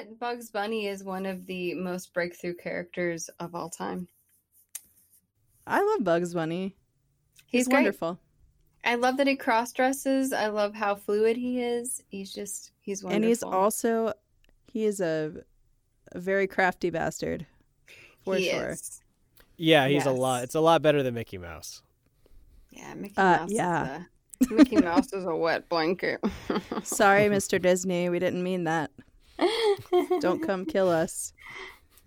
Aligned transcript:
that 0.00 0.18
Bugs 0.18 0.50
Bunny 0.50 0.86
is 0.86 1.04
one 1.04 1.26
of 1.26 1.46
the 1.46 1.74
most 1.74 2.12
breakthrough 2.14 2.54
characters 2.54 3.28
of 3.38 3.54
all 3.54 3.68
time. 3.68 4.08
I 5.66 5.82
love 5.82 6.04
Bugs 6.04 6.34
Bunny. 6.34 6.74
He's, 7.46 7.60
He's 7.60 7.68
great. 7.68 7.76
wonderful. 7.78 8.18
I 8.84 8.94
love 8.94 9.18
that 9.18 9.26
he 9.26 9.36
cross 9.36 9.72
dresses. 9.72 10.32
I 10.32 10.46
love 10.46 10.74
how 10.74 10.94
fluid 10.94 11.36
he 11.36 11.60
is. 11.60 12.02
He's 12.08 12.32
just 12.32 12.72
he's 12.80 13.02
wonderful. 13.04 13.16
And 13.16 13.24
he's 13.24 13.42
also 13.42 14.12
he 14.66 14.84
is 14.86 15.00
a, 15.00 15.32
a 16.12 16.18
very 16.20 16.46
crafty 16.46 16.88
bastard. 16.90 17.46
For 18.24 18.36
He 18.36 18.50
sure. 18.50 18.70
is. 18.70 19.02
Yeah, 19.58 19.86
he's 19.88 20.06
a 20.06 20.10
lot. 20.12 20.44
It's 20.44 20.54
a 20.54 20.60
lot 20.60 20.80
better 20.80 21.02
than 21.02 21.12
Mickey 21.14 21.36
Mouse. 21.36 21.82
Yeah, 22.70 22.94
Mickey 22.94 23.14
Uh, 23.18 23.22
Mouse. 23.40 23.50
yeah. 23.52 24.02
Is 24.40 24.50
a, 24.50 24.54
Mickey 24.54 24.76
Mouse 24.76 25.12
is 25.12 25.24
a 25.26 25.34
wet 25.36 25.68
blanket. 25.68 26.20
Sorry, 26.82 27.24
Mr. 27.28 27.60
Disney, 27.60 28.08
we 28.08 28.18
didn't 28.18 28.42
mean 28.42 28.64
that. 28.64 28.90
Don't 30.20 30.42
come 30.42 30.64
kill 30.64 30.88
us. 30.88 31.32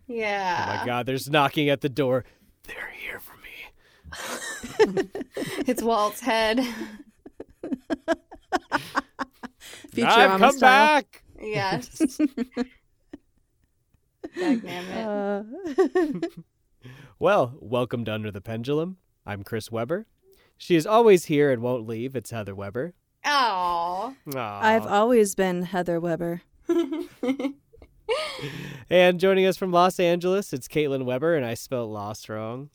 Yeah. 0.07 0.65
Oh 0.67 0.77
my 0.79 0.85
god, 0.85 1.05
there's 1.05 1.29
knocking 1.29 1.69
at 1.69 1.81
the 1.81 1.89
door. 1.89 2.25
They're 2.67 2.91
here 2.97 3.19
for 3.19 3.35
me. 3.37 5.09
It's 5.65 5.81
Walt's 5.81 6.19
head. 6.21 6.59
I've 10.01 10.39
come 10.39 10.51
style. 10.51 10.59
back. 10.59 11.23
Yes. 11.41 12.19
Uh, 14.41 15.43
Well, 17.19 17.55
welcome 17.61 18.03
to 18.05 18.13
Under 18.13 18.31
the 18.31 18.41
Pendulum. 18.41 18.97
I'm 19.25 19.43
Chris 19.43 19.71
Weber. 19.71 20.07
She 20.57 20.75
is 20.75 20.85
always 20.85 21.25
here 21.25 21.51
and 21.51 21.61
won't 21.61 21.87
leave. 21.87 22.15
It's 22.17 22.31
Heather 22.31 22.53
Weber. 22.53 22.93
Oh. 23.25 24.13
I've 24.35 24.85
always 24.85 25.33
been 25.33 25.61
Heather 25.63 26.01
Weber. 26.01 26.41
And 28.89 29.19
joining 29.19 29.45
us 29.45 29.57
from 29.57 29.71
Los 29.71 29.99
Angeles, 29.99 30.53
it's 30.53 30.67
Caitlin 30.67 31.05
Weber, 31.05 31.35
and 31.35 31.45
I 31.45 31.53
spelled 31.53 31.89
lost 31.89 32.29
wrong. 32.29 32.69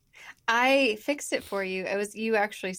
I 0.49 0.99
fixed 1.03 1.33
it 1.33 1.45
for 1.45 1.63
you. 1.63 1.85
It 1.85 1.97
was 1.97 2.17
you 2.17 2.35
actually. 2.35 2.77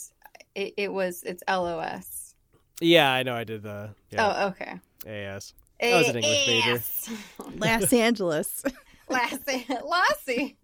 It, 0.55 0.73
it 0.75 0.91
was. 0.91 1.23
It's 1.23 1.43
LOS. 1.47 2.33
Yeah, 2.81 3.11
I 3.11 3.23
know 3.23 3.35
I 3.35 3.43
did 3.43 3.63
the 3.63 3.91
yeah, 4.09 4.33
Oh, 4.43 4.47
okay. 4.47 4.79
AS. 5.05 5.53
I 5.81 5.93
was 5.97 6.09
an 6.09 6.17
English 6.17 6.47
major. 6.47 6.83
Los 7.57 7.93
Angeles. 7.93 8.63
Lassie. 9.07 9.65
Lassie. 9.85 10.57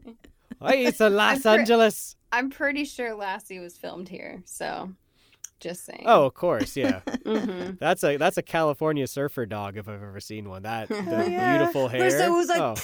Hey, 0.61 0.85
it's 0.85 0.99
a 0.99 1.09
Los 1.11 1.45
I'm 1.45 1.53
pre- 1.53 1.59
Angeles. 1.61 2.15
I'm 2.31 2.49
pretty 2.49 2.83
sure 2.85 3.13
Lassie 3.15 3.59
was 3.59 3.77
filmed 3.77 4.09
here. 4.09 4.41
So, 4.45 4.91
just 5.66 5.83
saying. 5.83 6.03
Oh, 6.05 6.27
of 6.27 6.35
course, 6.35 6.77
yeah. 6.77 6.99
hmm 7.25 7.71
That's 7.80 8.03
a 8.03 8.17
that's 8.17 8.38
a 8.38 8.44
California 8.44 9.08
surfer 9.08 9.47
dog 9.47 9.77
if 9.77 9.89
I've 9.89 10.02
ever 10.02 10.19
seen 10.19 10.47
one. 10.47 10.61
That 10.61 10.88
the 10.89 11.27
yeah. 11.30 11.58
beautiful 11.58 11.88
hair. 11.88 12.02
First 12.02 12.17
it 12.17 12.30
was 12.30 12.47
like, 12.47 12.61
oh, 12.61 12.75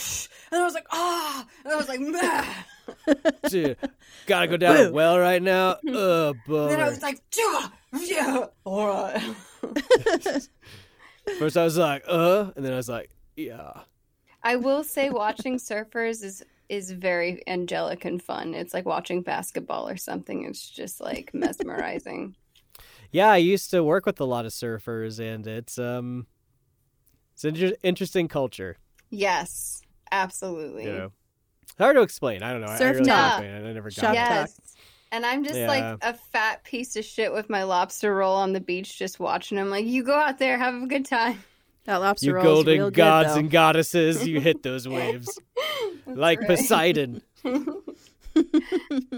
and 0.51 0.61
I 0.61 0.65
was 0.65 0.73
like, 0.73 0.87
ah, 0.91 1.45
and 1.63 1.73
I 1.73 1.75
was 1.75 1.87
like, 1.87 1.99
Meh. 1.99 3.23
dude, 3.49 3.77
gotta 4.25 4.47
go 4.47 4.57
down 4.57 4.77
a 4.77 4.85
Boo. 4.85 4.93
well 4.93 5.19
right 5.19 5.41
now. 5.41 5.77
Oh, 5.87 6.29
And 6.47 6.71
then 6.71 6.79
I 6.79 6.89
was 6.89 7.03
like, 7.03 7.21
yeah, 7.37 7.67
yeah, 7.93 8.45
all 8.65 8.87
right. 8.87 9.35
First 11.37 11.55
I 11.55 11.63
was 11.63 11.77
like, 11.77 12.03
uh, 12.07 12.51
and 12.55 12.65
then 12.65 12.73
I 12.73 12.77
was 12.77 12.89
like, 12.89 13.11
yeah. 13.35 13.73
I 14.43 14.55
will 14.55 14.83
say, 14.83 15.11
watching 15.11 15.57
surfers 15.59 16.23
is 16.23 16.43
is 16.67 16.89
very 16.89 17.43
angelic 17.47 18.05
and 18.05 18.23
fun. 18.23 18.53
It's 18.55 18.73
like 18.73 18.85
watching 18.85 19.21
basketball 19.21 19.89
or 19.89 19.97
something. 19.97 20.45
It's 20.45 20.67
just 20.69 21.01
like 21.01 21.29
mesmerizing. 21.33 22.35
Yeah, 23.11 23.29
I 23.29 23.37
used 23.37 23.69
to 23.71 23.83
work 23.83 24.05
with 24.05 24.19
a 24.21 24.25
lot 24.25 24.45
of 24.45 24.51
surfers, 24.51 25.19
and 25.19 25.45
it's 25.45 25.77
um, 25.77 26.27
it's 27.33 27.43
an 27.43 27.55
inter- 27.55 27.75
interesting 27.83 28.27
culture. 28.27 28.77
yes, 29.09 29.81
absolutely. 30.11 30.85
You 30.85 30.91
know, 30.93 31.11
hard 31.77 31.95
to 31.97 32.01
explain. 32.01 32.43
I 32.43 32.51
don't 32.51 32.61
know. 32.61 32.67
I- 32.67 32.75
I, 32.75 32.77
Surf 32.77 32.93
really 32.97 33.05
talk. 33.09 33.41
can't 33.41 33.43
explain. 33.45 33.65
I 33.69 33.73
never 33.73 33.89
got 33.89 33.93
Shop 33.93 34.11
it. 34.11 34.15
Yes. 34.15 34.59
And 35.13 35.25
I'm 35.25 35.43
just 35.43 35.57
Yeah. 35.57 35.67
like 35.67 35.97
a 36.03 36.13
fat 36.13 36.63
piece 36.63 36.95
of 36.95 37.03
shit 37.03 37.33
with 37.33 37.49
my 37.49 37.63
lobster 37.63 38.15
roll 38.15 38.35
on 38.35 38.53
the 38.53 38.61
beach, 38.61 38.97
just 38.97 39.19
watching 39.19 39.57
them. 39.57 39.69
Like, 39.69 39.85
you 39.85 40.03
go 40.03 40.15
out 40.15 40.39
there, 40.39 40.57
have 40.57 40.81
a 40.81 40.87
good 40.87 41.03
time. 41.05 41.43
That 41.83 41.97
lobster 41.97 42.27
You 42.27 42.33
roll 42.35 42.43
is 42.45 42.47
golden 42.53 42.73
real 42.75 42.85
good, 42.91 42.95
gods 42.95 43.33
though. 43.33 43.39
and 43.39 43.51
goddesses, 43.51 44.25
you 44.25 44.39
hit 44.39 44.63
those 44.63 44.87
waves 44.87 45.37
like. 46.05 46.39
Poseidon. 46.47 47.21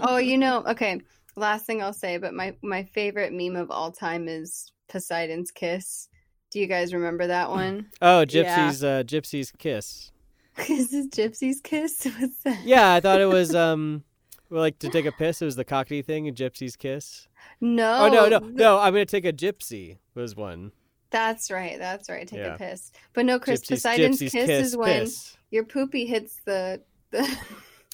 oh, 0.00 0.16
you 0.16 0.38
know, 0.38 0.64
okay. 0.66 1.00
Last 1.36 1.66
thing 1.66 1.82
I'll 1.82 1.92
say, 1.92 2.18
but 2.18 2.34
my 2.34 2.54
my 2.62 2.84
favorite 2.84 3.32
meme 3.32 3.56
of 3.56 3.70
all 3.70 3.90
time 3.92 4.28
is 4.28 4.70
Poseidon's 4.88 5.50
kiss. 5.50 6.08
Do 6.50 6.60
you 6.60 6.66
guys 6.66 6.94
remember 6.94 7.26
that 7.26 7.50
one? 7.50 7.86
Oh, 8.02 8.20
Yeah. 8.20 8.24
Gypsy's 8.70 8.84
uh, 8.84 9.02
Gypsy's 9.04 9.50
kiss. 9.58 10.12
Is 10.68 10.90
this 10.92 11.08
Gypsy's 11.08 11.60
kiss? 11.60 12.04
What's 12.18 12.36
that? 12.44 12.62
Yeah, 12.64 12.92
I 12.94 13.00
thought 13.00 13.20
it 13.20 13.26
was 13.26 13.54
um, 13.56 14.04
well, 14.50 14.60
like 14.60 14.78
to 14.80 14.88
take 14.88 15.06
a 15.06 15.10
piss. 15.12 15.42
It 15.42 15.46
was 15.46 15.56
the 15.56 15.64
cockney 15.64 16.02
thing, 16.02 16.28
a 16.28 16.32
Gypsy's 16.32 16.76
kiss. 16.76 17.26
No. 17.60 18.04
Oh, 18.04 18.08
no, 18.08 18.28
no, 18.28 18.38
no! 18.38 18.78
I'm 18.78 18.92
gonna 18.92 19.04
take 19.04 19.24
a 19.24 19.32
gypsy. 19.32 19.98
Was 20.14 20.36
one. 20.36 20.70
That's 21.10 21.50
right. 21.50 21.78
That's 21.78 22.08
right. 22.08 22.26
Take 22.26 22.38
Yeah. 22.40 22.54
a 22.54 22.58
piss. 22.58 22.92
But 23.12 23.24
no, 23.26 23.38
Chris, 23.40 23.60
Gypsy's, 23.62 23.68
Poseidon's 23.82 24.20
Gypsy's 24.20 24.32
kiss, 24.32 24.46
kiss, 24.46 24.66
is 24.68 24.76
when 24.76 25.00
piss. 25.02 25.36
your 25.50 25.64
poopy 25.64 26.06
hits 26.06 26.38
the 26.44 26.80
the 27.10 27.36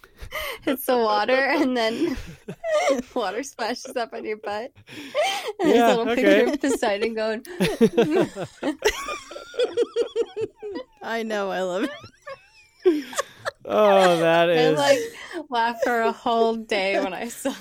hits 0.62 0.86
the 0.86 0.96
water 0.96 1.32
and 1.34 1.76
then 1.76 2.16
water 3.14 3.42
splashes 3.42 3.96
up 3.96 4.12
on 4.12 4.24
your 4.24 4.36
butt. 4.38 4.72
And 5.60 5.70
Yeah, 5.70 5.74
there's 5.74 5.92
a 5.92 5.96
little 5.98 6.12
okay. 6.12 6.22
picture 6.44 6.52
of 6.54 6.60
Poseidon 6.60 7.14
going. 7.14 7.42
I 11.02 11.22
know, 11.22 11.50
I 11.50 11.62
love 11.62 11.84
it. 11.84 13.04
oh, 13.64 14.18
that 14.18 14.48
is. 14.48 14.78
I 14.78 14.82
like 14.82 15.48
laughed 15.50 15.84
for 15.84 16.00
a 16.00 16.12
whole 16.12 16.56
day 16.56 17.02
when 17.02 17.12
I 17.14 17.28
saw. 17.28 17.54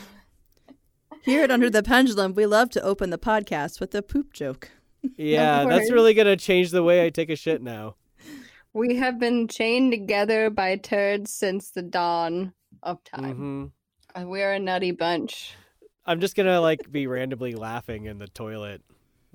Here 1.24 1.44
at 1.44 1.52
Under 1.52 1.70
the 1.70 1.84
Pendulum, 1.84 2.34
we 2.34 2.46
love 2.46 2.70
to 2.72 2.82
open 2.82 3.10
the 3.10 3.18
podcast 3.18 3.80
with 3.80 3.94
a 3.96 4.02
poop 4.02 4.34
joke. 4.34 4.70
yeah, 5.18 5.66
that's 5.66 5.92
really 5.92 6.14
gonna 6.14 6.38
change 6.38 6.72
the 6.72 6.84
way 6.84 7.06
I 7.06 7.10
take 7.10 7.30
a 7.30 7.36
shit 7.36 7.62
now. 7.62 7.96
We 8.74 8.96
have 8.98 9.20
been 9.20 9.48
chained 9.48 9.92
together 9.92 10.50
by 10.50 10.76
turds 10.78 11.34
since 11.34 11.72
the 11.72 11.82
dawn 11.82 12.54
of 12.84 13.04
time. 13.04 13.72
hmm 14.16 14.26
We're 14.30 14.54
a 14.54 14.60
nutty 14.60 14.92
bunch. 14.92 15.56
I'm 16.06 16.20
just 16.22 16.36
gonna 16.36 16.62
like 16.62 16.92
be 16.92 17.08
randomly 17.08 17.54
laughing 17.56 18.06
in 18.06 18.20
the 18.20 18.28
toilet, 18.28 18.82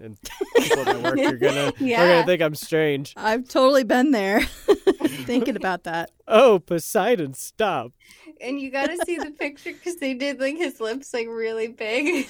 and 0.03 0.19
people 0.61 0.83
at 0.83 1.00
work 1.03 1.19
are 1.19 1.37
gonna 1.37 1.67
are 1.69 1.73
Yeah. 1.81 2.09
gonna 2.09 2.27
think 2.27 2.43
I'm 2.43 2.55
strange. 2.55 3.12
I've 3.17 3.49
totally 3.49 3.84
been 3.84 4.11
there 4.12 4.41
thinking 5.27 5.56
about 5.56 5.84
that. 5.84 6.11
Oh, 6.27 6.59
Poseidon, 6.61 7.34
stop! 7.34 7.93
And 8.41 8.61
you 8.61 8.71
got 8.71 8.87
to 8.87 9.05
see 9.05 9.19
the 9.19 9.31
picture 9.31 9.73
because 9.73 9.97
they 9.97 10.15
did 10.15 10.41
like 10.41 10.56
his 10.56 10.81
lips 10.81 11.12
like 11.12 11.27
really 11.28 11.69
big. 11.69 12.28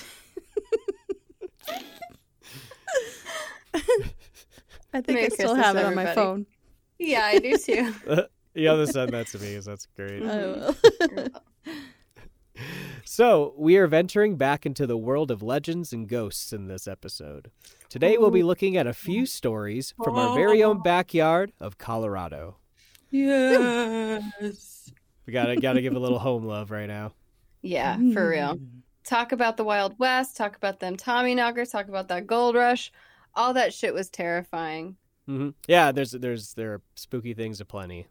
I 4.92 5.00
think 5.00 5.18
Merry 5.18 5.26
I 5.26 5.28
still 5.28 5.54
Christmas, 5.54 5.64
have 5.66 5.76
it 5.76 5.84
on 5.84 5.94
my 5.94 6.14
phone. 6.14 6.46
Yeah, 6.98 7.24
I 7.24 7.38
do 7.38 7.56
too. 7.56 7.94
You 8.56 8.68
have 8.68 8.86
to 8.86 8.86
send 8.86 9.12
that 9.12 9.26
to 9.26 9.40
me, 9.40 9.48
because 9.48 9.64
that's 9.64 9.88
great. 9.96 10.22
I 10.22 10.36
will. 10.46 10.76
So, 13.04 13.52
we 13.58 13.76
are 13.76 13.86
venturing 13.86 14.36
back 14.36 14.64
into 14.64 14.86
the 14.86 14.96
world 14.96 15.30
of 15.30 15.42
legends 15.42 15.92
and 15.92 16.08
ghosts 16.08 16.52
in 16.52 16.68
this 16.68 16.86
episode. 16.86 17.50
Today, 17.88 18.16
we'll 18.16 18.30
be 18.30 18.42
oh. 18.42 18.46
looking 18.46 18.76
at 18.76 18.86
a 18.86 18.94
few 18.94 19.26
stories 19.26 19.92
from 20.02 20.16
our 20.16 20.34
very 20.34 20.62
own 20.62 20.78
oh. 20.78 20.82
backyard 20.82 21.52
of 21.60 21.78
Colorado. 21.78 22.56
yes. 23.10 24.92
We 25.26 25.32
gotta 25.32 25.56
gotta 25.56 25.80
give 25.80 25.94
a 25.94 25.98
little 25.98 26.18
home 26.18 26.44
love 26.44 26.70
right 26.70 26.86
now. 26.88 27.12
Yeah, 27.62 27.96
for 27.96 28.00
hmm. 28.00 28.16
real. 28.16 28.58
Talk 29.04 29.32
about 29.32 29.56
the 29.56 29.64
Wild 29.64 29.98
West. 29.98 30.36
Talk 30.36 30.56
about 30.56 30.80
them 30.80 30.96
Tommy 30.96 31.34
knockers. 31.34 31.70
Talk 31.70 31.88
about 31.88 32.08
that 32.08 32.26
gold 32.26 32.54
rush. 32.54 32.90
All 33.34 33.54
that 33.54 33.74
shit 33.74 33.94
was 33.94 34.08
terrifying. 34.08 34.96
Hmm 35.26 35.50
Yeah, 35.66 35.92
there's 35.92 36.12
there's 36.12 36.54
there 36.54 36.74
are 36.74 36.82
spooky 36.94 37.34
things 37.34 37.60
aplenty. 37.60 38.06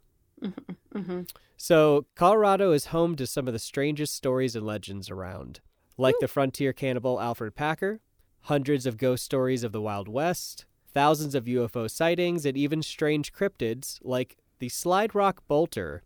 hmm 0.92 1.22
So, 1.56 2.06
Colorado 2.14 2.72
is 2.72 2.86
home 2.86 3.16
to 3.16 3.26
some 3.26 3.46
of 3.46 3.52
the 3.52 3.58
strangest 3.58 4.14
stories 4.14 4.56
and 4.56 4.66
legends 4.66 5.10
around, 5.10 5.60
like 5.96 6.16
the 6.20 6.28
frontier 6.28 6.72
cannibal 6.72 7.20
Alfred 7.20 7.54
Packer, 7.54 8.00
hundreds 8.42 8.86
of 8.86 8.96
ghost 8.98 9.24
stories 9.24 9.62
of 9.64 9.72
the 9.72 9.80
Wild 9.80 10.08
West, 10.08 10.66
thousands 10.92 11.34
of 11.34 11.44
UFO 11.44 11.88
sightings, 11.90 12.44
and 12.44 12.56
even 12.56 12.82
strange 12.82 13.32
cryptids 13.32 13.98
like 14.02 14.36
the 14.58 14.68
Slide 14.68 15.14
Rock 15.14 15.42
Bolter, 15.48 16.02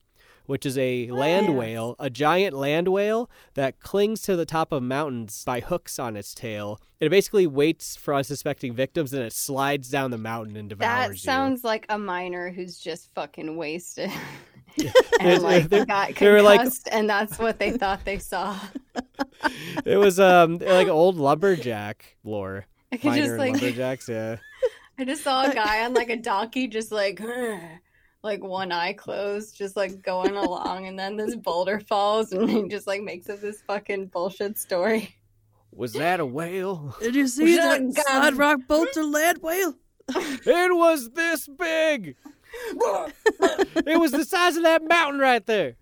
which 0.49 0.65
is 0.65 0.79
a 0.79 1.11
land 1.11 1.57
whale, 1.57 1.95
a 1.99 2.09
giant 2.09 2.57
land 2.57 2.89
whale 2.89 3.31
that 3.53 3.79
clings 3.81 4.23
to 4.23 4.35
the 4.35 4.47
top 4.47 4.73
of 4.73 4.83
mountains 4.83 5.45
by 5.45 5.61
hooks 5.61 5.99
on 5.99 6.17
its 6.17 6.35
tail. 6.35 6.81
It 7.01 7.11
basically 7.11 7.47
waits 7.47 7.97
for 7.97 8.15
unsuspecting 8.15 8.73
victims 8.73 9.13
and 9.13 9.23
it 9.23 9.35
slides 9.35 9.91
down 9.91 10.11
the 10.11 10.17
mountain 10.19 10.57
and 10.57 10.67
devours 10.71 10.89
That 10.89 11.11
you. 11.11 11.17
sounds 11.19 11.65
like 11.65 11.85
a 11.91 11.99
miner 11.99 12.51
who's 12.51 12.79
just 12.79 13.13
fucking 13.15 13.57
wasted. 13.59 14.11
And 15.21 15.43
like 15.43 15.69
there- 15.69 15.85
got 15.85 16.15
they 16.19 16.41
like- 16.41 16.71
and 16.93 17.11
that's 17.11 17.39
what 17.39 17.59
they 17.59 17.73
thought 17.73 18.05
they 18.07 18.19
saw. 18.19 18.59
it 19.85 19.97
was 19.97 20.19
um 20.19 20.59
like 20.59 20.89
old 20.89 21.17
lumberjack 21.17 22.17
lore. 22.25 22.67
I 22.91 22.97
could 22.97 23.15
just 23.15 23.35
like 23.37 23.53
lumberjacks, 23.53 24.09
yeah. 24.09 24.37
I 24.99 25.05
just 25.05 25.23
saw 25.23 25.45
a 25.51 25.55
guy 25.55 25.85
on 25.85 25.93
like 25.95 26.09
a 26.11 26.17
donkey, 26.17 26.69
just 26.69 26.91
like 26.91 27.21
like 28.23 28.43
one 28.43 28.73
eye 28.73 28.93
closed, 28.95 29.57
just 29.57 29.77
like 29.77 30.03
going 30.03 30.37
along, 30.37 30.87
and 30.87 30.99
then 30.99 31.17
this 31.17 31.37
boulder 31.37 31.81
falls, 31.81 32.33
and 32.33 32.51
he 32.51 32.67
just 32.69 32.87
like 32.87 33.03
makes 33.03 33.29
up 33.31 33.41
this 33.41 33.63
fucking 33.63 34.07
bullshit 34.07 34.59
story. 34.59 35.15
Was 35.73 35.93
that 35.93 36.19
a 36.21 36.27
whale? 36.27 36.97
Did 37.01 37.15
you 37.15 37.29
see 37.29 37.55
Shut 37.57 37.95
that 37.95 37.99
up. 38.01 38.07
side 38.07 38.35
rock 38.35 38.61
bolter 38.67 39.05
lead 39.05 39.39
whale? 39.43 39.75
it 40.11 40.75
was 40.77 41.11
this 41.11 41.47
big. 41.49 42.17
It 43.87 44.01
was 44.01 44.11
the 44.11 44.25
size 44.25 44.57
of 44.57 44.63
that 44.63 44.83
mountain 44.83 45.21
right 45.21 45.45
there. 45.45 45.77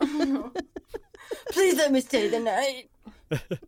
Please 0.00 1.76
let 1.76 1.92
me 1.92 2.00
stay 2.00 2.28
the 2.28 2.40
night. 2.40 2.90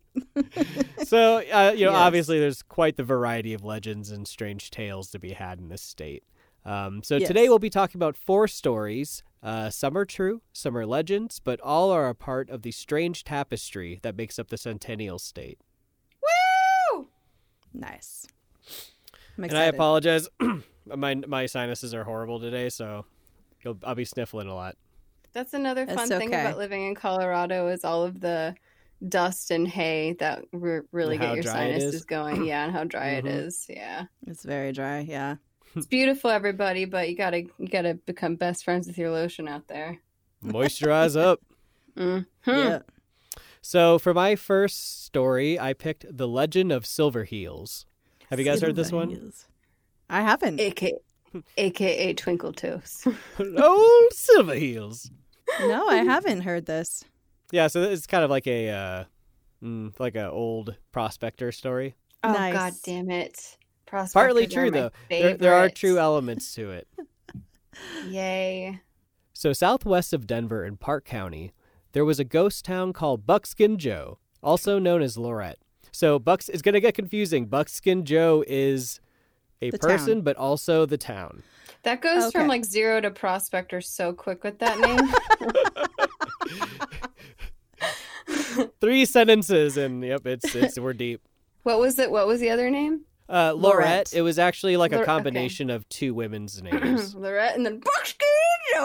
So, 1.06 1.38
uh, 1.52 1.72
you 1.76 1.84
know, 1.84 1.92
Yes. 1.92 2.00
obviously 2.00 2.38
there's 2.40 2.62
quite 2.62 2.96
the 2.96 3.02
variety 3.04 3.52
of 3.54 3.62
legends 3.64 4.10
and 4.10 4.26
strange 4.26 4.70
tales 4.70 5.10
to 5.10 5.18
be 5.18 5.32
had 5.32 5.58
in 5.58 5.68
this 5.68 5.82
state. 5.82 6.22
Um, 6.64 7.02
so 7.02 7.18
today 7.18 7.48
we'll 7.48 7.58
be 7.58 7.70
talking 7.70 7.98
about 7.98 8.16
four 8.16 8.46
stories. 8.48 9.22
Uh, 9.42 9.68
some 9.70 9.96
are 9.98 10.04
true, 10.04 10.42
some 10.52 10.76
are 10.76 10.86
legends, 10.86 11.40
but 11.40 11.60
all 11.60 11.90
are 11.90 12.08
a 12.08 12.14
part 12.14 12.48
of 12.50 12.62
the 12.62 12.70
strange 12.70 13.24
tapestry 13.24 13.98
that 14.02 14.16
makes 14.16 14.38
up 14.38 14.48
the 14.48 14.56
Centennial 14.56 15.18
State. 15.18 15.58
Woo! 16.92 17.08
Nice. 17.74 18.26
I'm 19.36 19.44
And 19.44 19.58
I 19.58 19.64
apologize, 19.64 20.28
my 20.86 21.14
my 21.14 21.46
sinuses 21.46 21.94
are 21.94 22.04
horrible 22.04 22.38
today, 22.38 22.68
so 22.68 23.06
you'll, 23.64 23.78
I'll 23.82 23.94
be 23.96 24.04
sniffling 24.04 24.46
a 24.46 24.54
lot. 24.54 24.76
That's 25.32 25.54
another 25.54 25.86
That's 25.86 25.98
fun 25.98 26.08
thing 26.08 26.28
okay. 26.28 26.40
about 26.42 26.58
living 26.58 26.86
in 26.86 26.94
Colorado 26.94 27.66
is 27.68 27.84
all 27.84 28.04
of 28.04 28.20
the 28.20 28.54
dust 29.08 29.50
and 29.50 29.66
hay 29.66 30.14
that 30.20 30.44
re- 30.52 30.82
really 30.92 31.16
And 31.16 31.24
get 31.24 31.34
your 31.34 31.42
sinuses 31.42 32.04
going. 32.04 32.44
Yeah, 32.44 32.64
and 32.64 32.72
how 32.72 32.84
dry 32.84 33.12
it 33.12 33.24
Mhm. 33.24 33.46
is. 33.46 33.66
Yeah, 33.68 34.04
It's 34.28 34.44
very 34.44 34.70
dry. 34.72 35.00
Yeah. 35.00 35.36
It's 35.76 35.86
beautiful, 35.86 36.30
everybody. 36.30 36.84
But 36.84 37.08
you 37.08 37.16
gotta 37.16 37.44
you 37.58 37.68
gotta 37.70 37.94
become 37.94 38.36
best 38.36 38.64
friends 38.64 38.86
with 38.86 38.98
your 38.98 39.10
lotion 39.10 39.48
out 39.48 39.68
there. 39.68 39.98
Moisturize 40.44 41.20
up. 41.20 41.40
Mhm. 41.94 42.24
Yeah. 42.46 42.78
So 43.60 43.98
for 43.98 44.14
my 44.14 44.34
first 44.34 45.04
story, 45.04 45.60
I 45.60 45.74
picked 45.74 46.06
The 46.10 46.26
Legend 46.26 46.72
of 46.72 46.86
Silver 46.86 47.24
Heels. 47.24 47.84
Have 48.30 48.38
you 48.38 48.46
guys 48.46 48.62
heard 48.62 48.76
this 48.76 48.90
one? 48.90 49.10
Silverheels. 49.10 49.44
I 50.08 50.22
haven't. 50.22 50.58
AKA, 50.58 50.94
AKA 51.58 52.14
Twinkle 52.14 52.52
Toes. 52.54 53.06
oh, 53.38 54.08
Silver 54.12 54.54
Heels. 54.54 55.10
no, 55.60 55.86
I 55.86 55.96
haven't 55.98 56.40
heard 56.40 56.64
this. 56.64 57.04
Yeah, 57.50 57.66
so 57.66 57.82
it's 57.82 58.06
kind 58.06 58.24
of 58.24 58.30
like 58.30 58.46
a 58.46 58.70
uh, 58.70 59.04
mm, 59.62 59.92
like 60.00 60.16
a 60.16 60.30
old 60.30 60.74
prospector 60.92 61.52
story. 61.52 61.94
Oh 62.24 62.32
Nice. 62.32 62.54
god 62.54 62.72
damn 62.84 63.10
it. 63.10 63.58
Prospectors 63.92 64.12
Partly 64.14 64.46
true 64.46 64.70
though. 64.70 64.90
There, 65.10 65.36
there 65.36 65.52
are 65.52 65.68
true 65.68 65.98
elements 66.08 66.54
to 66.54 66.70
it. 66.70 66.88
Yay. 68.08 68.80
So 69.34 69.52
southwest 69.52 70.14
of 70.14 70.26
Denver 70.26 70.64
in 70.64 70.78
Park 70.78 71.04
County, 71.04 71.52
there 71.92 72.06
was 72.06 72.18
a 72.18 72.24
ghost 72.24 72.64
town 72.64 72.94
called 72.94 73.26
Buckskin 73.26 73.76
Joe, 73.76 74.16
also 74.42 74.78
known 74.78 75.02
as 75.02 75.18
Laurette. 75.18 75.56
So 75.92 76.18
Bucks 76.18 76.48
is 76.48 76.62
going 76.62 76.72
to 76.72 76.80
get 76.80 76.94
confusing. 76.94 77.44
Buckskin 77.48 78.06
Joe 78.06 78.42
is 78.48 78.98
a 79.60 79.68
The 79.68 79.78
person, 79.78 80.14
town. 80.14 80.20
but 80.22 80.36
also 80.38 80.86
the 80.86 80.96
town. 80.96 81.42
That 81.82 82.00
goes 82.00 82.22
Okay. 82.24 82.38
from 82.38 82.48
like 82.48 82.64
zero 82.64 82.98
to 83.02 83.10
prospector 83.10 83.82
so 83.82 84.14
quick 84.14 84.42
with 84.42 84.58
that 84.60 84.78
name. 84.80 85.12
Three 88.80 89.04
sentences, 89.04 89.76
and 89.76 90.02
yep, 90.02 90.26
it's 90.26 90.54
it's 90.54 90.78
we're 90.78 90.94
deep. 90.94 91.20
what 91.64 91.78
was 91.78 91.98
it? 91.98 92.10
What 92.10 92.26
was 92.26 92.40
the 92.40 92.48
other 92.48 92.70
name? 92.70 93.02
Uh, 93.32 93.54
Laurette. 93.54 93.62
Laurette. 93.62 94.14
It 94.14 94.20
was 94.20 94.38
actually 94.38 94.76
like 94.76 94.92
Lor- 94.92 95.00
a 95.00 95.02
okay. 95.02 95.10
combination 95.10 95.70
of 95.70 95.88
two 95.88 96.12
women's 96.12 96.62
names. 96.72 97.14
Laurette 97.14 97.54
and 97.56 97.64
then 97.64 97.80
Buckskin 97.80 98.28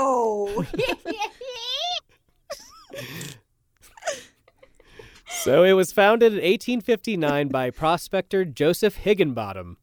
so 5.29 5.63
it 5.63 5.73
was 5.73 5.91
founded 5.91 6.31
in 6.33 6.37
1859 6.37 7.49
by 7.49 7.69
prospector 7.69 8.45
Joseph 8.45 8.95
Higginbottom. 8.97 9.77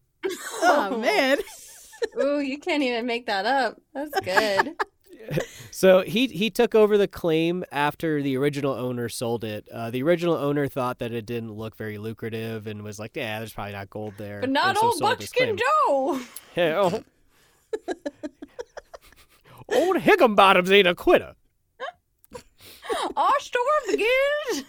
Oh, 0.62 0.98
man. 0.98 1.38
Ooh, 2.22 2.40
you 2.40 2.58
can't 2.58 2.82
even 2.82 3.06
make 3.06 3.26
that 3.26 3.46
up. 3.46 3.80
That's 3.92 4.18
good. 4.20 4.76
So 5.70 6.02
he 6.02 6.28
he 6.28 6.50
took 6.50 6.76
over 6.76 6.96
the 6.96 7.08
claim 7.08 7.64
after 7.72 8.22
the 8.22 8.36
original 8.36 8.72
owner 8.72 9.08
sold 9.08 9.42
it. 9.42 9.68
Uh, 9.72 9.90
the 9.90 10.04
original 10.04 10.36
owner 10.36 10.68
thought 10.68 11.00
that 11.00 11.12
it 11.12 11.26
didn't 11.26 11.52
look 11.52 11.76
very 11.76 11.98
lucrative 11.98 12.68
and 12.68 12.82
was 12.82 13.00
like, 13.00 13.16
"Yeah, 13.16 13.40
there's 13.40 13.52
probably 13.52 13.72
not 13.72 13.90
gold 13.90 14.14
there." 14.16 14.40
But 14.40 14.50
not 14.50 14.76
so 14.76 14.86
old 14.86 15.00
Buckskin. 15.00 15.56
Joe. 15.56 16.20
Oh. 16.56 17.02
Old 19.68 19.96
Higginbottoms 19.96 20.70
ain't 20.70 20.86
a 20.86 20.94
quitter. 20.94 21.34
Our 23.16 23.40
storm 23.40 23.66
begins. 23.88 24.64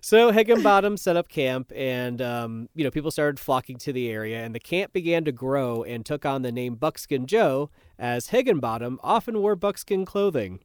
So 0.00 0.32
Higginbottom 0.32 0.96
set 0.96 1.16
up 1.16 1.28
camp, 1.28 1.72
and 1.74 2.20
um, 2.20 2.68
you 2.74 2.82
know 2.84 2.90
people 2.90 3.10
started 3.10 3.38
flocking 3.38 3.78
to 3.78 3.92
the 3.92 4.08
area, 4.10 4.44
and 4.44 4.54
the 4.54 4.60
camp 4.60 4.92
began 4.92 5.24
to 5.24 5.32
grow 5.32 5.82
and 5.84 6.04
took 6.04 6.26
on 6.26 6.42
the 6.42 6.50
name 6.52 6.74
Buckskin 6.74 7.26
Joe, 7.26 7.70
as 7.98 8.28
Higginbottom 8.28 8.98
often 9.02 9.38
wore 9.40 9.54
buckskin 9.56 10.04
clothing. 10.04 10.60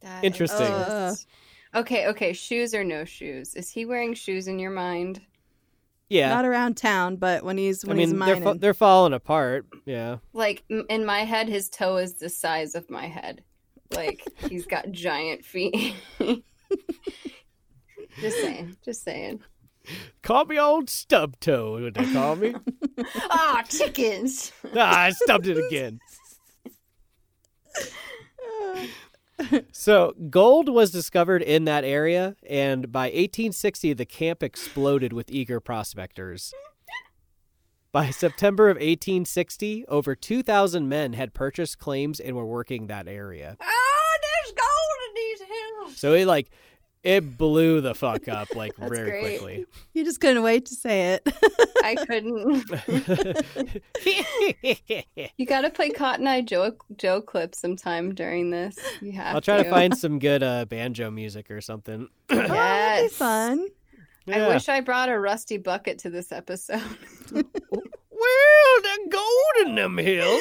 That 0.00 0.24
Interesting. 0.24 0.66
is 0.66 0.86
just- 0.86 1.26
Okay, 1.74 2.08
okay. 2.08 2.32
Shoes 2.32 2.74
or 2.74 2.82
no 2.82 3.04
shoes? 3.04 3.54
Is 3.54 3.70
he 3.70 3.84
wearing 3.84 4.12
shoes 4.14 4.48
in 4.48 4.58
your 4.58 4.72
mind? 4.72 5.20
Yeah, 6.08 6.30
Not 6.30 6.44
around 6.44 6.76
town, 6.76 7.14
but 7.16 7.44
when 7.44 7.56
he's 7.56 7.84
I 7.84 7.88
when 7.88 7.98
he's 7.98 8.12
mean 8.12 8.18
they're 8.26 8.36
fa- 8.40 8.56
they're 8.58 8.74
falling 8.74 9.12
apart. 9.12 9.66
Yeah, 9.86 10.16
Like 10.32 10.64
m- 10.68 10.84
in 10.90 11.06
my 11.06 11.20
head, 11.20 11.48
his 11.48 11.70
toe 11.70 11.96
is 11.98 12.14
the 12.14 12.28
size 12.28 12.74
of 12.74 12.90
my 12.90 13.06
head. 13.06 13.44
Like 13.94 14.24
he's 14.48 14.66
got 14.66 14.90
giant 14.90 15.44
feet. 15.44 15.94
just 18.20 18.36
saying. 18.40 18.76
Just 18.84 19.02
saying. 19.04 19.40
call 20.22 20.44
me 20.44 20.58
old 20.58 20.90
stub 20.90 21.38
toe. 21.40 21.82
What 21.82 21.94
they 21.94 22.12
call 22.12 22.36
me? 22.36 22.54
Ah, 23.30 23.64
chickens. 23.68 24.52
ah, 24.76 25.04
I 25.04 25.10
stubbed 25.10 25.46
it 25.46 25.56
again. 25.56 26.00
So, 29.72 30.12
gold 30.28 30.68
was 30.68 30.90
discovered 30.90 31.40
in 31.40 31.64
that 31.64 31.82
area, 31.82 32.36
and 32.46 32.92
by 32.92 33.04
1860, 33.06 33.94
the 33.94 34.04
camp 34.04 34.42
exploded 34.42 35.14
with 35.14 35.30
eager 35.30 35.60
prospectors. 35.60 36.52
By 37.90 38.10
September 38.10 38.68
of 38.68 38.76
1860, 38.76 39.86
over 39.86 40.14
2,000 40.14 40.88
men 40.90 41.14
had 41.14 41.32
purchased 41.32 41.78
claims 41.78 42.20
and 42.20 42.36
were 42.36 42.44
working 42.44 42.86
that 42.88 43.08
area. 43.08 43.56
Ah, 43.60 44.18
there's 44.22 44.52
gold 44.54 44.98
in 45.08 45.14
these 45.14 45.40
hills. 45.40 45.96
So 45.96 46.12
it 46.12 46.26
like 46.26 46.50
it 47.02 47.38
blew 47.38 47.80
the 47.80 47.94
fuck 47.94 48.28
up 48.28 48.54
like 48.54 48.76
That's 48.76 48.92
very 48.92 49.10
great. 49.10 49.38
quickly. 49.40 49.64
you 49.94 50.04
just 50.04 50.20
couldn't 50.20 50.42
wait 50.42 50.66
to 50.66 50.74
say 50.74 51.14
it. 51.14 51.26
I 51.84 51.94
couldn't. 52.06 52.64
You 55.36 55.46
got 55.46 55.62
to 55.62 55.70
play 55.70 55.90
Cotton 55.90 56.26
Eye 56.26 56.40
Joe 56.42 56.72
Joe 56.96 57.20
clip 57.20 57.54
sometime 57.54 58.14
during 58.14 58.50
this. 58.50 58.76
You 59.00 59.12
have. 59.12 59.34
I'll 59.34 59.40
try 59.40 59.62
to 59.62 59.68
find 59.70 59.96
some 59.96 60.18
good 60.18 60.42
uh, 60.42 60.64
banjo 60.66 61.10
music 61.10 61.50
or 61.50 61.60
something. 61.60 62.08
Oh, 62.30 62.34
that'd 62.34 62.50
be 62.50 62.54
Yes. 62.54 63.12
fun. 63.12 63.66
I 64.28 64.46
wish 64.48 64.68
I 64.68 64.80
brought 64.80 65.08
a 65.08 65.18
rusty 65.18 65.56
bucket 65.58 65.98
to 66.00 66.10
this 66.10 66.30
episode. 66.32 66.82
Well, 67.32 67.44
the 68.82 68.98
gold 69.10 69.66
in 69.68 69.74
them 69.74 69.96
hills. 69.98 70.40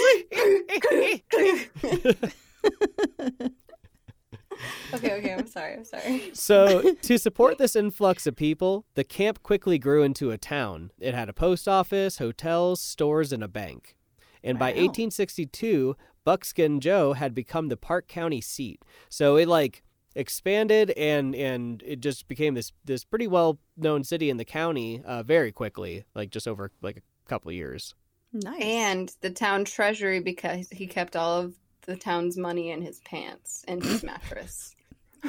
Okay, 4.94 5.14
okay. 5.14 5.34
I'm 5.34 5.48
sorry. 5.48 5.74
I'm 5.74 5.86
sorry. 5.86 6.32
So, 6.34 6.94
to 6.94 7.18
support 7.18 7.58
this 7.58 7.76
influx 7.76 8.28
of 8.28 8.36
people, 8.36 8.86
the 8.96 9.04
camp 9.04 9.44
quickly 9.44 9.78
grew 9.78 10.04
into 10.04 10.32
a 10.32 10.38
town. 10.38 10.92
It 11.00 11.14
had 11.14 11.30
a 11.30 11.34
post 11.34 11.68
office, 11.68 12.18
hotels, 12.18 12.82
stores, 12.82 13.32
and 13.32 13.44
a 13.44 13.48
bank. 13.48 13.96
And 14.44 14.58
by 14.58 14.68
1862, 14.68 15.96
Buckskin 16.24 16.80
Joe 16.80 17.14
had 17.14 17.34
become 17.34 17.68
the 17.68 17.78
Park 17.78 18.08
County 18.08 18.42
seat. 18.42 18.84
So 19.10 19.36
it 19.36 19.48
like 19.48 19.84
expanded 20.16 20.92
and 20.92 21.36
and 21.36 21.84
it 21.86 22.00
just 22.00 22.28
became 22.28 22.54
this 22.56 22.72
this 22.84 23.04
pretty 23.04 23.28
well 23.28 23.60
known 23.78 24.04
city 24.04 24.30
in 24.30 24.38
the 24.38 24.46
county 24.46 25.02
uh, 25.06 25.24
very 25.24 25.52
quickly, 25.52 26.06
like 26.16 26.30
just 26.30 26.48
over 26.48 26.72
like 26.82 26.98
a 26.98 27.30
couple 27.30 27.50
of 27.50 27.56
years. 27.56 27.96
Nice. 28.32 28.62
And 28.62 29.12
the 29.22 29.32
town 29.32 29.66
treasury 29.66 30.20
because 30.20 30.70
he 30.70 30.88
kept 30.88 31.16
all 31.16 31.40
of 31.40 31.56
the 31.90 31.98
town's 31.98 32.38
money 32.38 32.70
in 32.70 32.84
his 32.84 33.00
pants 33.00 33.66
and 33.68 33.84
his 33.84 34.04
mattress. 34.04 34.76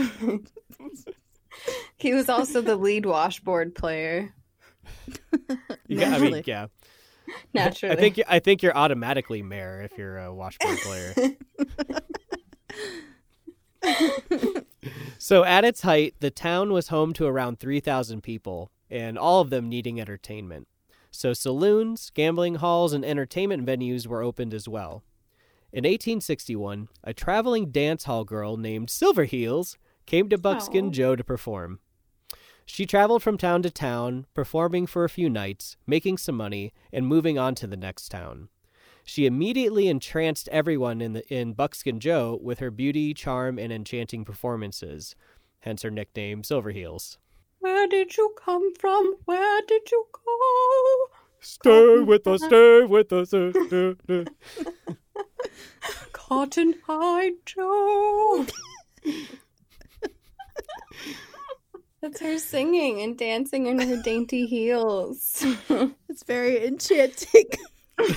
he 1.97 2.13
was 2.13 2.29
also 2.29 2.61
the 2.61 2.77
lead 2.77 3.07
washboard 3.07 3.75
player. 3.75 4.35
Yeah, 5.87 6.15
I 6.15 6.19
mean, 6.19 6.43
yeah. 6.45 6.67
Naturally. 7.55 7.97
I 7.97 7.99
think 7.99 8.21
I 8.29 8.39
think 8.41 8.63
you're 8.63 8.77
automatically 8.77 9.41
mayor 9.41 9.81
if 9.83 9.97
you're 9.97 10.19
a 10.19 10.35
washboard 10.35 10.79
player. 10.81 11.15
so 15.19 15.45
at 15.45 15.65
its 15.65 15.81
height, 15.81 16.15
the 16.21 16.31
town 16.31 16.73
was 16.73 16.89
home 16.89 17.15
to 17.15 17.27
around 17.27 17.59
3,000 17.59 18.23
people, 18.23 18.71
and 18.91 19.19
all 19.19 19.41
of 19.41 19.49
them 19.49 19.69
needing 19.69 20.01
entertainment. 20.01 20.69
So 21.11 21.33
saloons, 21.33 22.11
gambling 22.15 22.57
halls, 22.57 22.93
and 22.93 23.05
entertainment 23.05 23.65
venues 23.65 24.07
were 24.07 24.23
opened 24.23 24.53
as 24.53 24.69
well. 24.69 25.03
In 25.73 25.85
1861, 25.85 26.89
a 27.05 27.15
traveling 27.15 27.71
dance 27.71 28.05
hall 28.05 28.25
girl 28.25 28.57
named 28.57 28.89
Silverheels 28.89 29.77
came 30.05 30.29
to 30.29 30.37
Buckskin 30.37 30.89
Aw. 30.89 30.91
Joe 30.91 31.15
to 31.15 31.23
perform. 31.23 31.79
She 32.67 32.87
traveled 32.87 33.23
from 33.23 33.39
town 33.39 33.63
to 33.63 33.71
town, 33.71 34.27
performing 34.35 34.87
for 34.87 35.05
a 35.05 35.09
few 35.09 35.31
nights, 35.31 35.77
making 35.87 36.19
some 36.19 36.37
money, 36.37 36.73
and 36.93 37.07
moving 37.07 37.39
on 37.39 37.55
to 37.57 37.69
the 37.69 37.77
next 37.77 38.09
town. 38.09 38.49
She 39.05 39.27
immediately 39.27 39.87
entranced 39.87 40.49
everyone 40.49 41.01
in 41.01 41.13
the 41.13 41.35
in 41.35 41.53
Buckskin 41.53 42.01
Joe 42.01 42.39
with 42.43 42.59
her 42.59 42.73
beauty, 42.73 43.15
charm, 43.15 43.57
and 43.57 43.73
enchanting 43.73 44.25
performances, 44.25 45.15
hence 45.61 45.83
her 45.83 45.91
nickname 45.91 46.43
Silverheels. 46.43 47.19
Where 47.61 47.87
did 47.87 48.17
you 48.17 48.35
come 48.37 48.75
from? 48.75 49.17
Where 49.25 49.63
did 49.69 49.91
you 49.93 50.07
go? 50.13 51.07
Stay 51.39 52.01
with 52.01 52.27
us, 52.27 52.43
stay 52.43 52.85
with 52.85 53.13
us. 53.13 53.33
Cotton 56.13 56.75
Eye 56.89 57.33
Joe. 57.47 58.47
That's 62.01 62.21
her 62.21 62.39
singing 62.39 63.03
and 63.03 63.19
dancing 63.19 63.67
in 63.67 63.79
her 63.81 64.01
dainty 64.03 64.47
heels. 64.47 65.45
It's 66.09 66.25
very 66.25 66.67
enchanting. 66.67 67.47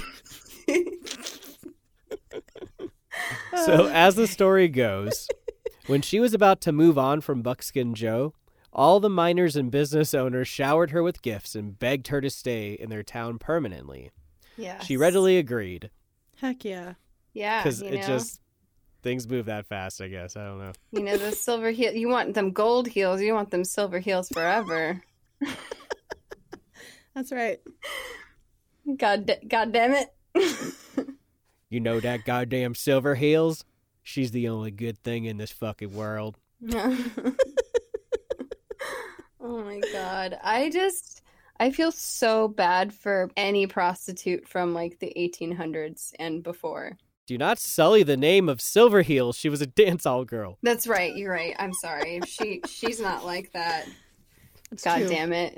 So, 3.66 3.88
as 3.88 4.16
the 4.16 4.26
story 4.28 4.68
goes, 4.68 5.28
when 5.86 6.02
she 6.02 6.20
was 6.20 6.34
about 6.34 6.60
to 6.62 6.72
move 6.72 6.98
on 6.98 7.22
from 7.22 7.44
Buckskin 7.44 7.94
Joe, 7.94 8.34
all 8.74 9.00
the 9.00 9.10
miners 9.10 9.56
and 9.56 9.70
business 9.70 10.14
owners 10.16 10.48
showered 10.48 10.90
her 10.92 11.04
with 11.04 11.22
gifts 11.22 11.54
and 11.56 11.78
begged 11.78 12.08
her 12.08 12.20
to 12.20 12.30
stay 12.32 12.74
in 12.74 12.90
their 12.90 13.04
town 13.04 13.38
permanently. 13.38 14.10
yeah. 14.58 14.80
She 14.80 14.98
readily 14.98 15.38
agreed 15.38 15.92
Heck 16.44 16.64
yeah. 16.64 16.94
Yeah. 17.34 17.64
because 17.64 17.82
it 17.82 17.92
know? 17.94 18.02
just 18.02 18.40
things 19.02 19.28
move 19.28 19.48
that 19.48 19.66
fast. 19.66 20.00
I 20.02 20.10
guess 20.10 20.38
I 20.38 20.46
don't 20.46 20.60
know. 20.60 20.74
You 20.92 21.02
know, 21.02 21.18
the 21.18 21.32
silver 21.32 21.72
heel. 21.72 21.94
You 21.94 22.10
want 22.10 22.36
them 22.36 22.52
gold 22.52 22.88
heels. 22.88 23.22
You 23.22 23.34
want 23.34 23.50
them 23.50 23.64
silver 23.64 23.98
heels 23.98 24.30
forever. 24.30 25.02
That's 27.16 27.32
right. 27.32 27.60
God, 28.98 29.26
da- 29.26 29.44
God 29.48 29.72
damn 29.72 29.94
it. 29.94 30.10
You 31.74 31.80
know 31.80 32.00
that 32.02 32.24
goddamn 32.24 32.76
Silver 32.76 33.16
Heels? 33.16 33.66
She's 34.04 34.30
the 34.30 34.48
only 34.48 34.70
good 34.70 35.00
thing 35.00 35.26
in 35.26 35.38
this 35.38 35.50
fucking 35.50 35.92
world. 35.92 36.38
oh 36.72 37.34
my 39.42 39.82
god. 39.92 40.38
I 40.44 40.70
just 40.70 41.23
I 41.60 41.72
feel 41.72 41.92
so 41.92 42.48
bad 42.48 42.94
for 42.94 43.30
any 43.38 43.68
prostitute 43.68 44.48
from 44.48 44.74
like 44.74 45.00
the 45.00 45.14
1800s 45.16 46.14
and 46.20 46.44
before. 46.44 46.98
Do 47.26 47.38
not 47.38 47.58
sully 47.58 48.04
the 48.04 48.18
name 48.18 48.50
of 48.50 48.60
Silver 48.60 49.02
Heels. 49.02 49.38
She 49.38 49.48
was 49.50 49.62
a 49.62 49.68
dance 49.68 50.04
hall 50.04 50.26
girl. 50.26 50.58
That's 50.62 50.88
right. 50.88 51.16
You're 51.16 51.32
right. 51.32 51.56
I'm 51.58 51.74
sorry. 51.74 52.20
She 52.26 52.62
she's 52.68 53.00
not 53.00 53.26
like 53.26 53.54
that. 53.54 53.88
It's 54.72 54.84
God 54.84 55.00
true. 55.00 55.08
damn 55.08 55.32
it. 55.32 55.58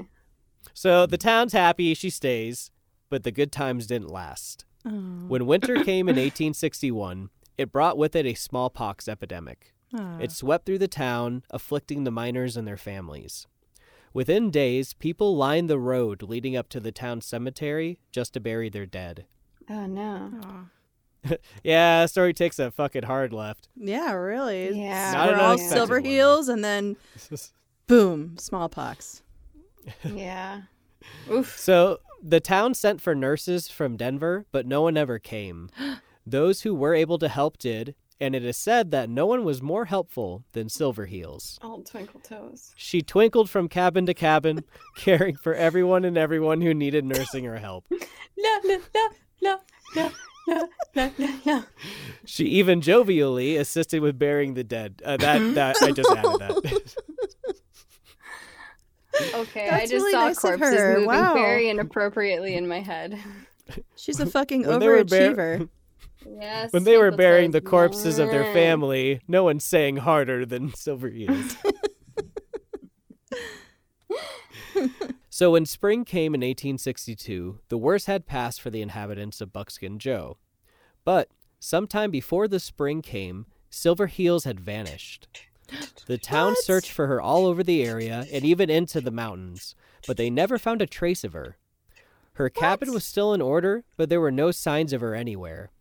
So 0.73 1.05
the 1.05 1.17
town's 1.17 1.53
happy 1.53 1.93
she 1.93 2.09
stays, 2.09 2.69
but 3.09 3.23
the 3.23 3.31
good 3.31 3.51
times 3.51 3.87
didn't 3.87 4.11
last. 4.11 4.65
Oh. 4.85 4.89
When 5.27 5.47
winter 5.47 5.83
came 5.83 6.07
in 6.07 6.17
1861, 6.17 7.29
it 7.57 7.71
brought 7.71 7.97
with 7.97 8.15
it 8.15 8.25
a 8.25 8.33
smallpox 8.35 9.07
epidemic. 9.07 9.73
Aw. 9.93 10.19
It 10.19 10.31
swept 10.31 10.65
through 10.65 10.79
the 10.79 10.87
town, 10.87 11.43
afflicting 11.49 12.03
the 12.03 12.11
miners 12.11 12.57
and 12.57 12.67
their 12.67 12.77
families. 12.77 13.47
Within 14.15 14.49
days, 14.49 14.93
people 14.93 15.35
lined 15.35 15.69
the 15.69 15.77
road 15.77 16.23
leading 16.23 16.55
up 16.55 16.69
to 16.69 16.79
the 16.79 16.93
town 16.93 17.19
cemetery 17.19 17.99
just 18.13 18.33
to 18.33 18.39
bury 18.39 18.69
their 18.69 18.85
dead. 18.85 19.25
Oh 19.69 19.85
no. 19.87 20.31
Aw. 20.41 20.65
Yeah, 21.65 22.03
the 22.03 22.07
story 22.07 22.33
takes 22.33 22.57
a 22.57 22.71
fucking 22.71 23.03
hard 23.03 23.33
left. 23.33 23.67
Yeah, 23.75 24.13
really. 24.13 24.71
Yeah. 24.79 25.11
Not 25.11 25.29
We're 25.31 25.39
all 25.41 25.57
silver 25.57 25.95
one. 25.95 26.05
heels 26.05 26.47
and 26.47 26.63
then 26.63 26.95
boom, 27.87 28.37
smallpox. 28.37 29.21
Yeah. 30.05 30.61
Oof. 31.29 31.59
so 31.59 31.99
the 32.23 32.39
town 32.39 32.73
sent 32.73 33.01
for 33.01 33.15
nurses 33.15 33.67
from 33.67 33.97
Denver, 33.97 34.45
but 34.53 34.65
no 34.65 34.81
one 34.81 34.95
ever 34.95 35.19
came. 35.19 35.69
Those 36.25 36.61
who 36.61 36.73
were 36.73 36.95
able 36.95 37.17
to 37.17 37.27
help 37.27 37.57
did, 37.57 37.95
and 38.19 38.35
it 38.35 38.45
is 38.45 38.57
said 38.57 38.91
that 38.91 39.09
no 39.09 39.25
one 39.25 39.43
was 39.43 39.61
more 39.61 39.85
helpful 39.85 40.43
than 40.53 40.67
Silverheels. 40.67 41.57
Old 41.63 41.85
Twinkle 41.85 42.21
Toes. 42.21 42.73
She 42.75 43.01
twinkled 43.01 43.49
from 43.49 43.67
cabin 43.67 44.05
to 44.05 44.13
cabin, 44.13 44.63
caring 44.97 45.35
for 45.35 45.53
everyone 45.53 46.05
and 46.05 46.17
everyone 46.17 46.61
who 46.61 46.73
needed 46.73 47.05
nursing 47.05 47.45
or 47.45 47.57
help. 47.57 47.85
No, 47.91 48.59
no, 48.63 48.79
no, 48.93 49.09
no, 49.41 49.59
no. 49.95 50.11
No, 50.47 50.69
no, 50.95 51.11
no, 51.17 51.29
no. 51.43 51.63
She 52.23 52.45
even 52.45 52.79
jovially 52.79 53.57
assisted 53.57 54.01
with 54.01 54.19
burying 54.19 54.53
the 54.53 54.63
dead. 54.63 55.01
Uh, 55.03 55.17
that 55.17 55.55
that 55.55 55.77
I 55.81 55.89
just 55.91 56.11
added 56.11 56.39
that. 56.39 56.93
okay, 59.33 59.69
That's 59.69 59.75
I 59.75 59.87
just 59.87 59.93
really 59.93 60.11
saw 60.11 60.27
nice 60.27 60.37
corpses 60.37 60.71
moving 60.71 61.07
wow. 61.07 61.33
very 61.33 61.69
inappropriately 61.69 62.55
in 62.55 62.67
my 62.67 62.81
head. 62.81 63.17
She's 63.95 64.19
a 64.19 64.27
fucking 64.27 64.65
overachiever. 64.65 65.59
Bar- 65.59 65.69
Yes. 66.27 66.73
when 66.73 66.83
they 66.83 66.97
were 66.97 67.11
burying 67.11 67.51
the 67.51 67.61
corpses 67.61 68.19
of 68.19 68.29
their 68.29 68.51
family, 68.53 69.21
no 69.27 69.43
one 69.45 69.59
sang 69.59 69.97
harder 69.97 70.45
than 70.45 70.73
Silver 70.75 71.07
Eels. 71.09 71.55
so 75.29 75.51
when 75.51 75.65
spring 75.65 76.05
came 76.05 76.33
in 76.33 76.41
1862, 76.41 77.59
the 77.69 77.77
worst 77.77 78.07
had 78.07 78.25
passed 78.25 78.61
for 78.61 78.69
the 78.69 78.81
inhabitants 78.81 79.41
of 79.41 79.53
Buckskin 79.53 79.99
Joe. 79.99 80.37
But 81.03 81.29
sometime 81.59 82.11
before 82.11 82.47
the 82.47 82.59
spring 82.59 83.01
came, 83.01 83.45
Silver 83.69 84.07
Heels 84.07 84.43
had 84.45 84.59
vanished. 84.59 85.27
The 86.05 86.17
town 86.17 86.51
What? 86.51 86.63
searched 86.63 86.91
for 86.91 87.07
her 87.07 87.19
all 87.19 87.45
over 87.45 87.63
the 87.63 87.83
area 87.83 88.25
and 88.31 88.45
even 88.45 88.69
into 88.69 89.01
the 89.01 89.11
mountains, 89.11 89.75
but 90.07 90.15
they 90.17 90.29
never 90.29 90.57
found 90.57 90.81
a 90.81 90.85
trace 90.85 91.23
of 91.23 91.33
her. 91.33 91.57
Her 92.33 92.49
cabin 92.49 92.93
was 92.93 93.05
still 93.05 93.33
in 93.33 93.41
order, 93.41 93.83
but 93.97 94.09
there 94.09 94.21
were 94.21 94.31
no 94.31 94.51
signs 94.51 94.93
of 94.93 95.01
her 95.01 95.15
anywhere. 95.15 95.71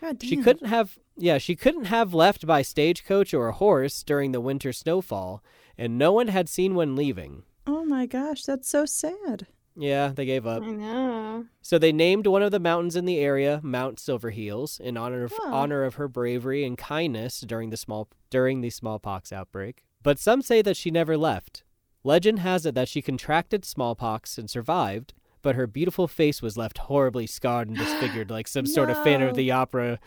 God 0.00 0.18
damn. 0.18 0.28
She 0.28 0.36
couldn't 0.36 0.68
have 0.68 0.98
yeah, 1.16 1.38
she 1.38 1.54
couldn't 1.56 1.84
have 1.84 2.12
left 2.14 2.46
by 2.46 2.62
stagecoach 2.62 3.32
or 3.32 3.48
a 3.48 3.52
horse 3.52 4.02
during 4.02 4.32
the 4.32 4.40
winter 4.40 4.72
snowfall, 4.72 5.42
and 5.78 5.96
no 5.96 6.12
one 6.12 6.28
had 6.28 6.48
seen 6.48 6.74
one 6.74 6.96
leaving. 6.96 7.44
Oh 7.66 7.84
my 7.84 8.06
gosh, 8.06 8.42
that's 8.42 8.68
so 8.68 8.84
sad. 8.84 9.46
Yeah, 9.76 10.12
they 10.14 10.24
gave 10.24 10.46
up. 10.46 10.62
I 10.62 10.70
know. 10.70 11.46
So 11.62 11.78
they 11.78 11.92
named 11.92 12.26
one 12.28 12.42
of 12.42 12.52
the 12.52 12.60
mountains 12.60 12.94
in 12.94 13.06
the 13.06 13.18
area 13.18 13.60
Mount 13.62 13.98
Silverheels 13.98 14.78
in 14.80 14.96
honor 14.96 15.24
of 15.24 15.32
Huh. 15.36 15.50
honor 15.52 15.82
of 15.84 15.94
her 15.94 16.06
bravery 16.08 16.64
and 16.64 16.78
kindness 16.78 17.40
during 17.40 17.70
the 17.70 17.76
small 17.76 18.08
during 18.30 18.60
the 18.60 18.70
smallpox 18.70 19.32
outbreak. 19.32 19.84
But 20.02 20.18
some 20.18 20.42
say 20.42 20.62
that 20.62 20.76
she 20.76 20.90
never 20.90 21.16
left. 21.16 21.64
Legend 22.04 22.40
has 22.40 22.66
it 22.66 22.74
that 22.74 22.88
she 22.88 23.00
contracted 23.02 23.64
smallpox 23.64 24.36
and 24.38 24.48
survived, 24.50 25.14
but 25.44 25.54
her 25.54 25.68
beautiful 25.68 26.08
face 26.08 26.42
was 26.42 26.56
left 26.56 26.78
horribly 26.78 27.26
scarred 27.28 27.68
and 27.68 27.76
disfigured 27.76 28.30
like 28.30 28.48
some 28.48 28.66
sort 28.66 28.90
of 28.90 28.96
Phantom 29.04 29.28
of 29.28 29.36
the 29.36 29.52
Opera 29.52 30.00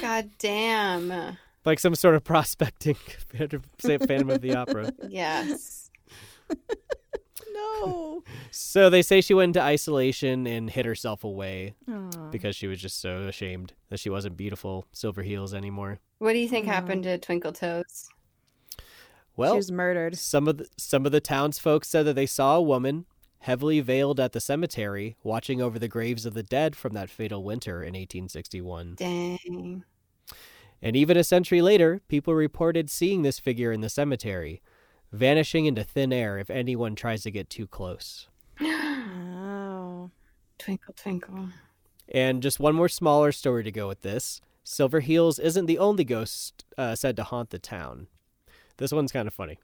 God 0.00 0.30
damn. 0.40 1.36
like 1.64 1.78
some 1.78 1.94
sort 1.94 2.16
of 2.16 2.24
prospecting 2.24 2.94
Phantom 3.28 4.30
of 4.30 4.40
the 4.40 4.56
Opera. 4.56 4.92
Yes. 5.08 5.90
No. 7.52 8.24
So 8.50 8.90
they 8.90 9.02
say 9.02 9.20
she 9.20 9.32
went 9.34 9.50
into 9.50 9.62
isolation 9.62 10.44
and 10.46 10.68
hid 10.68 10.86
herself 10.86 11.22
away 11.22 11.74
Aw. 11.88 12.30
because 12.30 12.56
she 12.56 12.66
was 12.66 12.80
just 12.80 13.00
so 13.00 13.22
ashamed 13.22 13.74
that 13.90 14.00
she 14.00 14.10
wasn't 14.10 14.36
beautiful 14.36 14.86
Silver 14.92 15.22
Heels 15.22 15.54
anymore. 15.54 16.00
What 16.18 16.32
do 16.32 16.38
you 16.40 16.48
think 16.48 16.66
Aw. 16.66 16.70
happened 16.72 17.04
to 17.04 17.16
Twinkle 17.18 17.52
Toes? 17.52 18.08
Well, 19.36 19.52
she 19.54 19.56
was 19.56 19.72
murdered. 19.72 20.16
some 20.18 20.48
of 20.48 20.58
the, 20.58 20.68
some 20.76 21.06
of 21.06 21.12
the 21.12 21.20
townsfolk 21.20 21.84
said 21.84 22.06
that 22.06 22.14
they 22.14 22.26
saw 22.26 22.56
a 22.56 22.62
woman 22.62 23.04
heavily 23.44 23.78
veiled 23.80 24.18
at 24.18 24.32
the 24.32 24.40
cemetery 24.40 25.16
watching 25.22 25.60
over 25.60 25.78
the 25.78 25.86
graves 25.86 26.24
of 26.24 26.32
the 26.32 26.42
dead 26.42 26.74
from 26.74 26.94
that 26.94 27.10
fatal 27.10 27.44
winter 27.44 27.82
in 27.82 27.92
1861. 27.92 28.94
Dang. 28.96 29.84
And 30.80 30.96
even 30.96 31.18
a 31.18 31.24
century 31.24 31.60
later, 31.60 32.00
people 32.08 32.34
reported 32.34 32.88
seeing 32.88 33.20
this 33.20 33.38
figure 33.38 33.70
in 33.70 33.82
the 33.82 33.90
cemetery, 33.90 34.62
vanishing 35.12 35.66
into 35.66 35.84
thin 35.84 36.10
air 36.10 36.38
if 36.38 36.48
anyone 36.48 36.94
tries 36.94 37.22
to 37.24 37.30
get 37.30 37.50
too 37.50 37.66
close. 37.66 38.28
Wow. 38.62 40.10
Twinkle, 40.56 40.94
twinkle. 40.94 41.50
And 42.08 42.42
just 42.42 42.58
one 42.58 42.74
more 42.74 42.88
smaller 42.88 43.30
story 43.30 43.62
to 43.62 43.70
go 43.70 43.86
with 43.86 44.00
this. 44.00 44.40
Silver 44.62 45.00
Heels 45.00 45.38
isn't 45.38 45.66
the 45.66 45.78
only 45.78 46.04
ghost 46.04 46.64
uh, 46.78 46.94
said 46.94 47.14
to 47.16 47.24
haunt 47.24 47.50
the 47.50 47.58
town. 47.58 48.06
This 48.78 48.90
one's 48.90 49.12
kind 49.12 49.28
of 49.28 49.34
funny. 49.34 49.58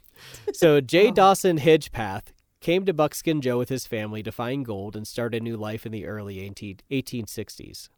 so 0.54 0.80
J. 0.80 1.08
Oh. 1.08 1.10
Dawson 1.10 1.58
Hidgepath 1.58 2.32
came 2.66 2.84
to 2.84 2.92
Buckskin 2.92 3.40
Joe 3.40 3.58
with 3.58 3.68
his 3.68 3.86
family 3.86 4.24
to 4.24 4.32
find 4.32 4.66
gold 4.66 4.96
and 4.96 5.06
start 5.06 5.36
a 5.36 5.38
new 5.38 5.56
life 5.56 5.86
in 5.86 5.92
the 5.92 6.04
early 6.04 6.40
18, 6.40 6.78
1860s. 6.90 7.88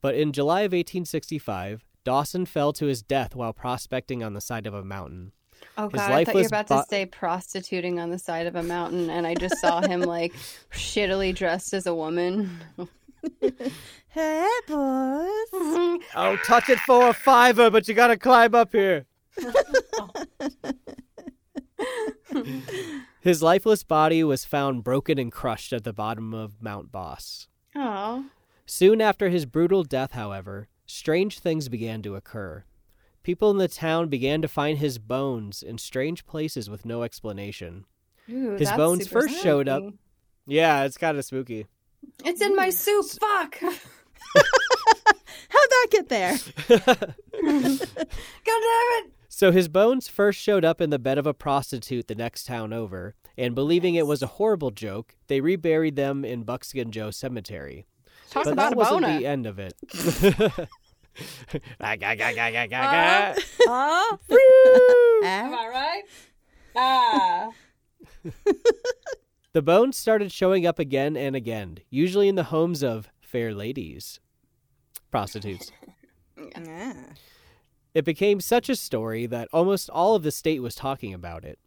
But 0.00 0.16
in 0.16 0.32
July 0.32 0.62
of 0.62 0.72
1865, 0.72 1.84
Dawson 2.02 2.44
fell 2.44 2.72
to 2.72 2.86
his 2.86 3.02
death 3.02 3.36
while 3.36 3.52
prospecting 3.52 4.24
on 4.24 4.34
the 4.34 4.40
side 4.40 4.66
of 4.66 4.74
a 4.74 4.82
mountain. 4.82 5.30
Oh 5.78 5.88
His 5.88 6.00
god, 6.00 6.10
I 6.10 6.24
thought 6.24 6.34
you 6.34 6.40
were 6.40 6.46
about 6.48 6.66
bo- 6.66 6.80
to 6.80 6.88
say 6.88 7.06
prostituting 7.06 8.00
on 8.00 8.10
the 8.10 8.18
side 8.18 8.48
of 8.48 8.56
a 8.56 8.64
mountain, 8.64 9.10
and 9.10 9.28
I 9.28 9.36
just 9.36 9.58
saw 9.58 9.80
him 9.80 10.00
like 10.00 10.32
shittily 10.72 11.32
dressed 11.32 11.72
as 11.72 11.86
a 11.86 11.94
woman. 11.94 12.58
Hey, 14.08 14.48
boys. 14.66 15.50
I'll 16.14 16.38
touch 16.46 16.70
it 16.70 16.78
for 16.80 17.08
a 17.08 17.12
fiver, 17.12 17.70
but 17.70 17.86
you 17.86 17.92
gotta 17.92 18.16
climb 18.16 18.54
up 18.54 18.72
here. 18.72 19.04
His 23.26 23.42
lifeless 23.42 23.82
body 23.82 24.22
was 24.22 24.44
found 24.44 24.84
broken 24.84 25.18
and 25.18 25.32
crushed 25.32 25.72
at 25.72 25.82
the 25.82 25.92
bottom 25.92 26.32
of 26.32 26.62
Mount 26.62 26.92
Bross. 26.92 27.48
Oh, 27.74 28.26
Soon 28.66 29.00
after 29.00 29.30
his 29.30 29.46
brutal 29.46 29.82
death, 29.82 30.12
however, 30.12 30.68
strange 30.86 31.40
things 31.40 31.68
began 31.68 32.02
to 32.02 32.14
occur. 32.14 32.62
People 33.24 33.50
in 33.50 33.58
the 33.58 33.66
town 33.66 34.06
began 34.08 34.42
to 34.42 34.46
find 34.46 34.78
his 34.78 34.98
bones 34.98 35.60
in 35.60 35.76
strange 35.78 36.24
places 36.24 36.70
with 36.70 36.84
no 36.86 37.02
explanation. 37.02 37.84
Ooh, 38.30 38.54
His 38.54 38.70
bones 38.70 39.08
first 39.08 39.42
showed 39.42 39.68
up- 39.68 39.82
Yeah, 40.46 40.84
it's 40.84 40.96
kind 40.96 41.18
of 41.18 41.24
spooky. 41.24 41.66
It's 42.24 42.40
in 42.40 42.54
my 42.54 42.70
soup. 42.70 43.06
Fuck. 43.06 43.56
How'd 45.48 45.70
that 45.70 45.86
get 45.90 46.08
there? 46.08 46.38
God 46.68 47.06
damn 48.44 49.04
it. 49.04 49.12
So 49.38 49.52
his 49.52 49.68
bones 49.68 50.08
first 50.08 50.40
showed 50.40 50.64
up 50.64 50.80
in 50.80 50.88
the 50.88 50.98
bed 50.98 51.18
of 51.18 51.26
a 51.26 51.34
prostitute 51.34 52.08
the 52.08 52.14
next 52.14 52.46
town 52.46 52.72
over, 52.72 53.14
and 53.36 53.54
believing 53.54 53.94
it 53.94 54.06
was 54.06 54.22
a 54.22 54.26
horrible 54.38 54.70
joke, 54.70 55.14
they 55.26 55.42
reburied 55.42 55.94
them 55.94 56.24
in 56.24 56.42
Buckskin 56.42 56.90
Joe 56.90 57.10
Cemetery. 57.10 57.84
Talk 58.30 58.44
but 58.44 58.54
about 58.54 58.70
that 58.70 58.76
wasn't 58.78 59.02
boner. 59.02 59.18
the 59.18 59.26
end 59.26 59.44
of 59.46 59.58
it. 59.58 59.74
Ah, 61.80 61.92
Uh, 61.92 61.96
ga. 61.96 63.34
huh? 63.66 64.16
Am 65.22 65.52
Ah, 65.52 65.60
I 65.60 65.68
right? 65.68 66.02
Ah. 66.74 67.48
The 69.52 69.60
bones 69.62 69.98
started 69.98 70.32
showing 70.32 70.66
up 70.66 70.78
again 70.78 71.14
and 71.14 71.36
again, 71.36 71.78
usually 71.90 72.28
in 72.28 72.36
the 72.36 72.44
homes 72.44 72.82
of 72.82 73.10
fair 73.20 73.52
ladies, 73.54 74.18
prostitutes. 75.10 75.72
ah. 76.56 76.94
It 77.96 78.04
became 78.04 78.42
such 78.42 78.68
a 78.68 78.76
story 78.76 79.24
that 79.24 79.48
almost 79.54 79.88
all 79.88 80.14
of 80.14 80.22
the 80.22 80.30
state 80.30 80.60
was 80.60 80.74
talking 80.74 81.14
about 81.14 81.46
it. 81.46 81.58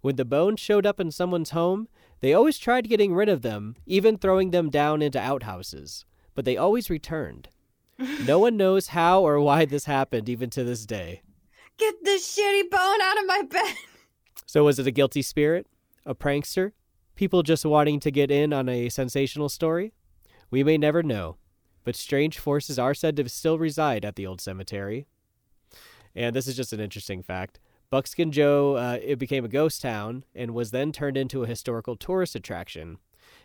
When 0.00 0.16
the 0.16 0.24
bones 0.24 0.58
showed 0.58 0.84
up 0.84 0.98
in 0.98 1.12
someone's 1.12 1.50
home, 1.50 1.86
they 2.18 2.34
always 2.34 2.58
tried 2.58 2.88
getting 2.88 3.14
rid 3.14 3.28
of 3.28 3.42
them, 3.42 3.76
even 3.86 4.18
throwing 4.18 4.50
them 4.50 4.70
down 4.70 5.02
into 5.02 5.20
outhouses, 5.20 6.04
but 6.34 6.44
they 6.44 6.56
always 6.56 6.90
returned. 6.90 7.50
No 8.26 8.40
one 8.40 8.56
knows 8.56 8.88
how 8.88 9.22
or 9.22 9.40
why 9.40 9.66
this 9.66 9.84
happened, 9.84 10.28
even 10.28 10.50
to 10.50 10.64
this 10.64 10.84
day. 10.84 11.22
Get 11.76 11.94
this 12.02 12.36
shitty 12.36 12.68
bone 12.72 13.00
out 13.00 13.20
of 13.20 13.26
my 13.28 13.42
bed. 13.48 13.76
So, 14.46 14.64
was 14.64 14.80
it 14.80 14.88
a 14.88 14.90
guilty 14.90 15.22
spirit? 15.22 15.68
A 16.04 16.12
prankster? 16.12 16.72
People 17.14 17.44
just 17.44 17.64
wanting 17.64 18.00
to 18.00 18.10
get 18.10 18.32
in 18.32 18.52
on 18.52 18.68
a 18.68 18.88
sensational 18.88 19.48
story? 19.48 19.92
We 20.50 20.64
may 20.64 20.76
never 20.76 21.04
know, 21.04 21.36
but 21.84 21.94
strange 21.94 22.36
forces 22.40 22.80
are 22.80 22.94
said 22.94 23.14
to 23.18 23.28
still 23.28 23.60
reside 23.60 24.04
at 24.04 24.16
the 24.16 24.26
old 24.26 24.40
cemetery. 24.40 25.06
And 26.14 26.34
this 26.34 26.46
is 26.46 26.56
just 26.56 26.72
an 26.72 26.80
interesting 26.80 27.22
fact. 27.22 27.60
Buckskin 27.90 28.32
Joe, 28.32 28.76
uh, 28.76 28.98
it 29.02 29.18
became 29.18 29.44
a 29.44 29.48
ghost 29.48 29.80
town 29.80 30.24
and 30.34 30.52
was 30.54 30.70
then 30.72 30.92
turned 30.92 31.16
into 31.16 31.42
a 31.42 31.46
historical 31.46 31.96
tourist 31.96 32.34
attraction. 32.34 32.98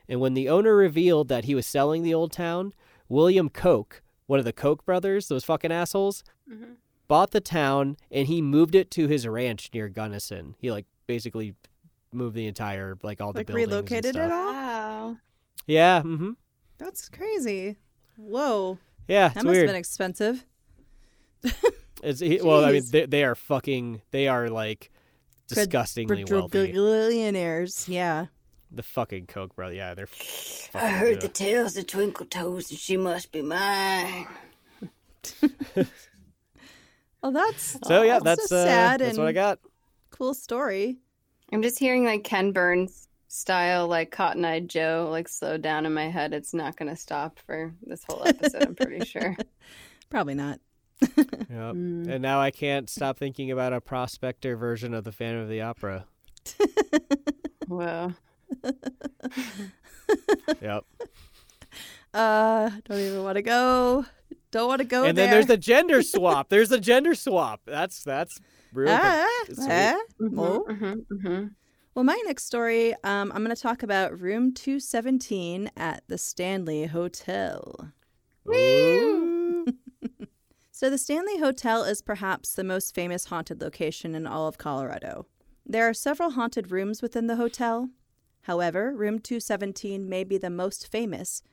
And 0.09 0.19
when 0.19 0.33
the 0.33 0.49
owner 0.49 0.75
revealed 0.75 1.29
that 1.29 1.45
he 1.45 1.55
was 1.55 1.65
selling 1.65 2.03
the 2.03 2.13
old 2.13 2.31
town, 2.33 2.73
William 3.07 3.49
Koch, 3.49 4.01
one 4.25 4.39
of 4.39 4.45
the 4.45 4.51
Koch 4.53 4.83
brothers, 4.85 5.27
those 5.29 5.43
fucking 5.45 5.71
assholes, 5.71 6.23
Mhm. 6.49 6.75
bought 7.07 7.31
the 7.31 7.39
town 7.41 7.95
and 8.11 8.27
he 8.27 8.41
moved 8.41 8.75
it 8.75 8.91
to 8.91 9.07
his 9.07 9.25
ranch 9.27 9.69
near 9.73 9.87
Gunnison. 9.87 10.55
He 10.59 10.71
like 10.71 10.85
basically 11.07 11.55
moved 12.11 12.35
the 12.35 12.47
entire 12.47 12.97
like 13.01 13.21
all 13.21 13.31
the 13.33 13.39
Like 13.39 13.47
buildings 13.47 13.63
and 13.65 13.71
relocated 13.73 14.15
it 14.17 14.31
all? 14.31 14.51
Wow. 14.53 15.17
Yeah, 15.67 16.01
mm-hmm. 16.01 16.31
That's 16.77 17.07
crazy. 17.07 17.77
Whoa. 18.17 18.77
Yeah, 19.07 19.29
That 19.29 19.37
it's 19.37 19.43
must 19.45 19.53
weird. 19.53 19.67
have 19.67 19.73
been 19.73 19.79
expensive. 19.79 20.45
It's 22.03 22.19
he, 22.19 22.41
well, 22.41 22.65
I 22.65 22.71
mean, 22.73 22.83
they, 22.91 23.05
they 23.05 23.23
are 23.23 23.35
fucking. 23.35 24.01
They 24.11 24.27
are 24.27 24.49
like 24.49 24.91
disgustingly 25.47 26.25
wealthy. 26.29 26.71
Billionaires. 26.71 27.87
Yeah. 27.87 28.27
The 28.71 28.83
fucking 28.83 29.27
Koch 29.27 29.55
brother. 29.55 29.73
Yeah, 29.75 29.93
they're. 29.93 30.07
I 30.73 30.89
heard 30.89 31.19
good. 31.19 31.21
the 31.21 31.27
tales 31.29 31.77
of 31.77 31.87
Twinkle 31.87 32.25
Toes, 32.25 32.71
and 32.71 32.79
she 32.79 32.97
must 32.97 33.31
be 33.31 33.41
mine. 33.41 34.27
Well, 37.23 37.31
that's 37.31 37.77
So 37.87 38.03
yeah, 38.03 38.19
that's 38.19 38.49
that's 38.49 38.51
a 38.51 38.57
uh, 38.57 38.65
sad 38.65 38.99
that's 38.99 39.17
what 39.17 39.25
I 39.25 39.29
and 39.29 39.35
got. 39.35 39.59
cool 40.11 40.33
story. 40.33 40.97
I'm 41.51 41.61
just 41.61 41.79
hearing 41.79 42.03
like 42.03 42.23
Ken 42.23 42.51
Burns 42.51 43.07
style, 43.29 43.87
like 43.87 44.11
Cotton 44.11 44.43
Eye 44.43 44.59
Joe, 44.59 45.07
like 45.09 45.27
slow 45.27 45.57
down 45.57 45.85
in 45.85 45.93
my 45.93 46.09
head. 46.09 46.33
It's 46.33 46.53
not 46.53 46.75
going 46.75 46.89
to 46.89 46.95
stop 46.95 47.39
for 47.39 47.73
this 47.83 48.03
whole 48.03 48.27
episode, 48.27 48.63
I'm 48.63 48.75
pretty 48.75 49.05
sure. 49.05 49.35
Probably 50.09 50.35
not. 50.35 50.59
Yep. 51.01 51.15
Mm. 51.49 52.07
And 52.09 52.21
now 52.21 52.39
I 52.41 52.51
can't 52.51 52.89
stop 52.89 53.17
thinking 53.17 53.51
about 53.51 53.73
a 53.73 53.81
prospector 53.81 54.55
version 54.55 54.93
of 54.93 55.03
the 55.03 55.11
Phantom 55.11 55.41
of 55.41 55.49
the 55.49 55.61
Opera. 55.61 56.05
Whoa. 57.67 58.13
Yep. 60.61 60.83
Uh, 62.13 62.69
don't 62.87 62.99
even 62.99 63.23
want 63.23 63.35
to 63.37 63.41
go. 63.41 64.05
Don't 64.51 64.67
want 64.67 64.79
to 64.79 64.85
go 64.85 65.03
and 65.03 65.17
there. 65.17 65.25
then 65.25 65.33
there's 65.33 65.47
the 65.47 65.57
gender 65.57 66.01
swap. 66.03 66.49
There's 66.49 66.69
the 66.69 66.79
gender 66.79 67.15
swap. 67.15 67.61
That's 67.65 68.03
that's 68.03 68.39
real. 68.71 68.89
ah, 68.91 69.27
sweet. 69.47 69.67
ah. 69.69 69.99
Mhm, 70.21 70.37
Oh. 70.39 70.65
mhm, 70.69 71.05
mhm. 71.11 71.51
Well, 71.95 72.03
my 72.05 72.19
next 72.25 72.45
story, 72.45 72.93
um, 73.03 73.31
I'm 73.33 73.43
going 73.43 73.55
to 73.55 73.61
talk 73.61 73.83
about 73.83 74.19
room 74.19 74.51
217 74.53 75.69
at 75.77 76.03
the 76.07 76.17
Stanley 76.17 76.85
Hotel. 76.87 77.91
Ooh. 78.47 78.51
So, 80.75 80.89
the 80.89 80.97
Stanley 80.97 81.37
Hotel 81.37 81.83
is 81.83 82.01
perhaps 82.01 82.55
the 82.55 82.63
most 82.63 82.95
famous 82.95 83.25
haunted 83.25 83.61
location 83.61 84.15
in 84.15 84.25
all 84.25 84.47
of 84.47 84.57
Colorado. 84.57 85.27
There 85.67 85.87
are 85.87 85.93
several 85.93 86.31
haunted 86.31 86.71
rooms 86.71 86.99
within 86.99 87.27
the 87.27 87.35
hotel. 87.35 87.89
However, 88.41 88.91
room 88.91 89.19
217 89.19 90.09
may 90.09 90.23
be 90.23 90.39
the 90.39 90.49
most 90.49 90.87
famous, 90.87 91.43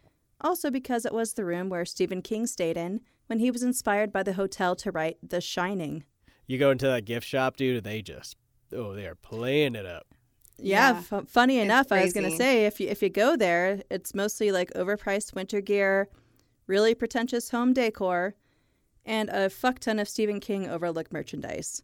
also 0.41 0.71
because 0.71 1.05
it 1.05 1.13
was 1.13 1.35
the 1.35 1.45
room 1.45 1.69
where 1.69 1.85
Stephen 1.85 2.23
King 2.23 2.47
stayed 2.47 2.79
in 2.79 3.03
when 3.27 3.41
he 3.41 3.51
was 3.51 3.63
inspired 3.63 4.11
by 4.11 4.23
the 4.23 4.33
hotel 4.33 4.75
to 4.77 4.91
write 4.91 5.19
The 5.23 5.43
Shining. 5.43 6.05
You 6.47 6.57
go 6.57 6.71
into 6.71 6.87
that 6.87 7.05
gift 7.05 7.27
shop, 7.27 7.59
dude, 7.59 7.85
they 7.85 8.01
just 8.01 8.39
oh, 8.75 8.95
they 8.95 9.07
are 9.07 9.17
playing 9.17 9.75
it 9.75 9.85
up. 9.85 10.07
Yeah, 10.57 10.93
Yeah. 10.95 11.01
fu- 11.03 11.27
funny 11.27 11.59
It's 11.59 11.65
enough, 11.65 11.93
I 11.93 12.05
was 12.05 12.15
going 12.15 12.29
to 12.31 12.37
say 12.37 12.65
if 12.65 12.81
you 12.81 12.89
if 12.89 13.03
you 13.03 13.11
go 13.11 13.37
there, 13.37 13.83
it's 13.91 14.15
mostly 14.15 14.51
like 14.51 14.73
overpriced 14.73 15.35
winter 15.35 15.61
gear, 15.61 16.09
really 16.67 16.95
pretentious 16.95 17.51
home 17.51 17.75
decor, 17.75 18.35
and 19.05 19.29
a 19.31 19.51
fuck 19.51 19.79
ton 19.79 19.99
of 19.99 20.09
Stephen 20.09 20.41
King 20.41 20.69
overlook 20.69 21.13
merchandise. 21.13 21.83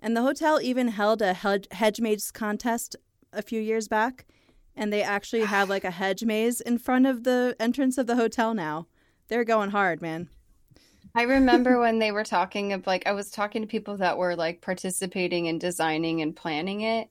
And 0.00 0.16
the 0.16 0.22
hotel 0.22 0.60
even 0.60 0.88
held 0.88 1.22
a 1.22 1.32
hedge, 1.32 1.68
hedge 1.70 2.00
maze 2.00 2.30
contest 2.30 2.96
a 3.32 3.42
few 3.42 3.60
years 3.60 3.88
back, 3.88 4.26
and 4.74 4.92
they 4.92 5.02
actually 5.02 5.42
have 5.42 5.68
like 5.68 5.84
a 5.84 5.90
hedge 6.02 6.24
maze 6.24 6.60
in 6.60 6.78
front 6.78 7.06
of 7.06 7.24
the 7.24 7.56
entrance 7.60 7.98
of 7.98 8.06
the 8.06 8.16
hotel 8.16 8.54
now. 8.54 8.86
They're 9.28 9.44
going 9.44 9.70
hard, 9.70 10.02
man. 10.02 10.28
I 11.14 11.22
remember 11.22 11.78
when 11.80 11.98
they 11.98 12.12
were 12.12 12.24
talking 12.24 12.72
of 12.72 12.86
like 12.86 13.06
I 13.06 13.12
was 13.12 13.30
talking 13.30 13.62
to 13.62 13.68
people 13.68 13.96
that 13.98 14.18
were 14.18 14.36
like 14.36 14.60
participating 14.60 15.46
in 15.46 15.58
designing 15.58 16.20
and 16.22 16.34
planning 16.34 16.82
it. 16.82 17.08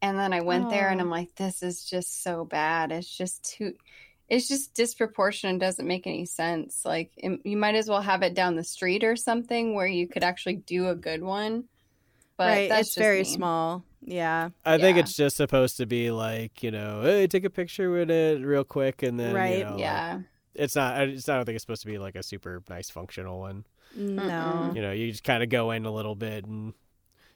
And 0.00 0.18
then 0.18 0.32
I 0.32 0.40
went 0.40 0.68
there 0.68 0.88
and 0.88 1.00
I'm 1.00 1.10
like, 1.10 1.32
this 1.36 1.62
is 1.62 1.84
just 1.84 2.24
so 2.24 2.44
bad. 2.44 2.90
It's 2.90 3.16
just 3.16 3.44
too 3.44 3.74
it's 4.32 4.48
just 4.48 4.72
disproportionate. 4.74 5.56
It 5.56 5.58
doesn't 5.66 5.86
make 5.86 6.06
any 6.06 6.24
sense. 6.24 6.84
Like 6.86 7.12
it, 7.18 7.40
you 7.44 7.56
might 7.56 7.74
as 7.74 7.86
well 7.88 8.00
have 8.00 8.22
it 8.22 8.32
down 8.34 8.56
the 8.56 8.64
street 8.64 9.04
or 9.04 9.14
something 9.14 9.74
where 9.74 9.86
you 9.86 10.08
could 10.08 10.24
actually 10.24 10.56
do 10.56 10.88
a 10.88 10.94
good 10.94 11.22
one. 11.22 11.64
But 12.38 12.48
right, 12.48 12.68
that's 12.68 12.88
it's 12.88 12.94
just 12.94 12.98
very 12.98 13.18
me. 13.18 13.24
small. 13.24 13.84
Yeah, 14.00 14.48
I 14.64 14.78
think 14.78 14.96
it's 14.98 15.14
just 15.14 15.36
supposed 15.36 15.76
to 15.76 15.86
be 15.86 16.10
like, 16.10 16.62
you 16.62 16.70
know, 16.70 17.02
hey, 17.02 17.26
take 17.26 17.44
a 17.44 17.50
picture 17.50 17.90
with 17.90 18.10
it 18.10 18.44
real 18.44 18.64
quick, 18.64 19.02
and 19.02 19.20
then 19.20 19.34
Right, 19.34 19.58
You 19.58 19.64
know, 19.64 19.70
like, 19.72 19.80
Yeah. 19.80 20.18
it's 20.54 20.74
not. 20.74 20.96
I 20.98 21.06
just 21.06 21.28
I 21.28 21.36
don't 21.36 21.44
think 21.44 21.54
it's 21.56 21.62
supposed 21.62 21.82
to 21.82 21.86
be 21.88 21.98
like 21.98 22.16
a 22.16 22.22
super 22.22 22.62
nice 22.70 22.88
functional 22.90 23.38
one. 23.38 23.64
no. 23.94 24.72
You 24.74 24.80
know, 24.82 24.92
you 24.92 25.10
just 25.10 25.24
kind 25.24 25.42
of 25.42 25.50
go 25.50 25.70
in 25.72 25.84
a 25.84 25.92
little 25.92 26.14
bit 26.16 26.46
and. 26.46 26.72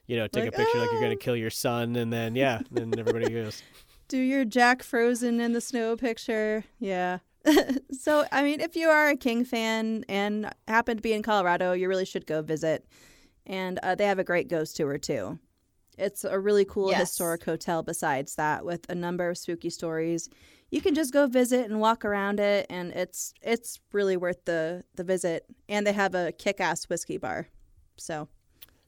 You 0.09 0.15
know, 0.15 0.25
take 0.27 0.45
Like, 0.45 0.53
a 0.53 0.57
picture 0.57 0.77
like 0.79 0.89
you're 0.89 0.99
"Ah." 0.99 1.03
gonna 1.03 1.15
kill 1.17 1.35
your 1.35 1.49
son, 1.49 1.97
and 1.97 2.13
then 2.13 2.33
yeah, 2.33 2.61
then 2.71 2.97
everybody 2.97 3.29
goes. 3.33 3.61
Do 4.07 4.17
your 4.17 4.45
Jack 4.45 4.83
Frozen 4.83 5.39
in 5.39 5.53
the 5.53 5.61
snow 5.61 5.95
picture. 5.95 6.63
Yeah. 6.79 7.19
so, 7.91 8.25
I 8.31 8.43
mean, 8.43 8.59
if 8.61 8.75
you 8.75 8.89
are 8.89 9.09
a 9.09 9.15
King 9.17 9.45
fan 9.45 10.03
and 10.09 10.51
happen 10.67 10.97
to 10.97 11.01
be 11.01 11.13
in 11.13 11.23
Colorado, 11.23 11.73
you 11.73 11.87
really 11.87 12.05
should 12.05 12.25
go 12.27 12.41
visit. 12.41 12.85
And 13.45 13.79
uh, 13.83 13.95
they 13.95 14.05
have 14.05 14.19
a 14.19 14.23
great 14.23 14.49
ghost 14.49 14.75
tour 14.75 14.97
too. 14.97 15.39
It's 15.97 16.23
a 16.23 16.39
really 16.39 16.65
cool 16.65 16.89
Yes. 16.91 16.99
historic 16.99 17.43
hotel 17.43 17.81
besides 17.83 18.35
that 18.35 18.65
with 18.65 18.85
a 18.89 18.95
number 18.95 19.29
of 19.29 19.37
spooky 19.37 19.69
stories. 19.69 20.29
You 20.69 20.81
can 20.81 20.93
just 20.93 21.13
go 21.13 21.27
visit 21.27 21.69
and 21.69 21.79
walk 21.79 22.03
around 22.03 22.39
it 22.41 22.65
and 22.69 22.91
it's 22.91 23.33
it's 23.41 23.79
really 23.93 24.17
worth 24.17 24.43
the 24.45 24.83
the 24.95 25.03
visit. 25.05 25.45
And 25.69 25.87
they 25.87 25.93
have 25.93 26.13
a 26.13 26.33
kick-ass 26.33 26.89
whiskey 26.89 27.17
bar. 27.17 27.47
So, 27.97 28.27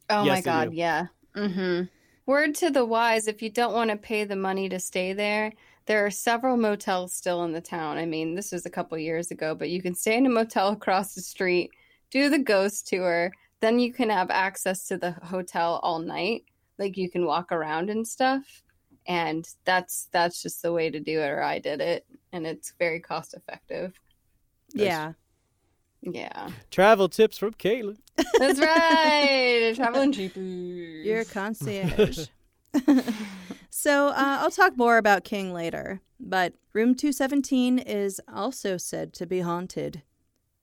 Oh 0.09 0.25
Yes, 0.25 0.35
my 0.37 0.41
god, 0.41 0.71
do. 0.71 0.75
yeah. 0.75 1.07
Mm-hmm. 1.35 1.83
Word 2.29 2.53
to 2.57 2.69
the 2.69 2.85
wise 2.85 3.27
if 3.27 3.41
you 3.41 3.49
don't 3.49 3.73
want 3.73 3.89
to 3.89 3.97
pay 3.97 4.23
the 4.23 4.35
money 4.35 4.69
to 4.69 4.79
stay 4.79 5.13
there, 5.13 5.51
there 5.87 6.05
are 6.05 6.11
several 6.11 6.57
motels 6.57 7.11
still 7.11 7.43
in 7.43 7.53
the 7.53 7.59
town. 7.59 7.97
I 7.97 8.05
mean, 8.05 8.35
this 8.35 8.51
was 8.51 8.67
a 8.67 8.69
couple 8.69 8.99
years 8.99 9.31
ago, 9.31 9.55
but 9.55 9.71
you 9.71 9.81
can 9.81 9.95
stay 9.95 10.15
in 10.15 10.27
a 10.27 10.29
motel 10.29 10.69
across 10.73 11.15
the 11.15 11.23
street, 11.23 11.71
do 12.11 12.29
the 12.29 12.37
ghost 12.37 12.85
tour, 12.85 13.31
then 13.61 13.79
you 13.79 13.91
can 13.91 14.11
have 14.11 14.29
access 14.29 14.87
to 14.89 14.97
the 14.97 15.13
hotel 15.23 15.79
all 15.81 15.97
night. 15.97 16.43
Like 16.77 16.97
you 16.97 17.09
can 17.09 17.25
walk 17.25 17.51
around 17.51 17.89
and 17.89 18.07
stuff. 18.07 18.61
And 19.07 19.43
that's 19.65 20.07
that's 20.11 20.39
just 20.43 20.61
the 20.61 20.71
way 20.71 20.91
to 20.91 20.99
do 20.99 21.21
it 21.21 21.29
or 21.29 21.41
I 21.41 21.57
did 21.57 21.81
it 21.81 22.05
and 22.31 22.45
it's 22.45 22.75
very 22.77 22.99
cost 22.99 23.33
effective. 23.33 23.99
Yeah. 24.75 25.13
Yeah. 26.01 26.49
Travel 26.71 27.09
tips 27.09 27.37
from 27.37 27.53
Caitlin. 27.53 27.97
That's 28.37 28.59
right. 28.59 29.73
Traveling 29.75 30.11
cheaply. 30.11 31.03
You're 31.05 31.21
a 31.21 31.25
concierge. 31.25 32.27
so 33.69 34.07
uh, 34.09 34.37
I'll 34.41 34.51
talk 34.51 34.77
more 34.77 34.97
about 34.97 35.23
King 35.23 35.53
later, 35.53 36.01
but 36.19 36.53
room 36.73 36.95
217 36.95 37.79
is 37.79 38.21
also 38.33 38.77
said 38.77 39.13
to 39.13 39.25
be 39.25 39.41
haunted. 39.41 40.03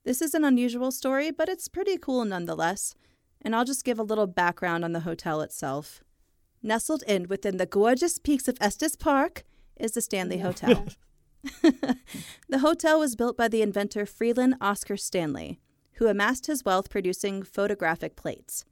This 0.05 0.22
is 0.22 0.35
an 0.35 0.44
unusual 0.44 0.92
story, 0.92 1.31
but 1.31 1.49
it's 1.49 1.68
pretty 1.68 1.99
cool 1.99 2.25
nonetheless, 2.25 2.94
and 3.42 3.57
I'll 3.57 3.64
just 3.64 3.85
give 3.85 3.99
a 3.99 4.05
little 4.05 4.29
background 4.29 4.85
on 4.85 4.92
the 4.92 5.01
hotel 5.01 5.40
itself. 5.40 6.01
Nestled 6.62 7.03
in 7.07 7.29
within 7.29 7.57
the 7.57 7.66
gorgeous 7.66 8.18
peaks 8.18 8.49
of 8.49 8.57
Estes 8.61 8.96
Park 8.96 9.44
is 9.77 9.92
the 9.92 10.01
Stanley 10.01 10.38
Hotel. 10.46 10.87
the 12.49 12.59
hotel 12.59 12.99
was 12.99 13.17
built 13.17 13.37
by 13.37 13.49
the 13.49 13.63
inventor 13.63 14.07
Freeland 14.07 14.57
Oscar 14.61 14.97
Stanley, 14.97 15.61
who 15.95 16.07
amassed 16.07 16.47
his 16.47 16.65
wealth 16.65 16.91
producing 16.91 17.43
photographic 17.43 18.17
plates. 18.17 18.65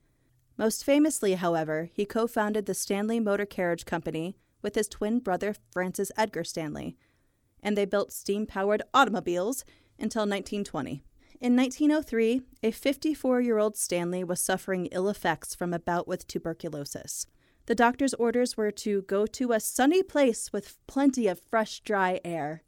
Most 0.56 0.84
famously, 0.84 1.34
however, 1.34 1.90
he 1.92 2.04
co 2.04 2.26
founded 2.26 2.66
the 2.66 2.74
Stanley 2.74 3.20
Motor 3.20 3.46
Carriage 3.46 3.84
Company 3.84 4.36
with 4.62 4.74
his 4.74 4.88
twin 4.88 5.18
brother 5.18 5.54
Francis 5.72 6.12
Edgar 6.16 6.44
Stanley, 6.44 6.96
and 7.62 7.76
they 7.76 7.84
built 7.84 8.12
steam 8.12 8.46
powered 8.46 8.82
automobiles 8.92 9.64
until 9.98 10.22
1920. 10.22 11.02
In 11.40 11.56
1903, 11.56 12.42
a 12.62 12.70
54 12.70 13.40
year 13.40 13.58
old 13.58 13.76
Stanley 13.76 14.24
was 14.24 14.40
suffering 14.40 14.86
ill 14.86 15.08
effects 15.08 15.54
from 15.54 15.72
a 15.72 15.78
bout 15.78 16.06
with 16.06 16.26
tuberculosis. 16.26 17.26
The 17.66 17.74
doctor's 17.74 18.14
orders 18.14 18.56
were 18.56 18.70
to 18.70 19.02
go 19.02 19.26
to 19.26 19.52
a 19.52 19.60
sunny 19.60 20.02
place 20.02 20.52
with 20.52 20.76
plenty 20.86 21.26
of 21.28 21.40
fresh, 21.40 21.80
dry 21.80 22.20
air. 22.24 22.62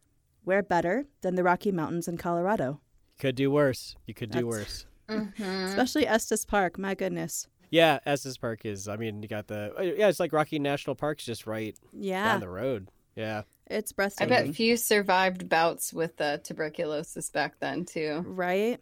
Where 0.45 0.63
better 0.63 1.07
than 1.23 1.35
the 1.35 1.43
Rocky 1.43 1.73
Mountains 1.73 2.09
in 2.09 2.17
Colorado? 2.17 2.81
You 3.17 3.21
could 3.21 3.35
do 3.35 3.51
worse. 3.51 3.97
You 4.07 4.15
could 4.15 4.31
do 4.31 4.39
That's- 4.45 4.51
worse. 4.51 4.87
Mhm. 5.09 5.69
Especially 5.69 6.07
Estes 6.07 6.45
Park, 6.45 6.79
my 6.79 6.95
goodness. 6.95 7.47
Yeah, 7.71 7.99
Estes 8.07 8.37
Park 8.39 8.65
is. 8.65 8.89
I 8.89 8.97
mean, 8.97 9.23
you 9.23 9.29
got 9.29 9.49
the. 9.49 9.73
uh, 9.79 9.83
Yeah, 9.83 10.09
it's 10.09 10.21
like 10.21 10.33
Rocky 10.33 10.59
National 10.59 10.95
Park's 10.97 11.25
just 11.25 11.47
right 11.47 11.77
Yeah, 11.93 12.33
down 12.33 12.41
the 12.41 12.49
road. 12.49 12.89
Yeah. 13.17 13.43
it's 13.67 13.93
breathtaking. 13.93 14.33
I 14.33 14.45
bet 14.45 14.55
few 14.55 14.77
survived 14.77 15.49
bouts 15.49 15.93
with 15.93 16.21
uh, 16.21 16.39
tuberculosis 16.39 17.31
back 17.31 17.59
then 17.61 17.85
too. 17.85 18.25
Right? 18.27 18.81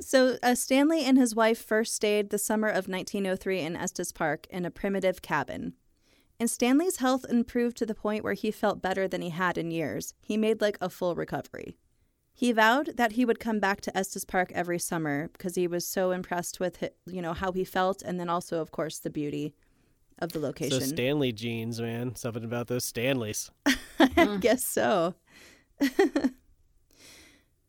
So, 0.00 0.38
uh, 0.42 0.54
Stanley 0.54 1.04
and 1.04 1.18
his 1.18 1.34
wife 1.34 1.62
first 1.62 1.94
stayed 1.94 2.30
the 2.30 2.38
summer 2.38 2.68
of 2.68 2.88
1903 2.88 3.60
in 3.60 3.76
Estes 3.76 4.12
Park 4.12 4.46
in 4.50 4.64
a 4.64 4.70
primitive 4.70 5.22
cabin. 5.22 5.74
And 6.40 6.50
Stanley's 6.50 6.96
health 6.96 7.24
improved 7.28 7.76
to 7.76 7.86
the 7.86 7.94
point 7.94 8.24
where 8.24 8.32
he 8.32 8.50
felt 8.50 8.82
better 8.82 9.06
than 9.06 9.22
he 9.22 9.30
had 9.30 9.58
in 9.58 9.70
years. 9.70 10.14
He 10.22 10.36
made 10.36 10.60
like 10.60 10.78
a 10.80 10.88
full 10.88 11.14
recovery. 11.14 11.76
He 12.34 12.50
vowed 12.52 12.96
that 12.96 13.12
he 13.12 13.24
would 13.24 13.38
come 13.38 13.60
back 13.60 13.80
to 13.82 13.96
Estes 13.96 14.24
Park 14.24 14.50
every 14.54 14.78
summer 14.78 15.28
because 15.32 15.54
he 15.54 15.66
was 15.66 15.86
so 15.86 16.10
impressed 16.10 16.58
with 16.58 16.80
hi- 16.80 16.90
you 17.06 17.20
know 17.20 17.34
how 17.34 17.52
he 17.52 17.62
felt 17.62 18.02
and 18.02 18.18
then 18.18 18.28
also 18.28 18.60
of 18.60 18.70
course 18.70 18.98
the 18.98 19.10
beauty 19.10 19.54
of 20.18 20.32
the 20.32 20.38
location. 20.38 20.80
So 20.80 20.86
Stanley 20.86 21.32
jeans, 21.32 21.80
man. 21.80 22.16
Something 22.16 22.44
about 22.44 22.68
those 22.68 22.84
Stanleys. 22.84 23.50
I 23.98 24.38
guess 24.40 24.64
so. 24.64 25.14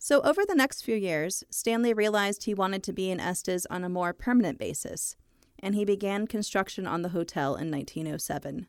so, 0.04 0.20
over 0.24 0.42
the 0.46 0.54
next 0.54 0.82
few 0.82 0.98
years, 0.98 1.46
Stanley 1.50 1.94
realized 1.94 2.44
he 2.44 2.54
wanted 2.54 2.84
to 2.84 2.92
be 2.92 3.10
in 3.10 3.22
Estes 3.22 3.66
on 3.68 3.86
a 3.86 3.90
more 3.90 4.12
permanent 4.12 4.60
basis, 4.60 5.16
and 5.60 5.76
he 5.76 5.86
began 5.86 6.28
construction 6.28 6.86
on 6.86 7.04
the 7.04 7.16
hotel 7.16 7.56
in 7.56 7.72
1907. 7.72 8.68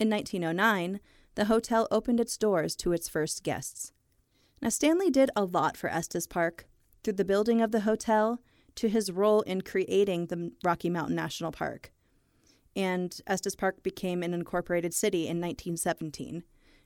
In 0.00 0.10
1909, 0.10 0.98
the 1.36 1.44
hotel 1.44 1.86
opened 1.92 2.18
its 2.18 2.36
doors 2.36 2.74
to 2.74 2.90
its 2.90 3.08
first 3.08 3.44
guests. 3.44 3.92
Now, 4.60 4.70
Stanley 4.70 5.10
did 5.10 5.30
a 5.36 5.44
lot 5.44 5.76
for 5.76 5.88
Estes 5.88 6.26
Park, 6.26 6.66
through 7.04 7.12
the 7.12 7.24
building 7.24 7.62
of 7.62 7.70
the 7.70 7.82
hotel 7.82 8.40
to 8.74 8.88
his 8.88 9.12
role 9.12 9.42
in 9.42 9.60
creating 9.60 10.26
the 10.26 10.50
Rocky 10.64 10.90
Mountain 10.90 11.14
National 11.14 11.52
Park. 11.52 11.92
And 12.74 13.16
Estes 13.28 13.54
Park 13.54 13.84
became 13.84 14.24
an 14.24 14.34
incorporated 14.34 14.92
city 14.92 15.28
in 15.28 15.40
1917 15.40 16.42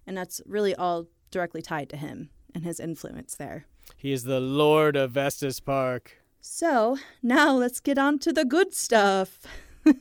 and 0.06 0.14
that's 0.14 0.42
really 0.44 0.74
all 0.74 1.06
directly 1.30 1.62
tied 1.62 1.88
to 1.88 1.96
him 1.96 2.28
and 2.56 2.64
his 2.64 2.80
influence 2.80 3.34
there. 3.34 3.66
He 3.96 4.12
is 4.12 4.24
the 4.24 4.40
Lord 4.40 4.96
of 4.96 5.16
Estes 5.16 5.60
Park. 5.60 6.22
So 6.40 6.96
now 7.22 7.52
let's 7.52 7.80
get 7.80 7.98
on 7.98 8.18
to 8.20 8.32
the 8.32 8.44
good 8.44 8.74
stuff. 8.74 9.40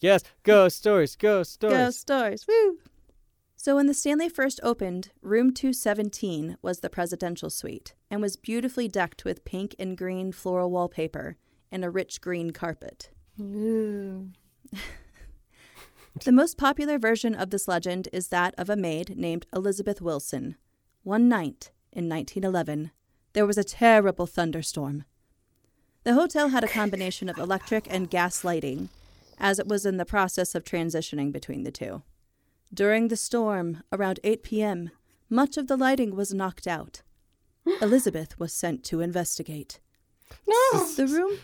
Yes, 0.00 0.22
ghost 0.44 0.78
stories, 0.78 1.14
ghost 1.14 1.52
stories. 1.52 1.76
Ghost 1.76 2.00
stories, 2.00 2.46
woo! 2.48 2.78
So 3.54 3.76
when 3.76 3.86
the 3.86 3.92
Stanley 3.92 4.30
first 4.30 4.58
opened, 4.62 5.10
room 5.20 5.52
217 5.52 6.56
was 6.62 6.80
the 6.80 6.88
presidential 6.88 7.50
suite 7.50 7.92
and 8.10 8.22
was 8.22 8.36
beautifully 8.36 8.88
decked 8.88 9.26
with 9.26 9.44
pink 9.44 9.74
and 9.78 9.98
green 9.98 10.32
floral 10.32 10.70
wallpaper 10.70 11.36
and 11.70 11.84
a 11.84 11.90
rich 11.90 12.22
green 12.22 12.50
carpet. 12.50 13.10
Ooh. 13.38 14.30
The 16.24 16.32
most 16.32 16.58
popular 16.58 16.98
version 16.98 17.36
of 17.36 17.50
this 17.50 17.68
legend 17.68 18.08
is 18.12 18.28
that 18.28 18.52
of 18.58 18.68
a 18.68 18.74
maid 18.74 19.16
named 19.16 19.46
Elizabeth 19.54 20.02
Wilson. 20.02 20.56
One 21.02 21.28
night 21.28 21.70
in 21.92 22.08
1911, 22.08 22.90
there 23.32 23.46
was 23.46 23.56
a 23.56 23.64
terrible 23.64 24.26
thunderstorm. 24.26 25.04
The 26.04 26.14
hotel 26.14 26.48
had 26.48 26.64
a 26.64 26.68
combination 26.68 27.28
of 27.28 27.38
electric 27.38 27.86
and 27.90 28.10
gas 28.10 28.44
lighting, 28.44 28.90
as 29.38 29.58
it 29.58 29.66
was 29.66 29.86
in 29.86 29.96
the 29.96 30.04
process 30.04 30.54
of 30.54 30.64
transitioning 30.64 31.32
between 31.32 31.62
the 31.62 31.70
two. 31.70 32.02
During 32.72 33.08
the 33.08 33.16
storm, 33.16 33.82
around 33.92 34.20
8 34.22 34.42
p.m., 34.42 34.90
much 35.28 35.56
of 35.56 35.68
the 35.68 35.76
lighting 35.76 36.14
was 36.14 36.34
knocked 36.34 36.66
out. 36.66 37.02
Elizabeth 37.82 38.38
was 38.38 38.52
sent 38.52 38.84
to 38.84 39.00
investigate. 39.00 39.80
No. 40.46 40.86
The 40.94 41.06
room 41.06 41.38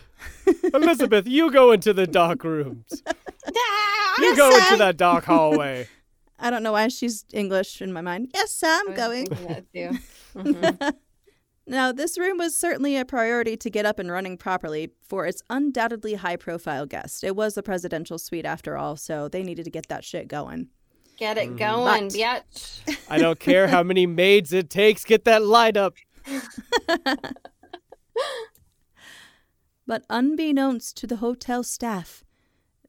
Elizabeth, 0.73 1.27
you 1.27 1.51
go 1.51 1.71
into 1.71 1.93
the 1.93 2.07
dark 2.07 2.43
rooms. 2.43 3.01
You 4.19 4.35
go 4.35 4.49
into 4.57 4.77
that 4.77 4.97
dark 4.97 5.25
hallway. 5.25 5.87
I 6.39 6.49
don't 6.49 6.63
know 6.63 6.71
why 6.73 6.87
she's 6.89 7.25
English 7.33 7.81
in 7.81 7.91
my 7.91 8.01
mind. 8.01 8.31
Yes, 8.33 8.61
I'm 8.65 8.93
going. 8.93 9.25
That 9.25 9.65
too. 9.73 9.91
Mhm. 10.35 10.93
Now, 11.69 11.91
this 11.91 12.17
room 12.17 12.37
was 12.37 12.55
certainly 12.55 12.95
a 12.95 13.03
priority 13.03 13.57
to 13.57 13.69
get 13.69 13.85
up 13.85 13.99
and 13.99 14.09
running 14.09 14.37
properly 14.37 14.91
for 15.05 15.25
its 15.25 15.41
undoubtedly 15.49 16.13
high 16.13 16.37
profile 16.37 16.85
guest. 16.85 17.25
It 17.25 17.35
was 17.35 17.55
the 17.55 17.61
presidential 17.63 18.17
suite 18.17 18.45
after 18.45 18.77
all, 18.77 18.95
so 18.95 19.27
they 19.27 19.43
needed 19.43 19.65
to 19.65 19.69
get 19.71 19.89
that 19.89 20.05
shit 20.05 20.29
going. 20.29 20.69
Get 21.17 21.37
it 21.37 21.57
going, 21.57 22.07
But- 22.07 22.13
bitch. 22.13 22.97
I 23.09 23.17
don't 23.17 23.37
care 23.39 23.67
how 23.67 23.83
many 23.83 24.05
maids 24.07 24.53
it 24.53 24.69
takes. 24.69 25.03
Get 25.03 25.25
that 25.25 25.43
light 25.43 25.75
up. 25.75 25.95
But 29.85 30.03
unbeknownst 30.09 30.97
to 30.97 31.07
the 31.07 31.17
hotel 31.17 31.63
staff, 31.63 32.23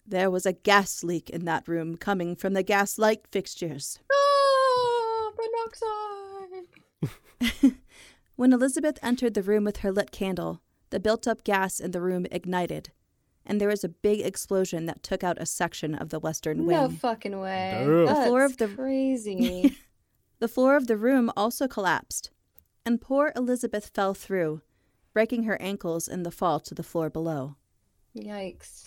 there 0.09 0.31
was 0.31 0.47
a 0.47 0.53
gas 0.53 1.05
leak 1.05 1.31
in 1.31 1.45
that 1.45 1.69
room 1.69 1.97
coming 1.97 2.35
from 2.35 2.55
the 2.55 2.63
gas 2.63 2.99
light 2.99 3.27
fixtures. 3.31 3.99
Ah, 4.13 5.31
monoxide. 5.39 7.75
When 8.37 8.53
Elizabeth 8.53 8.99
entered 9.03 9.35
the 9.35 9.43
room 9.43 9.65
with 9.65 9.79
her 9.79 9.91
lit 9.91 10.13
candle, 10.13 10.63
the 10.91 11.01
built 11.01 11.27
up 11.27 11.43
gas 11.43 11.81
in 11.81 11.91
the 11.91 12.01
room 12.01 12.25
ignited, 12.31 12.93
and 13.45 13.61
there 13.61 13.69
was 13.69 13.83
a 13.83 13.89
big 13.89 14.21
explosion 14.21 14.87
that 14.87 15.03
took 15.03 15.25
out 15.25 15.43
a 15.43 15.47
section 15.47 15.93
of 15.97 16.11
the 16.11 16.21
western 16.21 16.65
wing. 16.65 16.77
No 16.77 16.89
fucking 16.89 17.41
way. 17.41 17.83
Damn. 17.85 18.07
That's 18.07 18.19
The 18.21 18.25
floor 18.27 18.45
of 18.45 18.57
the- 18.59 18.69
crazy. 18.69 19.77
The 20.41 20.47
floor 20.47 20.77
of 20.77 20.87
the 20.87 20.97
room 20.97 21.33
also 21.37 21.67
collapsed, 21.67 22.31
and 22.87 23.01
poor 23.01 23.33
Elizabeth 23.35 23.91
fell 23.93 24.15
through, 24.15 24.61
breaking 25.13 25.43
her 25.43 25.61
ankles 25.61 26.07
in 26.07 26.23
the 26.23 26.31
fall 26.31 26.61
to 26.61 26.77
the 26.77 26.85
floor 26.85 27.11
below. 27.11 27.57
Yikes. 28.17 28.87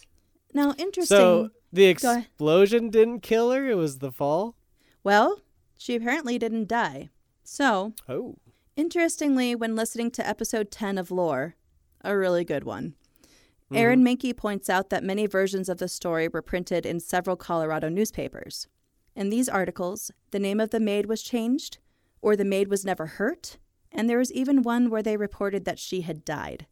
Now, 0.54 0.74
interesting. 0.78 1.18
So 1.18 1.50
the 1.72 1.86
explosion 1.86 2.90
didn't 2.90 3.22
kill 3.22 3.52
her. 3.52 3.68
It 3.70 3.78
was 3.78 4.00
the 4.00 4.12
fall. 4.12 4.56
well, 5.04 5.42
she 5.78 5.96
apparently 5.96 6.38
didn't 6.38 6.68
die. 6.68 7.10
So, 7.44 7.94
Oh, 8.08 8.36
interestingly, 8.76 9.56
when 9.56 9.76
listening 9.76 10.12
to 10.12 10.28
episode 10.28 10.70
10 10.70 10.98
of 10.98 11.10
Lore, 11.10 11.56
a 12.04 12.16
really 12.16 12.44
good 12.44 12.64
one, 12.64 12.94
mm-hmm. 13.24 13.78
Aaron 13.78 14.04
Mahnke 14.04 14.38
points 14.38 14.70
out 14.70 14.90
that 14.90 15.04
many 15.04 15.26
versions 15.26 15.68
of 15.70 15.80
the 15.80 15.88
story 15.88 16.28
were 16.28 16.44
printed 16.44 16.86
in 16.86 17.00
several 17.00 17.36
Colorado 17.36 17.90
newspapers. 17.90 18.68
In 19.16 19.30
these 19.30 19.50
articles, 19.50 20.12
the 20.30 20.40
name 20.40 20.60
of 20.60 20.70
the 20.70 20.80
maid 20.80 21.08
was 21.08 21.24
changed, 21.24 21.80
or 22.22 22.36
the 22.36 22.46
maid 22.46 22.68
was 22.68 22.86
never 22.86 23.08
hurt, 23.08 23.58
and 23.92 24.10
there 24.10 24.20
was 24.20 24.32
even 24.32 24.62
one 24.62 24.90
where 24.90 25.04
they 25.04 25.18
reported 25.18 25.66
that 25.66 25.80
she 25.80 26.02
had 26.02 26.24
died. 26.24 26.68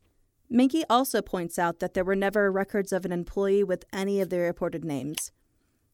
Mahnke 0.51 0.83
also 0.89 1.21
points 1.21 1.59
out 1.59 1.79
that 1.79 1.93
there 1.93 2.03
were 2.03 2.15
never 2.15 2.51
records 2.51 2.91
of 2.91 3.05
an 3.05 3.11
employee 3.11 3.63
with 3.63 3.85
any 3.93 4.19
of 4.19 4.29
the 4.29 4.39
reported 4.39 4.83
names, 4.83 5.31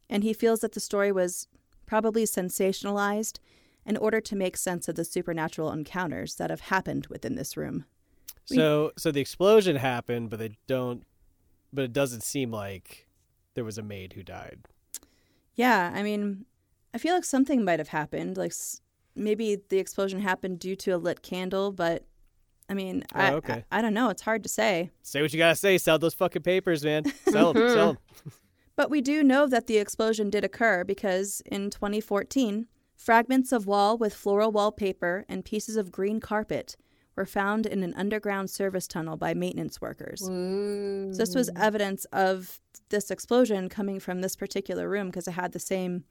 and 0.10 0.24
he 0.24 0.34
feels 0.34 0.62
that 0.62 0.72
the 0.72 0.80
story 0.80 1.12
was 1.12 1.48
probably 1.86 2.24
sensationalized 2.24 3.40
in 3.86 3.98
order 3.98 4.20
to 4.20 4.36
make 4.36 4.58
sense 4.58 4.88
of 4.88 4.96
the 4.96 5.06
supernatural 5.06 5.72
encounters 5.72 6.36
that 6.36 6.50
have 6.50 6.62
happened 6.62 7.08
within 7.08 7.36
this 7.36 7.56
room. 7.56 7.86
So 8.46 8.92
so 8.98 9.12
the 9.12 9.22
explosion 9.22 9.76
happened, 9.76 10.30
but 10.30 10.40
they 10.40 10.58
don't. 10.68 11.04
But 11.74 11.86
it 11.86 11.94
doesn't 11.94 12.22
seem 12.24 12.52
like 12.52 13.08
there 13.56 13.66
was 13.66 13.78
a 13.78 13.84
maid 13.84 14.14
who 14.14 14.24
died. 14.24 14.68
Yeah, 15.56 15.92
I 15.94 16.04
mean, 16.04 16.46
I 16.94 16.98
feel 16.98 17.14
like 17.14 17.26
something 17.26 17.64
might 17.64 17.80
have 17.80 17.90
happened. 17.90 18.38
Like 18.38 18.54
maybe 19.16 19.58
the 19.70 19.80
explosion 19.80 20.20
happened 20.20 20.60
due 20.60 20.76
to 20.78 20.92
a 20.92 20.98
lit 20.98 21.22
candle, 21.22 21.72
but 21.72 22.06
I 22.70 22.74
mean, 22.74 23.04
oh, 23.14 23.20
I, 23.20 23.32
Oh, 23.32 23.36
okay. 23.38 23.64
I 23.72 23.80
I 23.80 23.82
don't 23.82 23.94
know. 23.94 24.10
It's 24.10 24.22
hard 24.22 24.44
to 24.44 24.50
say. 24.50 24.92
Say 25.02 25.22
what 25.22 25.32
you 25.34 25.38
gotta 25.38 25.56
say. 25.56 25.78
Sell 25.78 26.00
those 26.00 26.14
fucking 26.14 26.42
papers, 26.42 26.84
man. 26.84 27.04
Sell 27.30 27.54
them. 27.54 27.70
sell 27.70 27.88
them. 28.24 28.32
But 28.76 28.90
we 28.90 29.02
do 29.02 29.24
know 29.24 29.48
that 29.48 29.68
the 29.68 29.78
explosion 29.78 30.30
did 30.30 30.44
occur 30.44 30.84
because 30.84 31.42
in 31.46 31.70
2014, 31.70 32.68
fragments 32.96 33.52
of 33.52 33.68
wall 33.68 33.98
with 33.98 34.14
floral 34.14 34.52
wallpaper 34.52 35.26
and 35.30 35.46
pieces 35.46 35.78
of 35.78 35.92
green 35.92 36.20
carpet 36.20 36.76
were 37.16 37.26
found 37.26 37.66
in 37.66 37.84
an 37.84 37.94
underground 37.96 38.50
service 38.50 38.88
tunnel 38.88 39.16
by 39.16 39.34
maintenance 39.34 39.80
workers. 39.80 40.22
Ooh. 40.30 41.14
So 41.14 41.18
this 41.20 41.34
was 41.36 41.50
evidence 41.56 42.04
of 42.12 42.60
this 42.90 43.10
explosion 43.10 43.70
coming 43.70 44.00
from 44.02 44.20
this 44.22 44.36
particular 44.36 44.90
room 44.90 45.08
because 45.08 45.28
it 45.28 45.32
had 45.32 45.54
the 45.54 45.60
same 45.60 46.04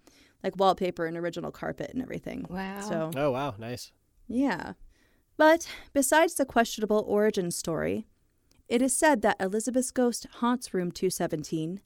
like 0.43 0.57
wallpaper 0.57 1.05
and 1.05 1.17
original 1.17 1.51
carpet 1.51 1.91
and 1.93 2.03
everything. 2.03 2.47
Wow. 2.49 2.81
So 2.81 3.11
Oh 3.17 3.31
wow, 3.33 3.55
nice. 3.59 3.93
yeah. 4.29 4.73
But 5.37 5.69
besides 5.93 6.35
the 6.35 6.47
questionable 6.47 7.05
origin 7.07 7.51
story, 7.51 8.07
it 8.69 8.81
is 8.81 8.97
said 8.97 9.23
that 9.23 9.41
Elizabeth's 9.41 9.91
ghost 9.91 10.27
haunts 10.37 10.73
room 10.73 10.91
217, 10.91 11.81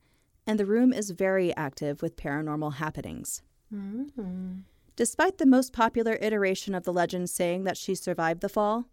and 0.46 0.58
the 0.58 0.66
room 0.66 0.92
is 0.92 1.10
very 1.10 1.54
active 1.56 2.02
with 2.02 2.16
paranormal 2.16 2.74
happenings. 2.74 3.42
Mm. 3.74 4.62
Despite 4.96 5.38
the 5.38 5.46
most 5.46 5.72
popular 5.72 6.18
iteration 6.20 6.74
of 6.74 6.84
the 6.84 6.92
legend 6.92 7.30
saying 7.30 7.64
that 7.64 7.76
she 7.76 7.94
survived 7.94 8.40
the 8.40 8.48
fall, 8.48 8.86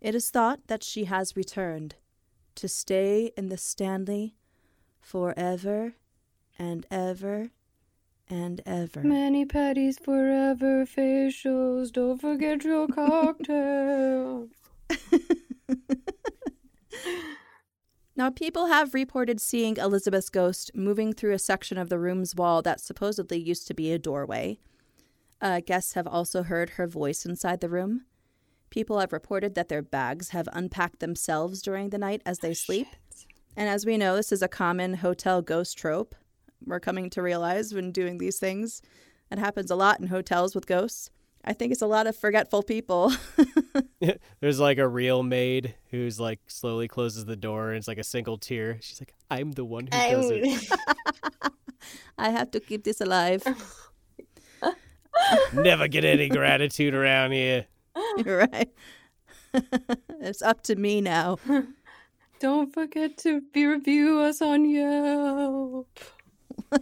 it 0.00 0.14
is 0.14 0.30
thought 0.30 0.66
that 0.66 0.82
she 0.82 1.04
has 1.04 1.36
returned 1.36 1.96
to 2.56 2.68
stay 2.68 3.32
in 3.36 3.48
the 3.48 3.56
Stanley 3.56 4.34
forever 5.00 5.94
and 6.58 6.86
ever 6.90 7.50
and 8.28 8.60
ever. 8.66 9.02
Many 9.02 9.44
patties 9.44 9.98
forever, 9.98 10.84
facials. 10.84 11.92
Don't 11.92 12.20
forget 12.20 12.64
your 12.64 12.88
cocktail. 12.94 14.48
Now, 18.18 18.30
people 18.30 18.66
have 18.66 18.94
reported 18.94 19.42
seeing 19.42 19.76
Elizabeth's 19.76 20.30
ghost 20.30 20.70
moving 20.74 21.12
through 21.12 21.34
a 21.34 21.38
section 21.38 21.76
of 21.76 21.90
the 21.90 21.98
room's 21.98 22.34
wall 22.34 22.62
that 22.62 22.80
supposedly 22.80 23.38
used 23.38 23.66
to 23.66 23.74
be 23.74 23.92
a 23.92 23.98
doorway. 23.98 24.58
Uh, 25.38 25.60
guests 25.60 25.92
have 25.92 26.06
also 26.06 26.42
heard 26.42 26.70
her 26.70 26.86
voice 26.86 27.26
inside 27.26 27.60
the 27.60 27.68
room. 27.68 28.06
People 28.70 29.00
have 29.00 29.12
reported 29.12 29.54
that 29.54 29.68
their 29.68 29.82
bags 29.82 30.30
have 30.30 30.48
unpacked 30.54 31.00
themselves 31.00 31.60
during 31.60 31.90
the 31.90 31.98
night 31.98 32.22
as 32.24 32.38
they 32.38 32.54
sleep. 32.54 32.88
And 33.54 33.68
as 33.68 33.84
we 33.84 33.98
know, 33.98 34.16
this 34.16 34.32
is 34.32 34.40
a 34.40 34.48
common 34.48 34.94
hotel 34.94 35.42
ghost 35.42 35.76
trope. 35.76 36.14
We're 36.64 36.80
coming 36.80 37.10
to 37.10 37.22
realize 37.22 37.74
when 37.74 37.92
doing 37.92 38.18
these 38.18 38.38
things. 38.38 38.82
It 39.30 39.38
happens 39.38 39.70
a 39.70 39.76
lot 39.76 40.00
in 40.00 40.06
hotels 40.06 40.54
with 40.54 40.66
ghosts. 40.66 41.10
I 41.44 41.52
think 41.52 41.72
it's 41.72 41.82
a 41.82 41.86
lot 41.86 42.06
of 42.06 42.16
forgetful 42.16 42.64
people. 42.64 43.12
There's 44.40 44.58
like 44.58 44.78
a 44.78 44.88
real 44.88 45.22
maid 45.22 45.74
who's 45.90 46.18
like 46.18 46.40
slowly 46.48 46.88
closes 46.88 47.24
the 47.24 47.36
door 47.36 47.68
and 47.68 47.78
it's 47.78 47.88
like 47.88 47.98
a 47.98 48.04
single 48.04 48.36
tear. 48.36 48.78
She's 48.80 49.00
like, 49.00 49.14
I'm 49.30 49.52
the 49.52 49.64
one 49.64 49.84
who 49.84 49.90
does 49.90 50.30
it. 50.30 50.68
I 52.18 52.30
have 52.30 52.50
to 52.52 52.60
keep 52.60 52.84
this 52.84 53.00
alive. 53.00 53.44
Never 55.52 55.88
get 55.88 56.04
any 56.04 56.28
gratitude 56.28 56.94
around 56.94 57.32
here. 57.32 57.66
right. 58.24 58.68
it's 60.20 60.42
up 60.42 60.62
to 60.64 60.76
me 60.76 61.00
now. 61.00 61.38
Don't 62.38 62.72
forget 62.72 63.16
to 63.18 63.40
review 63.54 64.20
us 64.20 64.42
on 64.42 64.68
Yelp. 64.68 65.98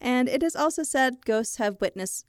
And 0.00 0.28
it 0.28 0.42
is 0.42 0.54
also 0.54 0.82
said 0.82 1.24
ghosts 1.24 1.56
have 1.56 1.80
witnessed 1.80 2.26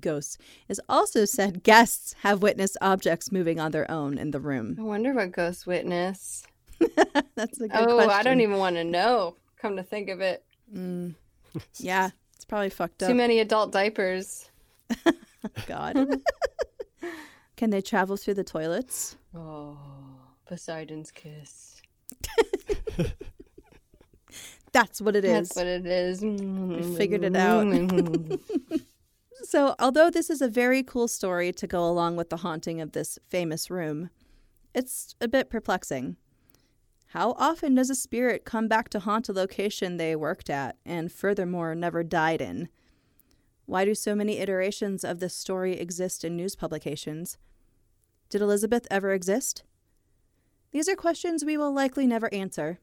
ghosts. 0.00 0.38
It's 0.68 0.80
also 0.88 1.24
said 1.24 1.62
guests 1.62 2.16
have 2.22 2.42
witnessed 2.42 2.76
objects 2.80 3.30
moving 3.30 3.60
on 3.60 3.70
their 3.70 3.88
own 3.88 4.18
in 4.18 4.32
the 4.32 4.40
room. 4.40 4.76
I 4.76 4.82
wonder 4.82 5.12
what 5.14 5.30
ghost 5.30 5.64
witness. 5.64 6.44
That's 7.36 7.60
a 7.60 7.68
good 7.68 7.70
Oh, 7.74 7.94
question. 7.94 8.10
I 8.10 8.22
don't 8.24 8.40
even 8.40 8.56
want 8.56 8.74
to 8.74 8.82
know. 8.82 9.36
Come 9.56 9.76
to 9.76 9.84
think 9.84 10.08
of 10.08 10.20
it, 10.20 10.44
Mm. 10.74 11.14
Yeah, 11.76 12.10
it's 12.34 12.44
probably 12.46 12.70
fucked 12.70 13.02
up. 13.04 13.08
too 13.10 13.14
many 13.14 13.38
adult 13.38 13.70
diapers. 13.72 14.50
God. 15.66 16.20
Can 17.56 17.70
they 17.70 17.82
travel 17.82 18.16
through 18.16 18.34
the 18.34 18.42
toilets? 18.44 19.16
Oh, 19.34 19.76
Poseidon's 20.46 21.10
kiss. 21.12 21.80
That's 24.72 25.00
what 25.00 25.16
it 25.16 25.24
is. 25.24 25.50
That's 25.50 25.56
what 25.56 25.66
it 25.66 25.86
is. 25.86 26.22
We 26.22 26.96
figured 26.96 27.24
it 27.24 27.36
out. 27.36 27.66
So, 29.44 29.74
although 29.80 30.08
this 30.08 30.30
is 30.30 30.40
a 30.40 30.48
very 30.48 30.84
cool 30.84 31.08
story 31.08 31.52
to 31.52 31.66
go 31.66 31.84
along 31.84 32.16
with 32.16 32.30
the 32.30 32.38
haunting 32.38 32.80
of 32.80 32.92
this 32.92 33.18
famous 33.28 33.70
room, 33.70 34.08
it's 34.72 35.16
a 35.20 35.26
bit 35.26 35.50
perplexing. 35.50 36.16
How 37.08 37.32
often 37.32 37.74
does 37.74 37.90
a 37.90 37.94
spirit 37.96 38.44
come 38.44 38.68
back 38.68 38.88
to 38.90 39.00
haunt 39.00 39.28
a 39.28 39.32
location 39.32 39.96
they 39.96 40.14
worked 40.14 40.48
at 40.48 40.76
and 40.86 41.10
furthermore 41.10 41.74
never 41.74 42.04
died 42.04 42.40
in? 42.40 42.68
Why 43.66 43.84
do 43.84 43.94
so 43.94 44.14
many 44.14 44.38
iterations 44.38 45.04
of 45.04 45.18
this 45.18 45.34
story 45.34 45.72
exist 45.78 46.24
in 46.24 46.36
news 46.36 46.54
publications? 46.54 47.36
Did 48.30 48.42
Elizabeth 48.42 48.86
ever 48.90 49.12
exist? 49.12 49.64
These 50.70 50.88
are 50.88 50.96
questions 50.96 51.44
we 51.44 51.56
will 51.56 51.72
likely 51.72 52.06
never 52.06 52.32
answer, 52.32 52.78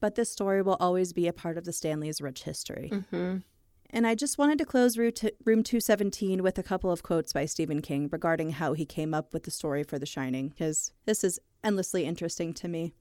but 0.00 0.14
this 0.14 0.30
story 0.32 0.62
will 0.62 0.76
always 0.80 1.12
be 1.12 1.26
a 1.28 1.32
part 1.32 1.56
of 1.58 1.64
the 1.64 1.72
Stanley's 1.72 2.20
rich 2.20 2.42
history. 2.44 2.88
hmm 3.10 3.38
And 3.90 4.06
I 4.06 4.14
just 4.14 4.38
wanted 4.38 4.58
to 4.58 4.64
close 4.64 4.96
Ru- 4.96 5.10
t- 5.10 5.32
Room 5.44 5.62
217 5.62 6.42
with 6.42 6.58
a 6.58 6.62
couple 6.62 6.90
of 6.90 7.02
quotes 7.02 7.32
by 7.32 7.44
Stephen 7.46 7.82
King 7.82 8.08
regarding 8.10 8.50
how 8.50 8.72
he 8.72 8.84
came 8.86 9.12
up 9.14 9.32
with 9.32 9.42
the 9.44 9.50
story 9.50 9.82
for 9.82 9.98
The 9.98 10.06
Shining, 10.06 10.48
because 10.48 10.92
this 11.06 11.22
is 11.24 11.38
endlessly 11.62 12.04
interesting 12.04 12.52
to 12.54 12.68
me. 12.68 12.94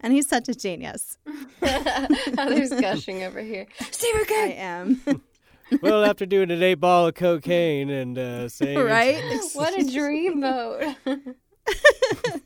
And 0.00 0.12
he's 0.12 0.28
such 0.28 0.48
a 0.48 0.54
genius. 0.54 1.16
Heather's 1.60 2.70
gushing 2.70 3.22
over 3.22 3.40
here. 3.40 3.66
Stephen 3.92 4.24
King! 4.24 4.50
I 4.50 4.52
am. 4.54 5.22
well, 5.80 6.04
after 6.04 6.26
doing 6.26 6.50
an 6.50 6.60
eight 6.62 6.74
ball 6.80 7.06
of 7.06 7.14
cocaine 7.14 7.88
and 7.88 8.18
uh, 8.18 8.48
saying, 8.48 8.78
right? 8.78 9.22
What 9.54 9.74
a 9.74 9.84
dreamboat. 9.84 10.96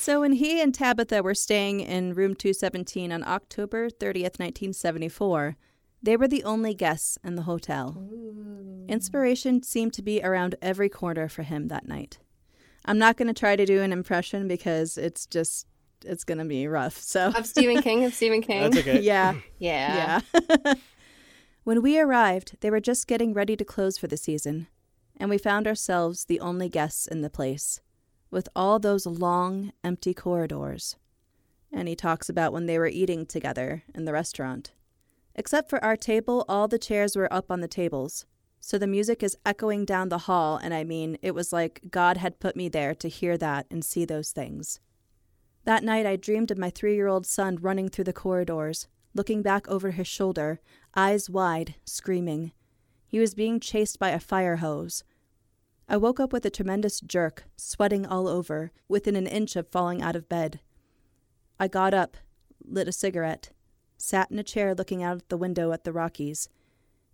So 0.00 0.20
when 0.20 0.32
he 0.32 0.62
and 0.62 0.74
Tabitha 0.74 1.22
were 1.22 1.34
staying 1.34 1.80
in 1.80 2.14
room 2.14 2.34
217 2.34 3.12
on 3.12 3.22
October 3.22 3.90
30th, 3.90 4.40
1974, 4.40 5.58
they 6.02 6.16
were 6.16 6.26
the 6.26 6.42
only 6.42 6.72
guests 6.72 7.18
in 7.22 7.34
the 7.34 7.42
hotel. 7.42 8.08
Inspiration 8.88 9.62
seemed 9.62 9.92
to 9.92 10.00
be 10.00 10.22
around 10.22 10.54
every 10.62 10.88
corner 10.88 11.28
for 11.28 11.42
him 11.42 11.68
that 11.68 11.86
night. 11.86 12.18
I'm 12.86 12.96
not 12.96 13.18
going 13.18 13.28
to 13.28 13.38
try 13.38 13.56
to 13.56 13.66
do 13.66 13.82
an 13.82 13.92
impression 13.92 14.48
because 14.48 14.96
it's 14.96 15.26
just 15.26 15.66
it's 16.02 16.24
going 16.24 16.38
to 16.38 16.46
be 16.46 16.66
rough. 16.66 16.96
So 16.96 17.32
Of 17.36 17.44
Stephen 17.44 17.82
King, 17.82 18.06
of 18.06 18.14
Stephen 18.14 18.40
King. 18.40 18.70
That's 18.70 18.78
okay. 18.78 19.02
yeah. 19.02 19.34
yeah. 19.58 20.22
Yeah. 20.32 20.74
when 21.64 21.82
we 21.82 22.00
arrived, 22.00 22.56
they 22.60 22.70
were 22.70 22.80
just 22.80 23.06
getting 23.06 23.34
ready 23.34 23.54
to 23.54 23.66
close 23.66 23.98
for 23.98 24.06
the 24.06 24.16
season, 24.16 24.66
and 25.18 25.28
we 25.28 25.36
found 25.36 25.66
ourselves 25.66 26.24
the 26.24 26.40
only 26.40 26.70
guests 26.70 27.06
in 27.06 27.20
the 27.20 27.28
place, 27.28 27.82
with 28.30 28.48
all 28.54 28.78
those 28.78 29.06
long, 29.06 29.72
empty 29.82 30.14
corridors. 30.14 30.96
And 31.72 31.88
he 31.88 31.96
talks 31.96 32.28
about 32.28 32.52
when 32.52 32.66
they 32.66 32.78
were 32.78 32.86
eating 32.86 33.26
together 33.26 33.84
in 33.94 34.04
the 34.04 34.12
restaurant. 34.12 34.72
Except 35.34 35.70
for 35.70 35.82
our 35.84 35.96
table, 35.96 36.44
all 36.48 36.68
the 36.68 36.78
chairs 36.78 37.16
were 37.16 37.32
up 37.32 37.50
on 37.50 37.60
the 37.60 37.68
tables. 37.68 38.26
So 38.60 38.76
the 38.76 38.86
music 38.86 39.22
is 39.22 39.38
echoing 39.46 39.84
down 39.84 40.10
the 40.10 40.18
hall, 40.18 40.58
and 40.62 40.74
I 40.74 40.84
mean, 40.84 41.16
it 41.22 41.34
was 41.34 41.52
like 41.52 41.80
God 41.90 42.18
had 42.18 42.40
put 42.40 42.56
me 42.56 42.68
there 42.68 42.94
to 42.96 43.08
hear 43.08 43.38
that 43.38 43.66
and 43.70 43.84
see 43.84 44.04
those 44.04 44.32
things. 44.32 44.80
That 45.64 45.84
night, 45.84 46.06
I 46.06 46.16
dreamed 46.16 46.50
of 46.50 46.58
my 46.58 46.70
three 46.70 46.94
year 46.94 47.06
old 47.06 47.26
son 47.26 47.56
running 47.56 47.88
through 47.88 48.04
the 48.04 48.12
corridors, 48.12 48.86
looking 49.14 49.42
back 49.42 49.66
over 49.68 49.92
his 49.92 50.06
shoulder, 50.06 50.60
eyes 50.94 51.30
wide, 51.30 51.74
screaming. 51.84 52.52
He 53.06 53.18
was 53.18 53.34
being 53.34 53.60
chased 53.60 53.98
by 53.98 54.10
a 54.10 54.20
fire 54.20 54.56
hose. 54.56 55.04
I 55.90 55.96
woke 55.96 56.20
up 56.20 56.32
with 56.32 56.46
a 56.46 56.50
tremendous 56.50 57.00
jerk, 57.00 57.46
sweating 57.56 58.06
all 58.06 58.28
over, 58.28 58.70
within 58.88 59.16
an 59.16 59.26
inch 59.26 59.56
of 59.56 59.66
falling 59.66 60.00
out 60.00 60.14
of 60.14 60.28
bed. 60.28 60.60
I 61.58 61.66
got 61.66 61.92
up, 61.92 62.16
lit 62.64 62.86
a 62.86 62.92
cigarette, 62.92 63.50
sat 63.98 64.30
in 64.30 64.38
a 64.38 64.44
chair 64.44 64.72
looking 64.72 65.02
out 65.02 65.28
the 65.28 65.36
window 65.36 65.72
at 65.72 65.82
the 65.82 65.92
Rockies, 65.92 66.48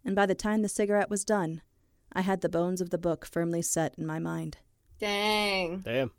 and 0.05 0.15
by 0.15 0.27
the 0.27 0.35
time 0.35 0.61
the 0.61 0.69
cigarette 0.69 1.09
was 1.09 1.25
done, 1.25 1.63
I 2.13 2.21
had 2.21 2.43
the 2.43 2.51
bones 2.51 2.83
of 2.83 2.91
the 2.91 2.99
book 2.99 3.25
firmly 3.25 3.63
set 3.63 3.95
in 3.97 4.05
my 4.05 4.19
mind. 4.19 4.59
Dang. 5.01 5.79
Damn. 5.79 6.11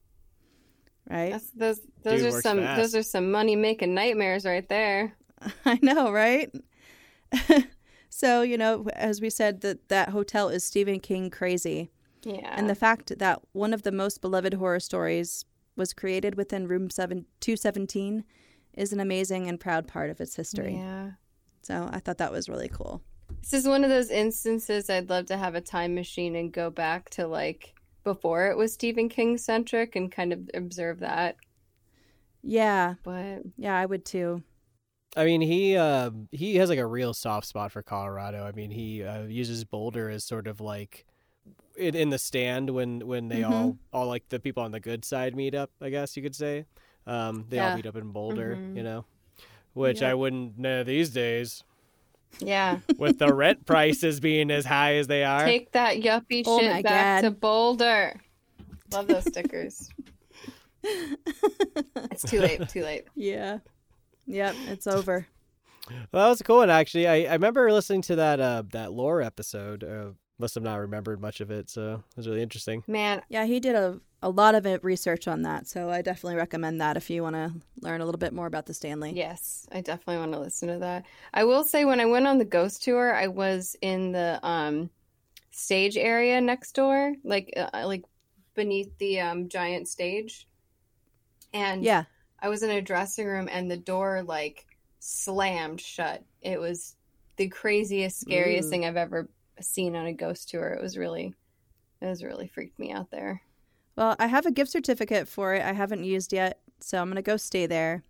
right? 1.07 1.33
That's, 1.33 1.51
those 1.51 1.81
those 2.01 2.21
Dude 2.21 2.29
are 2.29 2.31
works 2.31 2.43
some 2.43 2.57
fast. 2.57 2.81
those 2.81 2.95
are 2.95 3.03
some 3.03 3.29
money 3.29 3.55
making 3.55 3.93
nightmares 3.93 4.45
right 4.45 4.67
there. 4.67 5.15
I 5.65 5.77
know, 5.83 6.11
right? 6.11 6.51
so, 8.09 8.41
you 8.41 8.57
know, 8.57 8.87
as 8.93 9.21
we 9.21 9.29
said, 9.29 9.61
that 9.61 9.89
that 9.89 10.09
hotel 10.09 10.49
is 10.49 10.63
Stephen 10.63 10.99
King 10.99 11.29
crazy. 11.29 11.91
Yeah. 12.23 12.53
And 12.55 12.69
the 12.69 12.75
fact 12.75 13.17
that 13.19 13.41
one 13.53 13.73
of 13.73 13.83
the 13.83 13.91
most 13.91 14.21
beloved 14.21 14.55
horror 14.55 14.79
stories 14.79 15.45
was 15.75 15.93
created 15.93 16.35
within 16.35 16.67
room 16.67 16.89
7 16.89 17.25
217 17.39 18.23
is 18.73 18.93
an 18.93 18.99
amazing 18.99 19.47
and 19.47 19.59
proud 19.59 19.87
part 19.87 20.09
of 20.09 20.19
its 20.19 20.35
history. 20.35 20.75
Yeah. 20.75 21.11
So, 21.61 21.89
I 21.91 21.99
thought 21.99 22.19
that 22.19 22.31
was 22.31 22.47
really 22.47 22.69
cool. 22.69 23.01
This 23.41 23.53
is 23.53 23.67
one 23.67 23.83
of 23.83 23.89
those 23.89 24.09
instances 24.09 24.89
I'd 24.89 25.09
love 25.09 25.25
to 25.27 25.37
have 25.37 25.55
a 25.55 25.61
time 25.61 25.95
machine 25.95 26.35
and 26.35 26.51
go 26.51 26.69
back 26.69 27.09
to 27.11 27.27
like 27.27 27.73
before 28.03 28.49
it 28.49 28.57
was 28.57 28.73
Stephen 28.73 29.09
King 29.09 29.37
centric 29.37 29.95
and 29.95 30.11
kind 30.11 30.31
of 30.31 30.49
observe 30.53 30.99
that. 30.99 31.35
Yeah. 32.41 32.95
But 33.03 33.41
Yeah, 33.57 33.77
I 33.77 33.85
would 33.85 34.05
too. 34.05 34.43
I 35.15 35.25
mean, 35.25 35.41
he 35.41 35.75
uh, 35.75 36.11
he 36.31 36.55
has 36.57 36.69
like 36.69 36.79
a 36.79 36.85
real 36.85 37.13
soft 37.13 37.47
spot 37.47 37.71
for 37.71 37.81
Colorado. 37.81 38.45
I 38.45 38.51
mean, 38.51 38.69
he 38.69 39.03
uh, 39.03 39.23
uses 39.23 39.63
Boulder 39.65 40.09
as 40.09 40.23
sort 40.23 40.47
of 40.47 40.61
like 40.61 41.05
in, 41.77 41.95
in 41.95 42.09
the 42.09 42.17
stand 42.17 42.69
when 42.71 43.05
when 43.07 43.27
they 43.27 43.43
all 43.43 43.77
all 43.93 44.07
like 44.07 44.27
the 44.29 44.39
people 44.39 44.63
on 44.63 44.71
the 44.71 44.79
good 44.79 45.05
side 45.05 45.35
meet 45.35 45.55
up. 45.55 45.71
I 45.81 45.89
guess 45.89 46.17
you 46.17 46.23
could 46.23 46.35
say 46.35 46.65
um, 47.05 47.45
they 47.49 47.59
all 47.59 47.75
meet 47.75 47.85
up 47.85 47.95
in 47.95 48.11
Boulder. 48.11 48.55
Mhm. 48.55 48.75
You 48.75 48.83
know, 48.83 49.05
which 49.73 50.01
I 50.01 50.13
wouldn't 50.13 50.57
know 50.57 50.83
these 50.83 51.09
days 51.09 51.63
yeah, 52.39 52.79
with 52.97 53.19
the 53.19 53.33
rent 53.33 53.65
prices 53.65 54.19
being 54.19 54.51
as 54.51 54.65
high 54.65 54.95
as 54.95 55.07
they 55.07 55.23
are. 55.23 55.45
take 55.45 55.71
that 55.71 55.97
yuppie 55.97 56.43
Oh 56.45 56.59
shit 56.59 56.83
back 56.83 57.21
God. 57.23 57.29
to 57.29 57.31
Boulder. 57.31 58.21
Love 58.91 59.07
those 59.07 59.25
stickers. 59.25 59.89
it's 60.83 62.23
too 62.23 62.39
late. 62.39 62.67
Too 62.69 62.83
late. 62.83 63.05
Yeah. 63.15 63.59
Yep, 64.27 64.55
it's 64.67 64.87
over. 64.87 65.25
Well, 65.89 66.23
that 66.23 66.29
was 66.29 66.41
a 66.41 66.43
cool 66.43 66.57
one 66.57 66.69
actually. 66.69 67.07
I, 67.07 67.23
I 67.23 67.33
remember 67.33 67.71
listening 67.71 68.01
to 68.03 68.15
that 68.17 68.39
uh, 68.39 68.63
that 68.71 68.91
lore 68.91 69.21
episode. 69.21 69.83
Uh, 69.83 70.11
must 70.39 70.55
have 70.55 70.63
not 70.63 70.75
remembered 70.77 71.21
much 71.21 71.41
of 71.41 71.51
it, 71.51 71.69
so 71.69 72.03
it 72.11 72.17
was 72.17 72.27
really 72.27 72.41
interesting. 72.41 72.83
Man, 72.87 73.21
Yeah, 73.29 73.45
he 73.45 73.59
did 73.59 73.75
a, 73.75 73.99
a 74.21 74.29
lot 74.29 74.55
of 74.55 74.65
it, 74.65 74.83
research 74.83 75.27
on 75.27 75.41
that. 75.43 75.67
So, 75.67 75.89
I 75.89 76.01
definitely 76.01 76.35
recommend 76.35 76.79
that 76.81 76.97
if 76.97 77.09
you 77.09 77.23
want 77.23 77.35
to 77.35 77.53
learn 77.81 78.01
a 78.01 78.05
little 78.05 78.19
bit 78.19 78.33
more 78.33 78.47
about 78.47 78.65
the 78.65 78.73
Stanley. 78.73 79.13
Yes, 79.13 79.67
I 79.71 79.81
definitely 79.81 80.17
want 80.17 80.33
to 80.33 80.39
listen 80.39 80.67
to 80.69 80.79
that. 80.79 81.05
I 81.33 81.43
will 81.43 81.63
say 81.63 81.85
when 81.85 81.99
I 81.99 82.05
went 82.05 82.27
on 82.27 82.37
the 82.37 82.45
ghost 82.45 82.83
tour, 82.83 83.13
I 83.13 83.27
was 83.27 83.75
in 83.81 84.11
the 84.11 84.39
um 84.43 84.89
stage 85.51 85.97
area 85.97 86.39
next 86.41 86.73
door, 86.73 87.13
like 87.23 87.53
uh, 87.57 87.69
like 87.85 88.03
beneath 88.55 88.95
the 88.99 89.19
um 89.21 89.49
giant 89.49 89.87
stage. 89.87 90.47
And 91.53 91.83
Yeah. 91.83 92.05
I 92.39 92.49
was 92.49 92.63
in 92.63 92.69
a 92.69 92.81
dressing 92.81 93.25
room 93.25 93.49
and 93.51 93.69
the 93.69 93.77
door 93.77 94.23
like 94.23 94.65
slammed 94.99 95.81
shut. 95.81 96.23
It 96.41 96.59
was 96.59 96.95
the 97.37 97.47
craziest, 97.49 98.19
scariest 98.19 98.67
Ooh. 98.67 98.71
thing 98.71 98.85
I've 98.85 98.97
ever 98.97 99.29
seen 99.61 99.95
on 99.95 100.05
a 100.05 100.13
ghost 100.13 100.49
tour. 100.49 100.69
It 100.69 100.81
was 100.81 100.97
really 100.97 101.33
it 102.01 102.05
was 102.05 102.23
really 102.23 102.47
freaked 102.47 102.77
me 102.79 102.91
out 102.91 103.09
there. 103.11 103.41
Well, 103.95 104.15
I 104.19 104.27
have 104.27 104.45
a 104.45 104.51
gift 104.51 104.71
certificate 104.71 105.27
for 105.27 105.55
it. 105.55 105.63
I 105.63 105.73
haven't 105.73 106.03
used 106.03 106.31
yet, 106.31 106.59
so 106.79 106.99
I'm 107.01 107.07
going 107.07 107.15
to 107.15 107.21
go 107.23 107.37
stay 107.37 107.65
there 107.65 108.03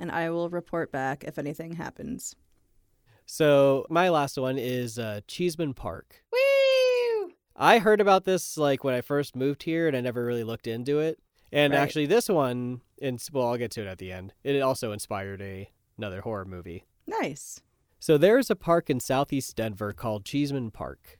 and 0.00 0.10
I 0.10 0.30
will 0.30 0.48
report 0.48 0.90
back 0.90 1.24
if 1.24 1.38
anything 1.38 1.74
happens. 1.74 2.34
So 3.26 3.86
my 3.90 4.08
last 4.08 4.38
one 4.38 4.58
is 4.58 4.98
uh, 4.98 5.20
Cheeseman 5.28 5.74
Park. 5.74 6.22
Woo! 6.32 7.32
I 7.56 7.78
heard 7.78 8.00
about 8.00 8.24
this 8.24 8.56
like 8.56 8.84
when 8.84 8.94
I 8.94 9.00
first 9.00 9.36
moved 9.36 9.62
here, 9.62 9.86
and 9.88 9.96
I 9.96 10.00
never 10.00 10.24
really 10.24 10.44
looked 10.44 10.66
into 10.66 10.98
it. 10.98 11.18
And 11.52 11.72
Right. 11.72 11.80
actually, 11.80 12.06
this 12.06 12.28
one, 12.28 12.80
and 13.00 13.22
well, 13.32 13.46
I'll 13.48 13.56
get 13.56 13.70
to 13.72 13.82
it 13.82 13.86
at 13.86 13.98
the 13.98 14.10
end. 14.12 14.34
It 14.42 14.60
also 14.60 14.92
inspired 14.92 15.40
a 15.40 15.70
another 15.96 16.20
horror 16.22 16.44
movie. 16.44 16.84
Nice. 17.06 17.60
So 18.06 18.18
there 18.18 18.36
is 18.36 18.50
a 18.50 18.54
park 18.54 18.90
in 18.90 19.00
southeast 19.00 19.56
Denver 19.56 19.94
called 19.94 20.26
Cheeseman 20.26 20.72
Park. 20.72 21.18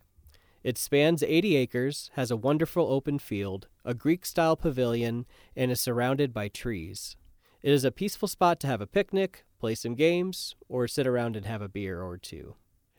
It 0.62 0.77
spans 0.77 1.23
80 1.23 1.57
acres, 1.57 2.11
has 2.12 2.31
a 2.31 2.37
wonderful 2.37 2.87
open 2.92 3.18
field, 3.18 3.68
a 3.87 3.94
Greek 3.94 4.27
style 4.27 4.55
pavilion, 4.55 5.25
and 5.57 5.70
is 5.70 5.81
surrounded 5.81 6.35
by 6.35 6.49
trees. 6.49 7.16
It 7.62 7.73
is 7.73 7.87
a 7.87 7.90
peaceful 7.90 8.29
spot 8.29 8.61
to 8.61 8.66
have 8.66 8.83
a 8.83 8.87
picnic, 8.87 9.47
play 9.59 9.75
some 9.75 9.94
games, 9.94 10.57
or 10.68 10.87
sit 10.87 11.07
around 11.07 11.37
and 11.37 11.47
have 11.47 11.62
a 11.62 11.70
beer 11.70 12.03
or 12.03 12.18
two. 12.18 12.57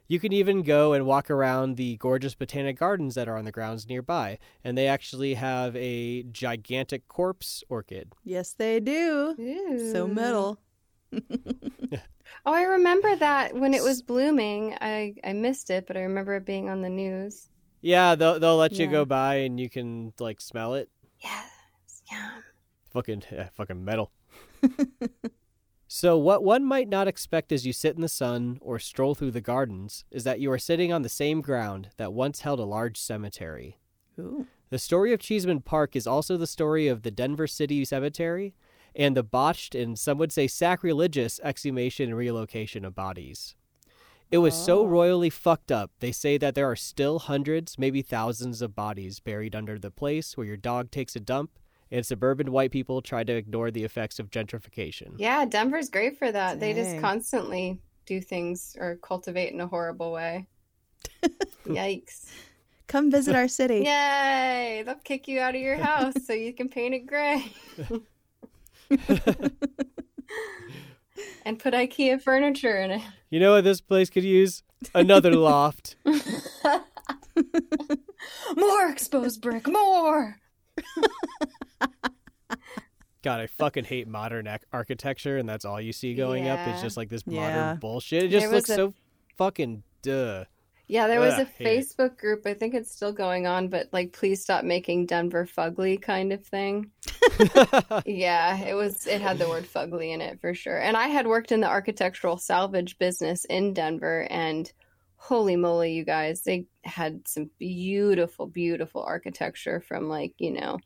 You 0.08 0.20
can 0.20 0.34
even 0.34 0.64
go 0.64 0.94
and 0.94 1.06
walk 1.06 1.30
around 1.30 1.78
the 1.78 1.98
gorgeous 1.98 2.34
botanic 2.34 2.80
gardens 2.80 3.14
that 3.14 3.28
are 3.28 3.38
on 3.38 3.46
the 3.46 3.52
grounds 3.52 3.88
nearby, 3.88 4.40
and 4.64 4.76
they 4.76 4.88
actually 4.88 5.36
have 5.36 5.76
a 5.76 6.24
gigantic 6.24 7.08
corpse 7.08 7.64
orchid. 7.70 8.14
Yes, 8.24 8.52
they 8.52 8.80
do. 8.80 9.36
So 9.94 10.08
metal. 10.08 10.58
Oh, 12.48 12.54
I 12.54 12.64
remember 12.64 13.16
that 13.16 13.56
when 13.56 13.74
it 13.74 13.82
was 13.82 14.04
blooming. 14.04 14.76
I 14.80 15.16
I 15.24 15.34
missed 15.34 15.72
it, 15.72 15.88
but 15.88 15.98
I 15.98 16.02
remember 16.02 16.36
it 16.36 16.46
being 16.46 16.70
on 16.70 16.82
the 16.82 16.90
news. 16.90 17.50
Yeah, 17.82 18.14
they'll, 18.16 18.40
they'll 18.40 18.58
let 18.58 18.74
you 18.74 18.86
Yeah. 18.86 18.92
go 18.92 19.06
by 19.06 19.36
and 19.36 19.60
you 19.60 19.68
can 19.70 20.14
like 20.20 20.40
smell 20.42 20.76
it. 20.76 20.90
Yes, 21.24 22.04
yeah. 22.12 22.30
Fucking 22.92 23.24
yeah, 23.32 23.50
fucking 23.56 23.84
metal. 23.84 24.12
so 25.88 26.18
what 26.18 26.44
one 26.44 26.64
might 26.64 26.90
not 26.90 27.08
expect 27.08 27.52
as 27.52 27.66
you 27.66 27.74
sit 27.74 27.96
in 27.96 28.02
the 28.02 28.10
sun 28.10 28.60
or 28.62 28.80
stroll 28.80 29.16
through 29.16 29.32
the 29.32 29.42
gardens 29.42 30.06
is 30.12 30.24
that 30.24 30.40
you 30.40 30.52
are 30.52 30.60
sitting 30.60 30.92
on 30.92 31.02
the 31.04 31.10
same 31.10 31.42
ground 31.42 31.90
that 31.98 32.14
once 32.14 32.42
held 32.42 32.60
a 32.60 32.64
large 32.66 33.00
cemetery. 33.00 33.80
Ooh. 34.20 34.46
The 34.70 34.80
story 34.80 35.14
of 35.14 35.20
Cheeseman 35.20 35.62
Park 35.62 35.96
is 35.96 36.08
also 36.08 36.38
the 36.38 36.48
story 36.48 36.88
of 36.88 37.04
the 37.04 37.12
Denver 37.12 37.48
City 37.48 37.86
Cemetery 37.86 38.56
and 38.96 39.16
the 39.16 39.24
botched 39.24 39.76
and 39.76 40.00
some 40.00 40.18
would 40.18 40.32
say 40.32 40.48
sacrilegious 40.48 41.40
exhumation 41.44 42.10
and 42.10 42.18
relocation 42.18 42.86
of 42.86 42.96
bodies. 42.96 43.56
It 44.32 44.40
was 44.40 44.56
so 44.56 44.80
Oh. 44.80 44.86
royally 44.88 45.30
fucked 45.30 45.72
up, 45.72 45.92
they 46.00 46.12
say 46.12 46.38
that 46.40 46.56
there 46.56 46.70
are 46.70 46.76
still 46.76 47.20
hundreds, 47.20 47.78
maybe 47.78 48.02
thousands 48.02 48.62
of 48.62 48.76
bodies 48.76 49.20
buried 49.20 49.56
under 49.56 49.78
the 49.78 49.92
place 49.92 50.36
where 50.36 50.48
your 50.48 50.58
dog 50.58 50.90
takes 50.90 51.16
a 51.16 51.20
dump, 51.20 51.52
and 51.92 52.04
suburban 52.06 52.52
white 52.52 52.72
people 52.72 53.02
try 53.04 53.24
to 53.24 53.34
ignore 53.36 53.70
the 53.70 53.84
effects 53.84 54.18
of 54.18 54.32
gentrification. 54.32 55.14
Yeah, 55.18 55.46
Denver's 55.46 55.90
great 55.90 56.18
for 56.18 56.32
that. 56.32 56.60
They 56.60 56.74
just 56.74 57.00
constantly 57.00 57.80
do 58.08 58.20
things 58.20 58.76
or 58.80 58.96
cultivate 59.02 59.54
in 59.54 59.62
a 59.62 59.68
horrible 59.68 60.12
way. 60.12 60.48
Yikes. 61.68 62.26
Come 62.88 63.12
visit 63.12 63.36
our 63.36 63.48
city. 63.48 63.84
Yay! 63.86 64.84
They'll 64.86 64.96
kick 64.96 65.28
you 65.28 65.40
out 65.40 65.56
of 65.56 65.62
your 65.62 65.78
house 65.78 66.14
so 66.26 66.34
you 66.34 66.54
can 66.54 66.70
paint 66.70 66.94
it 66.96 67.06
gray. 67.06 67.52
and 71.46 71.58
put 71.60 71.74
IKEA 71.74 72.22
furniture 72.22 72.78
in 72.80 72.92
it. 72.92 73.02
You 73.30 73.40
know 73.40 73.54
what 73.54 73.64
this 73.64 73.82
place 73.82 74.10
could 74.10 74.24
use? 74.24 74.64
Another 74.94 75.32
loft. 75.36 75.96
More 78.56 78.90
exposed 78.90 79.42
brick, 79.42 79.68
more! 79.68 80.38
God, 83.22 83.40
I 83.42 83.48
fucking 83.48 83.86
hate 83.86 84.08
modern 84.08 84.48
ac- 84.48 84.64
architecture, 84.72 85.38
and 85.38 85.50
that's 85.50 85.66
all 85.66 85.82
you 85.82 85.92
see 85.92 86.14
going 86.14 86.48
up. 86.48 86.60
It's 86.68 86.82
just 86.82 86.96
like 86.96 87.10
this 87.10 87.26
modern 87.26 87.40
Yeah. 87.42 87.74
bullshit. 87.76 88.24
It 88.26 88.30
just 88.30 88.52
looks 88.52 88.70
a- 88.70 88.76
so 88.76 88.94
fucking 89.38 89.84
duh. 90.04 90.46
Yeah, 90.88 91.08
there 91.08 91.20
was 91.20 91.34
Ugh, 91.34 91.42
a 91.42 91.46
hate 91.46 91.68
it. 91.68 91.86
Facebook 91.88 92.18
group. 92.18 92.46
I 92.46 92.54
think 92.54 92.74
it's 92.76 92.92
still 92.92 93.12
going 93.12 93.48
on, 93.48 93.70
but 93.70 93.90
like, 93.92 94.14
please 94.14 94.42
stop 94.42 94.64
making 94.64 95.08
Denver 95.08 95.46
fugly 95.46 96.00
kind 96.02 96.32
of 96.32 96.46
thing. 96.46 96.92
Yeah, 98.06 98.58
it 98.58 98.76
was. 98.76 99.08
It 99.08 99.22
had 99.22 99.38
the 99.40 99.50
word 99.50 99.66
fugly 99.66 100.14
in 100.14 100.22
it 100.22 100.40
for 100.40 100.54
sure. 100.54 100.78
And 100.80 100.96
I 100.96 101.08
had 101.08 101.28
worked 101.28 101.52
in 101.52 101.60
the 101.62 101.68
architectural 101.68 102.38
salvage 102.38 102.98
business 102.98 103.46
in 103.46 103.74
Denver, 103.74 104.28
and 104.30 104.72
holy 105.18 105.56
moly, 105.56 105.94
you 105.94 106.06
guys, 106.06 106.44
they 106.44 106.68
had 106.84 107.28
some 107.28 107.50
beautiful, 107.58 108.46
beautiful 108.48 109.02
architecture 109.04 109.82
from 109.82 110.08
like 110.08 110.34
you 110.38 110.52
know 110.52 110.78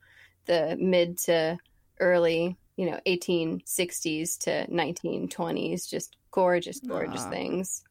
the 0.46 0.78
mid 0.80 1.18
to 1.20 1.58
early, 2.00 2.58
you 2.78 2.90
know, 2.90 3.00
1860s 3.06 4.38
to 4.40 4.66
1920s. 4.72 5.90
Just 5.90 6.16
gorgeous, 6.32 6.80
gorgeous 6.80 7.26
things. 7.26 7.84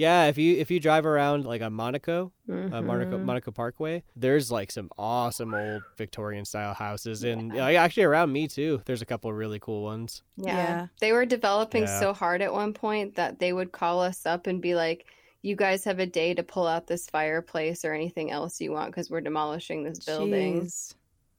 Yeah, 0.00 0.26
if 0.26 0.38
you 0.38 0.56
if 0.56 0.70
you 0.70 0.80
drive 0.80 1.04
around 1.06 1.44
like 1.44 1.60
on 1.62 1.72
Monaco, 1.74 2.32
uh, 2.48 2.80
Monaco 2.82 3.18
Mhm. 3.18 3.24
Monaco 3.24 3.50
Parkway, 3.50 4.02
there's 4.16 4.50
like 4.50 4.70
some 4.72 4.88
awesome 4.98 5.52
old 5.54 5.82
Victorian 5.98 6.44
style 6.44 6.74
houses, 6.74 7.22
and 7.22 7.54
Yeah. 7.54 7.62
like, 7.62 7.76
actually 7.76 8.04
around 8.04 8.32
me 8.32 8.48
too. 8.48 8.80
There's 8.86 9.02
a 9.02 9.06
couple 9.06 9.32
really 9.32 9.58
cool 9.60 9.82
ones. 9.82 10.22
Yeah. 10.36 10.54
Yeah. 10.56 10.86
They 11.00 11.12
were 11.12 11.26
developing 11.26 11.82
Yeah. 11.82 12.00
so 12.00 12.12
hard 12.14 12.40
at 12.42 12.52
one 12.52 12.72
point 12.72 13.16
that 13.16 13.38
they 13.38 13.52
would 13.52 13.72
call 13.72 14.00
us 14.00 14.24
up 14.26 14.46
and 14.46 14.60
be 14.62 14.74
like, 14.74 15.04
you 15.42 15.56
guys 15.56 15.84
have 15.84 15.98
a 15.98 16.06
day 16.06 16.34
to 16.34 16.42
pull 16.42 16.66
out 16.66 16.86
this 16.86 17.08
fireplace 17.08 17.84
or 17.84 17.92
anything 17.92 18.30
else 18.30 18.60
you 18.60 18.72
want 18.72 18.90
because 18.90 19.10
we're 19.10 19.20
demolishing 19.20 19.84
this 19.84 19.98
building. 20.04 20.62
Jeez. 20.62 20.94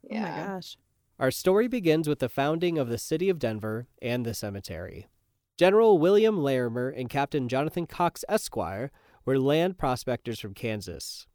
Oh 0.05 0.07
Yeah. 0.15 0.21
my 0.21 0.53
gosh. 0.53 0.77
Our 1.19 1.29
story 1.31 1.67
begins 1.67 2.07
with 2.09 2.17
the 2.19 2.29
founding 2.29 2.77
of 2.79 2.89
the 2.89 2.97
city 2.97 3.29
of 3.29 3.37
Denver 3.37 3.87
and 4.01 4.25
the 4.25 4.33
cemetery. 4.33 5.07
General 5.61 5.99
William 5.99 6.41
Larimer 6.41 6.89
and 6.89 7.07
Captain 7.07 7.47
Jonathan 7.47 7.85
Cox 7.85 8.25
Esquire 8.27 8.89
were 9.25 9.37
land 9.37 9.77
prospectors 9.77 10.39
from 10.39 10.55
Kansas. 10.55 11.27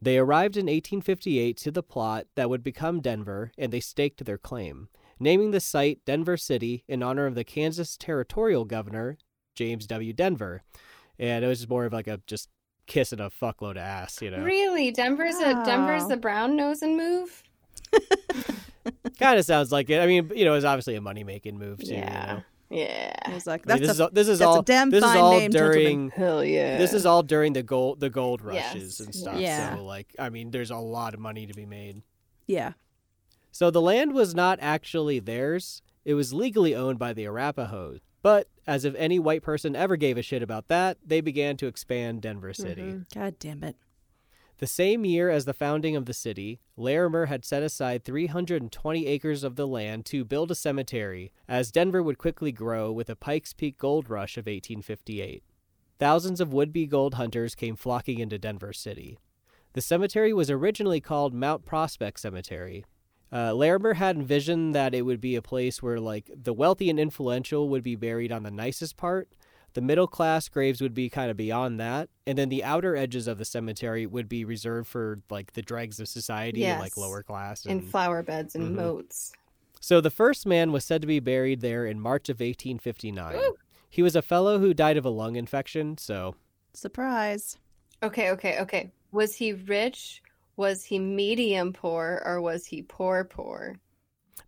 They 0.00 0.16
arrived 0.16 0.56
in 0.56 0.66
1858 0.66 1.56
to 1.56 1.72
the 1.72 1.82
plot 1.82 2.28
that 2.36 2.48
would 2.48 2.62
become 2.62 3.00
Denver, 3.00 3.50
and 3.58 3.72
they 3.72 3.80
staked 3.80 4.24
their 4.24 4.38
claim. 4.38 4.90
naming 5.18 5.50
the 5.50 5.58
site 5.58 5.98
Denver 6.04 6.36
City 6.36 6.84
in 6.86 7.02
honor 7.02 7.26
of 7.26 7.34
the 7.34 7.42
Kansas 7.42 7.96
territorial 7.96 8.64
governor, 8.64 9.18
James 9.56 9.88
W. 9.88 10.12
Denver. 10.12 10.62
And 11.18 11.44
it 11.44 11.48
was 11.48 11.58
just 11.58 11.68
more 11.68 11.84
of 11.84 11.92
like 11.92 12.06
a 12.06 12.20
just 12.28 12.50
kissing 12.86 13.18
a 13.18 13.28
fuckload 13.28 13.72
of 13.72 13.78
ass, 13.78 14.22
you 14.22 14.30
know. 14.30 14.38
Really, 14.44 14.92
Denver's 14.92 15.38
a 15.38 15.64
Denver's 15.64 16.06
the 16.06 16.16
brown 16.16 16.54
nosing 16.54 16.96
move. 16.96 17.42
kind 19.18 19.36
of 19.36 19.44
sounds 19.44 19.72
like 19.72 19.90
it. 19.90 20.00
I 20.00 20.06
mean, 20.06 20.30
you 20.32 20.44
know, 20.44 20.52
it 20.52 20.56
was 20.58 20.64
obviously 20.64 20.94
a 20.94 21.00
money 21.00 21.24
making 21.24 21.58
move 21.58 21.80
too. 21.80 21.86
you 21.86 21.94
Yeah. 21.96 22.34
know? 22.34 22.42
Yeah. 22.70 23.12
I 23.24 23.32
was 23.34 23.46
like, 23.46 23.62
I 23.70 23.74
mean, 23.74 23.82
that's 23.84 23.88
this 23.88 23.90
is 23.96 24.00
a, 24.00 24.04
all, 24.04 24.10
this 24.12 24.28
is 24.28 24.38
that's 24.40 24.46
a 24.46 24.50
all 24.50 24.62
damn 24.62 24.90
this 24.90 25.02
is 25.04 25.10
fine 25.10 25.18
all 25.20 25.38
name, 25.38 25.50
gentlemen. 25.50 25.72
during 25.82 26.10
Hell 26.10 26.44
yeah. 26.44 26.76
this 26.78 26.92
is 26.92 27.06
all 27.06 27.22
during 27.22 27.52
the 27.54 27.62
gold 27.62 28.00
the 28.00 28.10
gold 28.10 28.42
rushes 28.42 28.98
Yes. 28.98 29.00
and 29.00 29.14
stuff. 29.14 29.38
Yeah. 29.40 29.74
So 29.76 29.84
like, 29.84 30.14
I 30.18 30.28
mean, 30.28 30.50
there's 30.50 30.70
a 30.70 30.76
lot 30.76 31.14
of 31.14 31.20
money 31.20 31.46
to 31.46 31.54
be 31.54 31.66
made. 31.66 32.02
yeah. 32.46 32.72
So 33.50 33.70
the 33.70 33.80
land 33.80 34.12
was 34.12 34.34
not 34.34 34.58
actually 34.60 35.18
theirs. 35.18 35.82
It 36.04 36.14
was 36.14 36.32
legally 36.32 36.74
owned 36.76 36.98
by 36.98 37.12
the 37.12 37.24
Arapahoes. 37.26 38.00
But 38.22 38.48
as 38.66 38.84
if 38.84 38.94
any 38.96 39.18
white 39.18 39.42
person 39.42 39.74
ever 39.74 39.96
gave 39.96 40.16
a 40.18 40.22
shit 40.22 40.42
about 40.42 40.68
that, 40.68 40.98
they 41.04 41.20
began 41.20 41.56
to 41.56 41.66
expand 41.66 42.20
Denver 42.22 42.52
City. 42.52 42.82
Mhm. 42.82 43.14
God 43.14 43.38
damn 43.38 43.64
it. 43.64 43.76
The 44.58 44.66
same 44.66 45.04
year 45.04 45.30
as 45.30 45.44
the 45.44 45.54
founding 45.54 45.94
of 45.94 46.06
the 46.06 46.12
city, 46.12 46.58
Larimer 46.76 47.26
had 47.26 47.44
set 47.44 47.62
aside 47.62 48.04
320 48.04 49.06
acres 49.06 49.44
of 49.44 49.54
the 49.54 49.68
land 49.68 50.04
to 50.06 50.24
build 50.24 50.50
a 50.50 50.56
cemetery, 50.56 51.32
as 51.46 51.70
Denver 51.70 52.02
would 52.02 52.18
quickly 52.18 52.50
grow 52.50 52.90
with 52.90 53.06
the 53.06 53.14
Pikes 53.14 53.52
Peak 53.52 53.78
gold 53.78 54.10
rush 54.10 54.36
of 54.36 54.46
1858. 54.46 55.44
Thousands 56.00 56.40
of 56.40 56.52
would 56.52 56.72
be 56.72 56.86
gold 56.86 57.14
hunters 57.14 57.54
came 57.54 57.76
flocking 57.76 58.18
into 58.18 58.36
Denver 58.36 58.72
City. 58.72 59.18
The 59.74 59.80
cemetery 59.80 60.32
was 60.32 60.50
originally 60.50 61.00
called 61.00 61.34
Mount 61.34 61.64
Prospect 61.64 62.18
Cemetery. 62.18 62.84
Uh, 63.30 63.52
Larimer 63.52 63.94
had 63.94 64.16
envisioned 64.16 64.74
that 64.74 64.94
it 64.94 65.02
would 65.02 65.20
be 65.20 65.36
a 65.36 65.42
place 65.42 65.82
where, 65.82 66.00
like, 66.00 66.30
the 66.34 66.54
wealthy 66.54 66.90
and 66.90 66.98
influential 66.98 67.68
would 67.68 67.84
be 67.84 67.94
buried 67.94 68.32
on 68.32 68.42
the 68.42 68.50
nicest 68.50 68.96
part, 68.96 69.28
the 69.78 69.82
middle 69.82 70.08
class 70.08 70.48
graves 70.48 70.80
would 70.80 70.92
be 70.92 71.08
kind 71.08 71.30
of 71.30 71.36
beyond 71.36 71.78
that, 71.78 72.08
and 72.26 72.36
then 72.36 72.48
the 72.48 72.64
outer 72.64 72.96
edges 72.96 73.28
of 73.28 73.38
the 73.38 73.44
cemetery 73.44 74.06
would 74.06 74.28
be 74.28 74.44
reserved 74.44 74.88
for 74.88 75.20
like 75.30 75.52
the 75.52 75.62
dregs 75.62 76.00
of 76.00 76.08
society 76.08 76.64
and 76.64 76.80
like 76.80 76.96
lower 76.96 77.22
class. 77.22 77.64
in 77.64 77.70
And... 77.78 77.84
flower 77.88 78.24
beds 78.24 78.56
and 78.56 78.72
Mhm. 78.72 78.74
moats. 78.74 79.30
so 79.78 80.00
the 80.00 80.10
first 80.10 80.46
man 80.46 80.72
was 80.72 80.84
said 80.84 81.00
to 81.00 81.06
be 81.06 81.20
buried 81.20 81.60
there 81.60 81.86
in 81.86 82.00
March 82.00 82.28
of 82.28 82.40
1859. 82.40 83.36
Ooh. 83.36 83.54
He 83.88 84.02
was 84.02 84.16
a 84.16 84.20
fellow 84.22 84.58
who 84.58 84.74
died 84.74 84.96
of 84.96 85.04
a 85.04 85.10
lung 85.10 85.36
infection, 85.36 85.96
so 85.96 86.34
Surprise. 86.72 87.56
Okay, 88.02 88.30
okay, 88.32 88.58
okay. 88.58 88.90
Was 89.12 89.36
he 89.36 89.52
rich? 89.52 90.20
Was 90.56 90.82
he 90.86 90.98
medium 90.98 91.72
poor 91.72 92.20
or 92.26 92.40
was 92.40 92.66
he 92.66 92.82
poor 92.82 93.22
poor? 93.22 93.76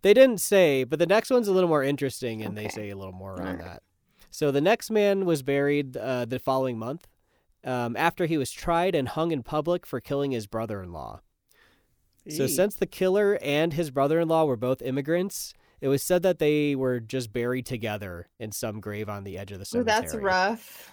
they 0.01 0.13
didn't 0.13 0.39
say, 0.41 0.83
but 0.83 0.99
the 0.99 1.05
next 1.05 1.29
one's 1.29 1.47
a 1.47 1.53
little 1.53 1.69
more 1.69 1.83
interesting, 1.83 2.41
and 2.41 2.57
they 2.57 2.67
say 2.67 2.89
a 2.89 2.97
little 2.97 3.13
more 3.13 3.39
on 3.39 3.47
Alright. 3.47 3.59
that. 3.65 3.83
So 4.31 4.49
the 4.49 4.61
next 4.61 4.89
man 4.89 5.25
was 5.25 5.43
buried 5.43 5.95
uh, 5.97 6.25
the 6.25 6.39
following 6.39 6.79
month, 6.79 7.07
um, 7.63 7.95
after 7.95 8.25
he 8.25 8.37
was 8.37 8.51
tried 8.51 8.95
and 8.95 9.07
hung 9.09 9.31
in 9.31 9.43
public 9.43 9.85
for 9.85 9.99
killing 9.99 10.31
his 10.31 10.47
brother-in-law. 10.47 11.19
So, 12.29 12.45
since 12.45 12.75
the 12.75 12.85
killer 12.85 13.39
and 13.41 13.73
his 13.73 13.89
brother 13.89 14.19
in 14.19 14.27
law 14.27 14.45
were 14.45 14.55
both 14.55 14.83
immigrants, 14.83 15.55
it 15.81 15.87
was 15.87 16.03
said 16.03 16.21
that 16.21 16.37
they 16.37 16.75
were 16.75 16.99
just 16.99 17.33
buried 17.33 17.65
together 17.65 18.29
in 18.39 18.51
some 18.51 18.79
grave 18.79 19.09
on 19.09 19.23
the 19.23 19.39
edge 19.39 19.51
of 19.51 19.57
the 19.57 19.63
Ooh, 19.63 19.83
cemetery. 19.83 20.01
that's 20.01 20.15
rough. 20.15 20.91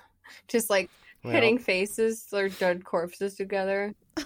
Just 0.49 0.70
like 0.70 0.89
Well, 1.22 1.34
hitting 1.34 1.59
faces 1.59 2.26
or 2.32 2.49
dead 2.49 2.82
corpses 2.84 3.34
together. 3.34 3.95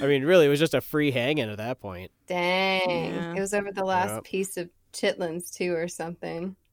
I 0.00 0.06
mean, 0.06 0.24
really, 0.24 0.46
it 0.46 0.50
was 0.50 0.60
just 0.60 0.74
a 0.74 0.80
free 0.80 1.10
hanging 1.10 1.50
at 1.50 1.56
that 1.58 1.80
point. 1.80 2.12
Dang. 2.28 3.14
Yeah. 3.14 3.34
It 3.34 3.40
was 3.40 3.52
over 3.52 3.72
the 3.72 3.84
last 3.84 4.14
Yep. 4.14 4.24
piece 4.24 4.56
of 4.56 4.70
chitlins 4.94 5.52
too 5.52 5.74
or 5.74 5.88
something. 5.88 6.56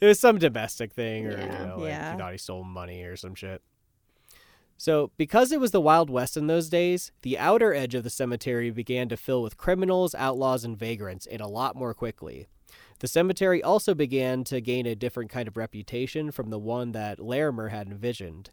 It 0.00 0.06
was 0.06 0.20
some 0.20 0.38
domestic 0.38 0.92
thing, 0.92 1.26
or 1.26 1.32
Yeah. 1.32 1.42
you 1.62 1.66
know, 1.66 1.78
like 1.78 1.88
Yeah. 1.88 2.12
he 2.12 2.18
thought 2.18 2.32
he 2.32 2.38
stole 2.38 2.62
money 2.62 3.02
or 3.02 3.16
some 3.16 3.34
shit. 3.34 3.60
So, 4.76 5.10
because 5.16 5.50
it 5.50 5.58
was 5.60 5.70
the 5.70 5.80
Wild 5.80 6.10
West 6.10 6.36
in 6.36 6.46
those 6.46 6.68
days, 6.68 7.10
the 7.22 7.38
outer 7.38 7.72
edge 7.74 7.94
of 7.94 8.04
the 8.04 8.10
cemetery 8.10 8.70
began 8.70 9.08
to 9.08 9.16
fill 9.16 9.42
with 9.42 9.56
criminals, 9.56 10.14
outlaws, 10.14 10.64
and 10.64 10.76
vagrants, 10.78 11.26
and 11.26 11.40
a 11.40 11.46
lot 11.48 11.74
more 11.76 11.94
quickly. 11.94 12.46
The 13.00 13.08
cemetery 13.08 13.62
also 13.62 13.94
began 13.94 14.44
to 14.44 14.60
gain 14.60 14.86
a 14.86 14.94
different 14.94 15.30
kind 15.30 15.48
of 15.48 15.56
reputation 15.56 16.30
from 16.30 16.50
the 16.50 16.58
one 16.58 16.92
that 16.92 17.18
Larimer 17.18 17.68
had 17.68 17.88
envisioned. 17.88 18.50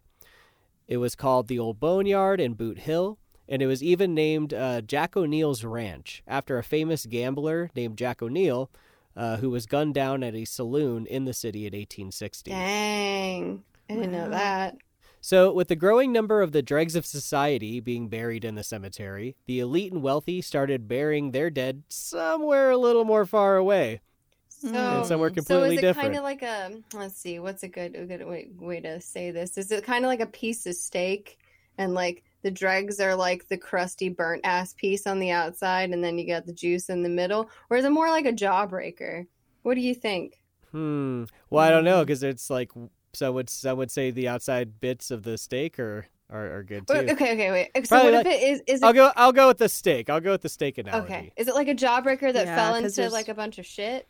It 0.88 0.96
was 0.96 1.14
called 1.14 1.48
the 1.48 1.58
Old 1.58 1.78
Boneyard 1.78 2.40
in 2.40 2.54
Boot 2.54 2.78
Hill, 2.80 3.18
and 3.52 3.60
it 3.60 3.66
was 3.66 3.82
even 3.82 4.14
named 4.14 4.54
uh, 4.54 4.80
Jack 4.80 5.14
O'Neill's 5.14 5.62
Ranch 5.62 6.22
after 6.26 6.56
a 6.56 6.64
famous 6.64 7.04
gambler 7.04 7.70
named 7.76 7.98
Jack 7.98 8.22
O'Neill, 8.22 8.70
uh, 9.14 9.36
who 9.36 9.50
was 9.50 9.66
gunned 9.66 9.92
down 9.92 10.22
at 10.22 10.34
a 10.34 10.46
saloon 10.46 11.04
in 11.06 11.26
the 11.26 11.34
city 11.34 11.60
in 11.66 11.74
1860. 11.74 12.50
Dang. 12.50 13.62
I 13.90 13.94
didn't 13.94 14.12
know 14.12 14.30
that. 14.30 14.76
So, 15.20 15.52
with 15.52 15.68
the 15.68 15.76
growing 15.76 16.12
number 16.12 16.40
of 16.40 16.52
the 16.52 16.62
dregs 16.62 16.96
of 16.96 17.04
society 17.04 17.78
being 17.78 18.08
buried 18.08 18.42
in 18.42 18.54
the 18.54 18.64
cemetery, 18.64 19.36
the 19.46 19.60
elite 19.60 19.92
and 19.92 20.02
wealthy 20.02 20.40
started 20.40 20.88
burying 20.88 21.32
their 21.32 21.50
dead 21.50 21.82
somewhere 21.90 22.70
a 22.70 22.78
little 22.78 23.04
more 23.04 23.26
far 23.26 23.56
away 23.58 24.00
So, 24.48 24.68
and 24.74 25.06
somewhere 25.06 25.30
Mm. 25.30 25.44
so 25.44 25.62
is 25.64 25.72
it 25.78 25.80
different. 25.82 26.06
kind 26.14 26.16
of 26.16 26.22
like 26.24 26.42
a 26.42 26.72
let's 26.94 27.16
see, 27.18 27.38
what's 27.38 27.62
a 27.64 27.68
good 27.68 27.94
a 27.96 28.06
good 28.06 28.26
way, 28.26 28.48
way 28.58 28.80
to 28.80 28.98
say 29.02 29.30
this? 29.30 29.58
Is 29.58 29.70
it 29.70 29.84
kind 29.84 30.04
of 30.06 30.08
like 30.08 30.20
a 30.20 30.26
piece 30.26 30.64
of 30.66 30.74
steak 30.74 31.38
and 31.76 31.92
like 31.94 32.24
the 32.42 32.50
dregs 32.50 33.00
are 33.00 33.14
like 33.14 33.48
the 33.48 33.56
crusty 33.56 34.08
burnt 34.08 34.40
ass 34.44 34.74
piece 34.74 35.06
on 35.06 35.18
the 35.18 35.30
outside 35.30 35.90
and 35.90 36.02
then 36.02 36.18
you 36.18 36.26
got 36.26 36.46
the 36.46 36.52
juice 36.52 36.88
in 36.90 37.02
the 37.02 37.08
middle? 37.08 37.48
Or 37.70 37.76
is 37.76 37.84
it 37.84 37.90
more 37.90 38.08
like 38.10 38.26
a 38.26 38.32
jawbreaker? 38.32 39.26
What 39.62 39.74
do 39.74 39.80
you 39.80 39.94
think? 39.94 40.38
Hmm. 40.70 41.24
Well, 41.50 41.64
I 41.64 41.70
don't 41.70 41.84
know 41.84 42.00
because 42.04 42.22
it's 42.22 42.48
like 42.50 42.70
some 43.12 43.34
would 43.34 43.50
some 43.50 43.78
would 43.78 43.90
say 43.90 44.10
the 44.10 44.28
outside 44.28 44.80
bits 44.80 45.10
of 45.10 45.22
the 45.22 45.36
steak 45.38 45.78
are 45.78 46.06
are, 46.30 46.56
are 46.56 46.62
good 46.62 46.86
too. 46.88 46.94
Okay, 46.94 47.10
okay, 47.34 47.50
wait. 47.50 47.70
So 47.86 47.94
Probably 47.96 48.12
what 48.12 48.24
like- 48.24 48.34
if 48.34 48.42
it 48.42 48.44
is 48.48 48.62
is 48.66 48.82
it 48.82 48.86
I'll 48.86 48.92
go. 48.94 49.12
I'll 49.16 49.32
go 49.32 49.48
with 49.48 49.58
the 49.58 49.68
steak. 49.68 50.08
I'll 50.08 50.20
go 50.20 50.32
with 50.32 50.40
the 50.40 50.48
steak 50.48 50.78
analogy. 50.78 51.04
Okay. 51.12 51.32
Is 51.36 51.46
it 51.46 51.54
like 51.54 51.68
a 51.68 51.74
jawbreaker 51.74 52.32
that 52.32 52.46
Yeah, 52.46 52.56
fell 52.56 52.72
'cause 52.72 52.84
into 52.84 52.96
there's- 52.96 53.12
like 53.12 53.28
a 53.28 53.34
bunch 53.34 53.58
of 53.58 53.66
shit? 53.66 54.08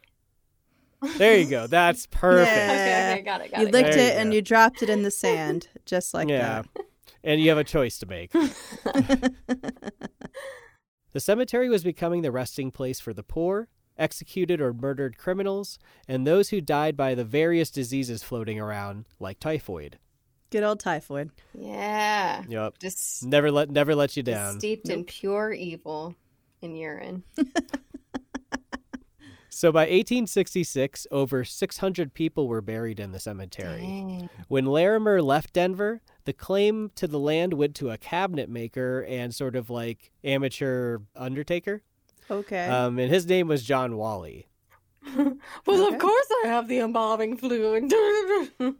There 1.18 1.36
you 1.36 1.46
go. 1.50 1.66
That's 1.66 2.06
perfect. 2.12 2.46
Yeah. 2.56 2.70
Okay, 2.70 3.12
okay, 3.14 3.22
got 3.22 3.40
it, 3.40 3.50
got 3.50 3.60
you 3.60 3.66
it. 3.66 3.72
licked 3.72 3.90
There 3.94 3.98
you 4.06 4.12
it 4.12 4.16
and 4.18 4.30
go. 4.30 4.36
you 4.36 4.42
dropped 4.42 4.84
it 4.84 4.88
in 4.88 5.02
the 5.02 5.10
sand, 5.10 5.66
just 5.84 6.14
like 6.14 6.28
that. 6.28 6.64
yeah. 6.76 6.82
And 7.24 7.40
you 7.40 7.48
have 7.50 7.58
a 7.58 7.64
choice 7.64 7.98
to 7.98 8.06
make. 8.06 8.32
The 11.12 11.20
cemetery 11.20 11.68
was 11.68 11.84
becoming 11.84 12.22
the 12.22 12.32
resting 12.32 12.70
place 12.70 12.98
for 12.98 13.12
the 13.12 13.22
poor, 13.22 13.68
executed 13.98 14.60
or 14.62 14.72
murdered 14.72 15.18
criminals, 15.18 15.78
and 16.08 16.26
those 16.26 16.48
who 16.48 16.60
died 16.62 16.96
by 16.96 17.14
the 17.14 17.24
various 17.24 17.70
diseases 17.70 18.22
floating 18.22 18.58
around, 18.58 19.04
like 19.20 19.38
typhoid. 19.38 19.98
Good 20.50 20.62
old 20.64 20.80
typhoid. 20.80 21.30
Yeah. 21.54 22.44
Yep. 22.48 22.78
Just, 22.80 23.26
Never 23.26 23.50
let 23.50 23.70
never 23.70 23.94
let 23.94 24.16
you 24.16 24.22
down. 24.22 24.58
steeped 24.58 24.88
in 24.88 25.04
pure 25.04 25.52
evil 25.52 26.14
in 26.62 26.74
urine. 26.76 27.24
So 29.54 29.70
by 29.70 29.82
1866, 29.82 31.06
over 31.12 31.44
600 31.44 32.14
people 32.14 32.48
were 32.48 32.62
buried 32.62 32.98
in 32.98 33.12
the 33.12 33.20
cemetery. 33.20 33.80
Dang. 33.80 34.30
When 34.48 34.64
Larimer 34.64 35.22
left 35.22 35.52
Denver, 35.52 36.00
the 36.24 36.32
claim 36.32 36.90
to 36.96 37.06
the 37.06 37.18
land 37.18 37.54
went 37.54 37.74
to 37.76 37.90
a 37.90 37.98
cabinet 37.98 38.48
maker 38.48 39.04
and 39.08 39.34
sort 39.34 39.56
of 39.56 39.70
like 39.70 40.10
amateur 40.24 40.98
undertaker. 41.16 41.82
Okay. 42.30 42.66
Um, 42.66 42.98
and 42.98 43.10
his 43.12 43.26
name 43.26 43.48
was 43.48 43.62
John 43.64 43.96
Walley. 43.96 44.46
well, 45.16 45.36
Okay. 45.66 45.94
of 45.94 46.00
course 46.00 46.26
I 46.44 46.46
have 46.48 46.68
the 46.68 46.78
embalming 46.78 47.36
fluid. 47.36 47.92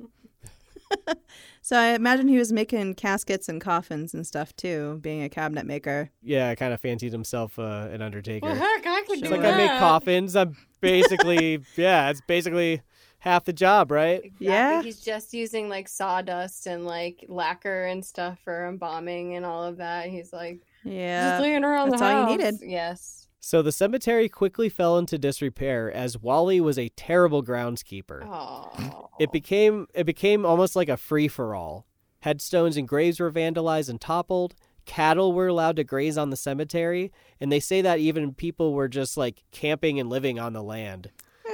so 1.63 1.77
I 1.79 1.89
imagine 1.95 2.29
he 2.29 2.39
was 2.39 2.53
making 2.53 2.95
caskets 2.95 3.49
and 3.49 3.61
coffins 3.61 4.15
and 4.15 4.27
stuff 4.27 4.55
too, 4.57 4.99
being 5.03 5.23
a 5.23 5.29
cabinet 5.29 5.67
maker. 5.67 6.11
Yeah, 6.23 6.55
kind 6.55 6.73
of 6.73 6.81
fancied 6.81 7.13
himself 7.13 7.59
uh, 7.59 7.89
an 7.91 8.03
undertaker. 8.03 8.47
well, 8.47 8.55
heck, 8.55 8.87
I 8.87 9.03
could 9.07 9.19
It's 9.19 9.23
do 9.23 9.31
like 9.31 9.43
that. 9.43 9.55
I 9.55 9.57
make 9.57 9.79
coffins. 9.79 10.37
I'm 10.37 10.57
basically 10.81 11.61
yeah, 11.77 12.11
it's 12.11 12.21
basically 12.27 12.83
half 13.23 13.45
the 13.45 13.53
job, 13.53 13.93
right? 13.93 14.17
Exactly. 14.25 14.47
Yeah. 14.47 14.83
He's 14.83 15.01
just 15.01 15.33
using 15.33 15.69
like 15.69 15.87
sawdust 15.87 16.67
and 16.67 16.85
like 16.85 17.25
lacquer 17.29 17.85
and 17.85 18.05
stuff 18.05 18.41
for 18.43 18.67
embalming 18.67 19.37
and 19.37 19.47
all 19.47 19.63
of 19.63 19.77
that. 19.77 20.09
He's 20.09 20.33
like 20.33 20.59
Yeah. 20.83 21.31
just 21.31 21.43
laying 21.43 21.63
around 21.63 21.91
that's 21.91 22.03
the 22.03 22.09
all 22.09 22.31
you 22.33 22.37
needed. 22.37 22.57
Yes. 22.63 23.29
So 23.39 23.63
the 23.63 23.71
cemetery 23.71 24.29
quickly 24.29 24.69
fell 24.69 24.99
into 24.99 25.19
disrepair 25.19 25.91
as 25.93 26.19
Walley 26.21 26.61
was 26.61 26.81
a 26.81 26.89
terrible 26.91 27.45
groundskeeper. 27.45 28.25
Oh. 28.25 29.09
It 29.21 29.31
became 29.31 29.87
it 29.95 30.05
became 30.05 30.45
almost 30.45 30.75
like 30.75 30.89
a 30.89 30.97
free 30.97 31.29
for 31.29 31.55
all. 31.55 31.87
Headstones 32.23 32.77
and 32.77 32.89
graves 32.89 33.21
were 33.21 33.31
vandalized 33.31 33.89
and 33.89 34.01
toppled. 34.01 34.57
Cattle 34.85 35.33
were 35.33 35.47
allowed 35.47 35.77
to 35.77 35.85
graze 35.85 36.19
on 36.19 36.31
the 36.31 36.37
cemetery, 36.37 37.13
and 37.41 37.53
they 37.53 37.61
say 37.61 37.83
that 37.83 38.01
even 38.01 38.35
people 38.35 38.73
were 38.75 38.89
just 38.89 39.17
like 39.17 39.45
camping 39.53 40.01
and 40.01 40.11
living 40.11 40.41
on 40.41 40.55
the 40.55 40.63
land. 40.63 41.13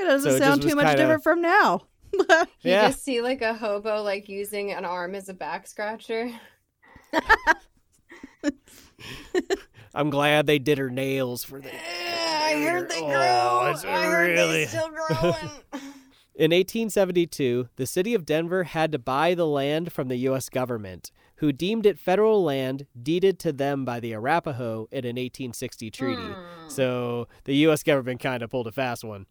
It 0.09 0.13
doesn't 0.13 0.31
So 0.31 0.37
it 0.37 0.39
sound 0.41 0.63
too 0.63 0.75
much 0.75 0.87
kinda- 0.87 1.03
different 1.03 1.23
from 1.23 1.41
now. 1.43 1.83
You 2.13 2.47
Yeah. 2.63 2.89
just 2.89 3.05
see 3.05 3.21
like 3.21 3.43
a 3.43 3.53
hobo 3.55 4.03
like 4.03 4.29
using 4.29 4.73
an 4.73 4.85
arm 4.87 5.15
as 5.15 5.29
a 5.29 5.35
back 5.35 5.67
scratcher. 5.67 6.31
I'm 9.95 10.11
glad 10.11 10.47
they 10.47 10.59
did 10.59 10.79
her 10.79 10.91
nails 10.91 11.45
for 11.45 11.61
the. 11.61 11.71
I 11.75 12.63
heard 12.63 12.89
they 12.91 13.01
Oh, 13.01 13.07
grow. 13.07 13.91
I 13.91 14.05
heard 14.07 14.31
really- 14.31 14.65
they 14.65 14.67
still 14.67 14.89
growing. 15.21 15.35
In 16.35 16.53
1872, 16.53 17.69
the 17.77 17.87
city 17.87 18.15
of 18.15 18.25
Denver 18.25 18.63
had 18.65 18.93
to 18.93 18.99
buy 18.99 19.35
the 19.35 19.47
land 19.47 19.93
from 19.93 20.07
the 20.09 20.17
U.S. 20.19 20.49
government, 20.49 21.11
who 21.37 21.53
deemed 21.53 21.85
it 21.85 21.99
federal 21.99 22.45
land 22.45 22.87
deeded 23.01 23.41
to 23.41 23.53
them 23.53 23.85
by 23.85 23.99
the 23.99 24.13
Arapaho 24.15 24.87
in 24.93 25.05
an 25.05 25.17
1860 25.17 25.91
treaty. 25.91 26.23
Hmm. 26.23 26.69
So 26.69 27.27
the 27.45 27.57
U.S. 27.57 27.83
government 27.83 28.21
kind 28.21 28.43
of 28.45 28.51
pulled 28.51 28.69
a 28.69 28.73
fast 28.73 29.03
one. 29.05 29.27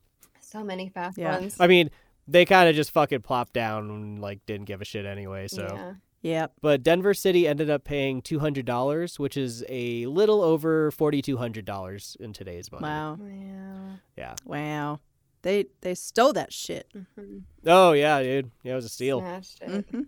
So 0.47 0.63
many 0.63 0.89
fast 0.89 1.17
Yeah. 1.17 1.39
ones. 1.39 1.55
I 1.59 1.67
mean, 1.67 1.89
they 2.27 2.45
kind 2.45 2.69
of 2.69 2.75
just 2.75 2.91
fucking 2.91 3.21
plopped 3.21 3.53
down 3.53 3.89
and 3.89 4.19
like 4.19 4.45
didn't 4.45 4.65
give 4.65 4.81
a 4.81 4.85
shit 4.85 5.05
anyway. 5.05 5.47
So, 5.47 5.67
yeah. 5.71 5.93
Yep. 6.23 6.53
but 6.61 6.83
Denver 6.83 7.13
City 7.13 7.47
ended 7.47 7.69
up 7.69 7.83
paying 7.83 8.21
two 8.21 8.39
hundred 8.39 8.65
dollars, 8.65 9.19
which 9.19 9.37
is 9.37 9.63
a 9.69 10.05
little 10.07 10.41
over 10.41 10.91
forty 10.91 11.21
two 11.21 11.37
hundred 11.37 11.65
dollars 11.65 12.17
in 12.19 12.33
today's 12.33 12.71
money. 12.71 12.83
Wow. 12.83 13.17
Yeah. 13.21 13.95
Yeah. 14.17 14.35
Wow. 14.45 14.99
They 15.43 15.65
they 15.81 15.93
stole 15.95 16.33
that 16.33 16.51
shit. 16.51 16.87
Mhm. 16.95 17.43
Oh 17.65 17.91
yeah, 17.93 18.21
dude. 18.21 18.51
Yeah, 18.63 18.73
it 18.73 18.75
was 18.75 18.85
a 18.85 18.89
steal. 18.89 19.19
Snatched 19.19 19.61
it. 19.61 19.85
hmm 19.91 20.01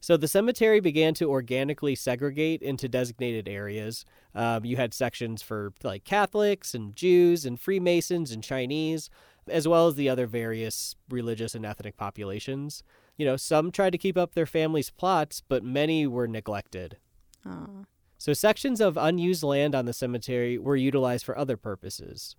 So 0.00 0.16
the 0.18 0.28
cemetery 0.28 0.80
began 0.80 1.14
to 1.14 1.30
organically 1.30 1.94
segregate 1.94 2.60
into 2.60 2.88
designated 2.88 3.48
areas. 3.48 4.04
Um, 4.34 4.64
you 4.66 4.76
had 4.76 4.92
sections 4.92 5.40
for 5.40 5.72
like 5.82 6.04
Catholics 6.04 6.74
and 6.74 6.94
Jews 6.96 7.46
and 7.46 7.58
Freemasons 7.58 8.32
and 8.32 8.42
Chinese, 8.42 9.08
as 9.48 9.66
well 9.68 9.86
as 9.86 9.94
the 9.94 10.08
other 10.08 10.26
various 10.26 10.96
religious 11.10 11.54
and 11.54 11.64
ethnic 11.64 11.96
populations. 11.96 12.82
You 13.16 13.26
know, 13.26 13.36
some 13.36 13.70
tried 13.70 13.90
to 13.90 13.98
keep 13.98 14.16
up 14.16 14.34
their 14.34 14.46
families' 14.46 14.90
plots, 14.90 15.42
but 15.46 15.62
many 15.62 16.06
were 16.06 16.26
neglected. 16.26 16.98
Aw. 17.46 17.84
So 18.18 18.32
sections 18.32 18.80
of 18.80 18.96
unused 18.96 19.42
land 19.42 19.74
on 19.74 19.84
the 19.84 19.92
cemetery 19.92 20.58
were 20.58 20.76
utilized 20.76 21.24
for 21.24 21.36
other 21.36 21.56
purposes. 21.56 22.36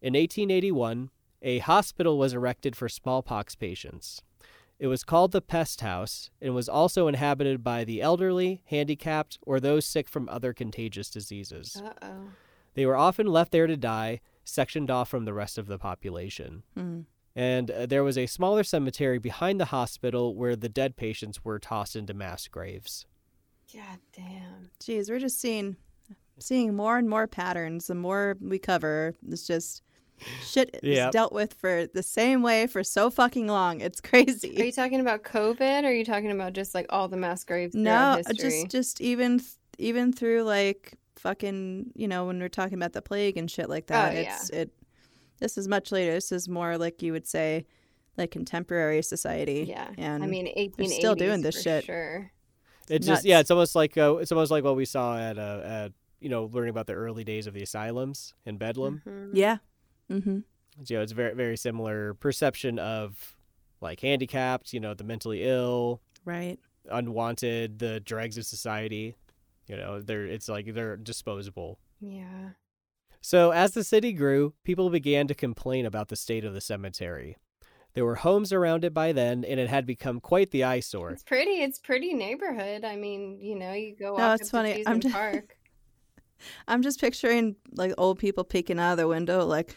In 0.00 0.14
1881, 0.14 1.10
a 1.40 1.58
hospital 1.58 2.18
was 2.18 2.34
erected 2.34 2.76
for 2.76 2.88
smallpox 2.88 3.54
patients. 3.54 4.20
It 4.78 4.88
was 4.88 5.04
called 5.04 5.32
the 5.32 5.40
Pest 5.40 5.80
House 5.80 6.30
and 6.40 6.54
was 6.54 6.68
also 6.68 7.06
inhabited 7.06 7.62
by 7.62 7.84
the 7.84 8.02
elderly, 8.02 8.62
handicapped, 8.66 9.38
or 9.42 9.60
those 9.60 9.86
sick 9.86 10.08
from 10.08 10.28
other 10.28 10.52
contagious 10.52 11.08
diseases. 11.08 11.80
Uh 11.84 11.92
oh. 12.02 12.28
They 12.74 12.84
were 12.84 12.96
often 12.96 13.26
left 13.26 13.52
there 13.52 13.66
to 13.66 13.76
die, 13.76 14.20
sectioned 14.44 14.90
off 14.90 15.08
from 15.08 15.24
the 15.24 15.32
rest 15.34 15.58
of 15.58 15.66
the 15.66 15.78
population. 15.78 16.62
Mm. 16.76 17.04
And 17.34 17.70
uh, 17.70 17.86
there 17.86 18.04
was 18.04 18.18
a 18.18 18.26
smaller 18.26 18.62
cemetery 18.62 19.18
behind 19.18 19.58
the 19.58 19.66
hospital 19.66 20.34
where 20.34 20.54
the 20.56 20.68
dead 20.68 20.96
patients 20.96 21.44
were 21.44 21.58
tossed 21.58 21.96
into 21.96 22.12
mass 22.12 22.46
graves. 22.48 23.06
God 23.72 24.00
damn. 24.14 24.70
Jeez, 24.82 25.08
we're 25.08 25.18
just 25.18 25.40
seeing 25.40 25.76
seeing 26.38 26.74
more 26.74 26.98
and 26.98 27.08
more 27.08 27.26
patterns. 27.26 27.86
The 27.86 27.94
more 27.94 28.36
we 28.40 28.58
cover, 28.58 29.14
it's 29.30 29.46
just 29.46 29.82
shit 30.44 30.78
is 30.82 30.96
Yep. 30.96 31.12
dealt 31.12 31.32
with 31.32 31.54
for 31.54 31.86
the 31.94 32.02
same 32.02 32.42
way 32.42 32.66
for 32.66 32.84
so 32.84 33.08
fucking 33.10 33.46
long. 33.46 33.80
It's 33.80 34.00
crazy. 34.00 34.60
Are 34.60 34.64
you 34.64 34.72
talking 34.72 35.00
about 35.00 35.22
COVID 35.22 35.84
or 35.84 35.86
are 35.86 35.92
you 35.92 36.04
talking 36.04 36.30
about 36.32 36.52
just 36.52 36.74
like 36.74 36.86
all 36.90 37.08
the 37.08 37.16
mass 37.16 37.44
graves 37.44 37.74
No, 37.74 38.16
history? 38.16 38.34
just 38.36 38.68
just 38.68 39.00
even 39.00 39.38
th- 39.38 39.50
even 39.78 40.12
through 40.12 40.42
like 40.42 40.98
fucking 41.22 41.92
you 41.94 42.08
know 42.08 42.26
when 42.26 42.38
we're 42.40 42.48
talking 42.48 42.74
about 42.74 42.92
the 42.92 43.02
plague 43.02 43.36
and 43.36 43.50
shit 43.50 43.68
like 43.68 43.86
that. 43.86 44.12
Oh, 44.12 44.16
it's 44.18 44.50
it. 44.50 44.70
This 45.38 45.56
is 45.58 45.68
much 45.68 45.90
later. 45.92 46.12
This 46.12 46.32
is 46.32 46.48
more 46.48 46.76
like 46.78 47.02
you 47.02 47.12
would 47.12 47.26
say, 47.26 47.66
like 48.16 48.30
contemporary 48.30 49.02
society. 49.02 49.64
yeah. 49.68 49.88
and 49.98 50.22
I 50.22 50.26
mean, 50.26 50.46
1880s 50.46 50.88
still 50.90 51.14
doing 51.14 51.42
this 51.42 51.60
shit. 51.62 51.84
Sure. 51.84 52.30
It's 52.88 53.06
Nuts. 53.06 53.18
just 53.20 53.24
yeah, 53.26 53.40
it's 53.40 53.50
almost 53.50 53.74
like 53.74 53.96
uh, 53.96 54.16
it's 54.16 54.32
almost 54.32 54.50
like 54.50 54.64
what 54.64 54.76
we 54.76 54.84
saw 54.84 55.18
at 55.18 55.38
uh, 55.38 55.60
at 55.64 55.92
you 56.20 56.28
know 56.28 56.50
learning 56.52 56.70
about 56.70 56.86
the 56.86 56.94
early 56.94 57.24
days 57.24 57.46
of 57.46 57.54
the 57.54 57.62
asylums 57.62 58.34
in 58.44 58.56
Bedlam. 58.58 59.02
Mhm. 59.06 59.30
yeah. 59.34 59.58
Mm-hmm. 60.10 60.38
You 60.86 60.96
know, 60.96 61.02
it's 61.02 61.12
very 61.12 61.34
very 61.34 61.56
similar 61.56 62.14
perception 62.14 62.78
of 62.78 63.36
like 63.80 64.00
handicapped, 64.00 64.72
you 64.72 64.80
know, 64.80 64.94
the 64.94 65.04
mentally 65.04 65.42
ill, 65.44 66.00
Right. 66.24 66.58
unwanted, 66.90 67.78
the 67.80 67.98
dregs 68.00 68.38
of 68.38 68.46
society. 68.46 69.16
You 69.66 69.76
know, 69.76 70.00
they're 70.00 70.26
it's 70.26 70.48
like 70.48 70.74
they're 70.74 70.96
disposable. 70.96 71.78
Yeah. 72.00 72.50
So 73.20 73.52
as 73.52 73.72
the 73.72 73.84
city 73.84 74.12
grew, 74.12 74.54
people 74.64 74.90
began 74.90 75.28
to 75.28 75.34
complain 75.34 75.86
about 75.86 76.08
the 76.08 76.16
state 76.16 76.44
of 76.44 76.54
the 76.54 76.60
cemetery. 76.60 77.36
There 77.94 78.04
were 78.04 78.16
homes 78.16 78.52
around 78.52 78.84
it 78.84 78.94
by 78.94 79.12
then, 79.12 79.44
and 79.44 79.60
it 79.60 79.68
had 79.68 79.86
become 79.86 80.18
quite 80.18 80.50
the 80.50 80.64
eyesore. 80.64 81.10
It's 81.10 81.22
pretty. 81.22 81.62
It's 81.62 81.78
pretty 81.78 82.14
neighborhood. 82.14 82.84
I 82.84 82.96
mean, 82.96 83.38
you 83.40 83.54
know, 83.54 83.72
you 83.74 83.94
go 83.94 84.16
No, 84.16 84.32
it's 84.32 84.50
funny. 84.50 84.82
I'm 84.86 84.98
just- 85.00 85.14
Park. 85.14 85.56
I'm 86.66 86.82
just 86.82 87.00
picturing 87.00 87.54
like 87.72 87.92
old 87.98 88.18
people 88.18 88.42
peeking 88.44 88.80
out 88.80 88.92
of 88.92 88.96
their 88.96 89.06
window, 89.06 89.44
like, 89.46 89.76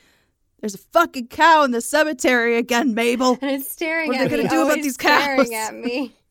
"There's 0.61 0.73
a 0.73 0.79
fucking 0.79 1.27
cow 1.27 1.63
in 1.63 1.69
the 1.71 1.81
cemetery 1.81 2.57
again, 2.57 2.95
Mabel." 2.95 3.37
And 3.41 3.51
it's 3.51 3.69
staring 3.71 4.07
What 4.07 4.17
are 4.21 4.27
they 4.29 4.37
me. 4.37 4.43
gonna 4.43 4.49
do 4.49 4.61
about 4.61 4.69
always 4.71 4.83
these 4.83 4.93
staring 4.95 5.37
cows? 5.45 5.51
at 5.51 5.75
me. 5.75 6.15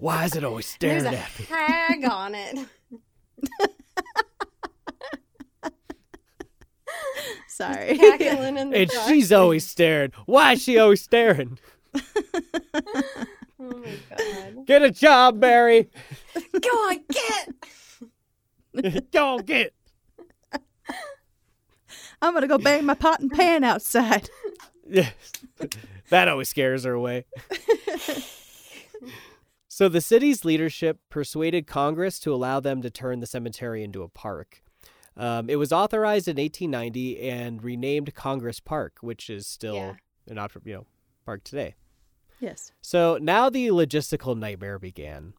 Why 0.00 0.24
is 0.24 0.36
it 0.36 0.44
always 0.44 0.76
There's 0.80 1.02
staring 1.02 1.18
a 1.18 1.22
at 1.22 1.38
me? 1.38 1.44
tag 1.46 2.04
on 2.04 2.34
it. 2.34 2.58
Sorry. 7.48 7.96
Cackling 7.98 8.56
in 8.56 8.70
the 8.70 8.76
And 8.78 8.90
dark. 8.90 9.08
she's 9.08 9.32
always 9.32 9.66
staring. 9.66 10.12
Why 10.26 10.52
is 10.52 10.62
she 10.62 10.78
always 10.78 11.02
staring? 11.02 11.58
Oh 11.94 12.00
my 13.58 13.92
god. 14.16 14.66
Get 14.66 14.82
a 14.82 14.90
job, 14.90 15.36
Mary. 15.36 15.90
Go 16.60 16.68
on, 16.70 16.98
get. 17.12 17.50
Go 19.12 19.34
on, 19.36 19.42
get. 19.44 19.74
I'm 22.22 22.34
gonna 22.34 22.46
go 22.48 22.58
bang 22.58 22.84
my 22.84 22.92
pot 22.94 23.20
and 23.20 23.30
pan 23.30 23.64
outside. 23.64 24.28
Yes. 24.88 25.12
that 26.10 26.28
always 26.28 26.48
scares 26.50 26.84
her 26.84 26.92
away. 26.92 27.24
So 29.80 29.88
the 29.88 30.02
city's 30.02 30.44
leadership 30.44 30.98
persuaded 31.08 31.66
Congress 31.66 32.18
to 32.18 32.34
allow 32.34 32.60
them 32.60 32.82
to 32.82 32.90
turn 32.90 33.20
the 33.20 33.26
cemetery 33.26 33.82
into 33.82 34.02
a 34.02 34.10
park. 34.10 34.62
Um, 35.16 35.48
it 35.48 35.56
was 35.56 35.72
authorized 35.72 36.28
in 36.28 36.36
1890 36.36 37.18
and 37.18 37.64
renamed 37.64 38.14
Congress 38.14 38.60
Park, 38.60 38.98
which 39.00 39.30
is 39.30 39.46
still 39.46 39.76
Yeah. 39.76 39.94
an 40.28 40.36
op- 40.36 40.52
you 40.66 40.74
know 40.74 40.86
park 41.24 41.44
today. 41.44 41.76
Yes. 42.40 42.72
So 42.82 43.18
now 43.22 43.48
the 43.48 43.68
logistical 43.68 44.36
nightmare 44.36 44.78
began. 44.78 45.32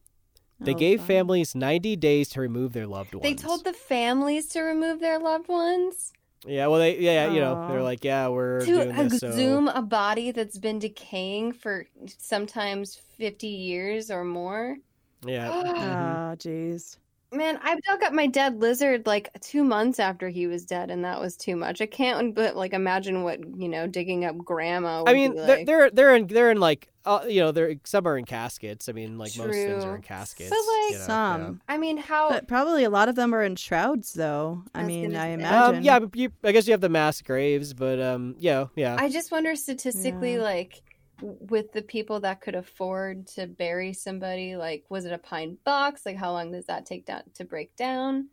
They 0.58 0.74
Oh, 0.74 0.78
gave 0.78 0.98
fun. 0.98 1.06
families 1.06 1.54
90 1.54 1.94
days 1.94 2.28
to 2.30 2.40
remove 2.40 2.72
their 2.72 2.88
loved 2.88 3.14
ones. 3.14 3.22
They 3.22 3.34
told 3.34 3.62
the 3.62 3.72
families 3.72 4.48
to 4.48 4.62
remove 4.62 4.98
their 4.98 5.20
loved 5.20 5.46
ones 5.46 6.12
Yeah, 6.46 6.66
well, 6.66 6.80
they 6.80 6.98
yeah, 6.98 7.30
you 7.30 7.40
know, 7.40 7.68
they're 7.68 7.82
like, 7.82 8.04
yeah, 8.04 8.28
we're 8.28 8.60
to 8.60 8.66
doing 8.66 8.88
this. 9.08 9.20
so- 9.20 9.28
a 9.68 9.82
body 9.82 10.30
that's 10.32 10.58
been 10.58 10.78
decaying 10.80 11.52
for 11.52 11.86
sometimes 12.18 12.96
50 12.96 13.46
years 13.46 14.10
or 14.10 14.24
more. 14.24 14.76
Yeah. 15.24 15.48
Mhm. 15.62 16.32
Oh, 16.32 16.36
jeez. 16.36 16.96
Man, 17.32 17.58
I 17.62 17.78
dug 17.88 18.02
up 18.02 18.12
my 18.12 18.26
dead 18.26 18.60
lizard 18.60 19.06
like 19.06 19.30
two 19.40 19.64
months 19.64 19.98
after 19.98 20.28
he 20.28 20.46
was 20.46 20.66
dead, 20.66 20.90
and 20.90 21.04
that 21.04 21.18
was 21.20 21.36
too 21.36 21.56
much. 21.56 21.80
I 21.80 21.86
can't 21.86 22.34
but 22.34 22.56
like 22.56 22.74
imagine 22.74 23.22
what 23.22 23.40
you 23.58 23.68
know 23.68 23.86
digging 23.86 24.24
up 24.24 24.36
grandma. 24.38 25.00
Would 25.00 25.08
I 25.08 25.14
mean, 25.14 25.32
be 25.32 25.36
they're, 25.38 25.56
like. 25.56 25.66
they're 25.66 25.90
they're 25.90 26.14
in 26.16 26.26
they're 26.26 26.50
in 26.50 26.60
like 26.60 26.88
uh, 27.04 27.24
you 27.26 27.40
know 27.40 27.50
they're 27.50 27.74
some 27.84 28.06
are 28.06 28.18
in 28.18 28.24
caskets. 28.26 28.88
I 28.88 28.92
mean, 28.92 29.16
like 29.18 29.36
most 29.36 29.54
things 29.54 29.84
are 29.84 29.96
in 29.96 30.02
caskets. 30.02 30.50
But, 30.50 30.58
like, 30.58 30.92
you 30.92 30.98
know, 30.98 31.04
Some. 31.04 31.60
I 31.68 31.78
mean, 31.78 31.96
how? 31.96 32.28
But 32.30 32.46
probably 32.48 32.84
a 32.84 32.90
lot 32.90 33.08
of 33.08 33.16
them 33.16 33.34
are 33.34 33.42
in 33.42 33.56
shrouds, 33.56 34.12
though. 34.12 34.62
I, 34.74 34.82
I 34.82 34.84
mean, 34.84 35.16
I 35.16 35.28
imagine. 35.28 35.76
Um, 35.76 35.82
yeah, 35.82 35.98
but 35.98 36.14
you, 36.14 36.30
I 36.44 36.52
guess 36.52 36.66
you 36.66 36.72
have 36.72 36.80
the 36.80 36.88
mass 36.88 37.20
graves, 37.22 37.72
but 37.72 38.00
um, 38.00 38.36
yeah, 38.38 38.66
yeah. 38.76 38.96
I 38.98 39.08
just 39.08 39.32
wonder 39.32 39.56
statistically, 39.56 40.34
Yeah. 40.34 40.42
like 40.42 40.70
w- 40.70 40.82
with 41.22 41.72
the 41.72 41.82
people 41.82 42.20
that 42.20 42.40
could 42.40 42.54
afford 42.54 43.26
to 43.28 43.46
bury 43.46 43.92
somebody, 43.92 44.56
like 44.56 44.84
was 44.88 45.04
it 45.04 45.12
a 45.12 45.18
pine 45.18 45.56
box? 45.64 46.04
Like 46.04 46.16
how 46.16 46.32
long 46.32 46.52
does 46.52 46.66
that 46.66 46.86
take 46.86 47.06
down 47.06 47.22
to 47.34 47.44
break 47.44 47.74
down? 47.76 48.28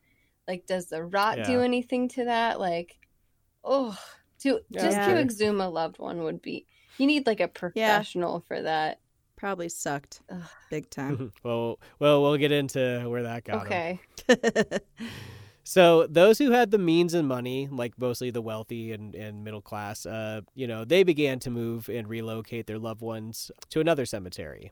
Like 0.47 0.65
does 0.65 0.87
the 0.87 1.03
rot 1.03 1.37
do 1.43 1.61
anything 1.61 2.09
to 2.09 2.25
that? 2.25 2.59
Like, 2.59 2.97
oh, 3.63 3.97
to 4.39 4.59
Yeah, 4.69 4.81
just 4.81 4.97
to 4.97 5.11
sure. 5.11 5.19
exhume 5.19 5.61
a 5.61 5.69
loved 5.69 5.99
one 5.99 6.23
would 6.23 6.41
be. 6.41 6.65
You 6.97 7.07
need 7.07 7.27
like 7.27 7.39
a 7.39 7.47
professional 7.47 8.41
for 8.47 8.61
that. 8.61 8.99
Probably 9.37 9.69
sucked 9.69 10.21
Ugh. 10.29 10.41
big 10.69 10.89
time. 10.89 11.31
well, 11.43 11.79
well, 11.99 12.21
we'll 12.21 12.37
get 12.37 12.51
into 12.51 13.05
where 13.07 13.23
that 13.23 13.45
got 13.45 13.65
Okay. 13.65 13.99
So 15.69 16.07
those 16.07 16.39
who 16.39 16.49
had 16.49 16.71
the 16.71 16.79
means 16.79 17.13
and 17.13 17.27
money, 17.27 17.67
like 17.71 17.93
mostly 17.95 18.31
the 18.31 18.41
wealthy 18.41 18.91
and, 18.91 19.13
and 19.13 19.43
middle 19.43 19.61
class, 19.61 20.03
uh, 20.03 20.41
you 20.55 20.65
know, 20.65 20.83
they 20.83 21.03
began 21.03 21.37
to 21.41 21.51
move 21.51 21.89
and 21.89 22.07
relocate 22.09 22.65
their 22.65 22.79
loved 22.79 23.01
ones 23.01 23.51
to 23.69 23.79
another 23.79 24.07
cemetery. 24.07 24.71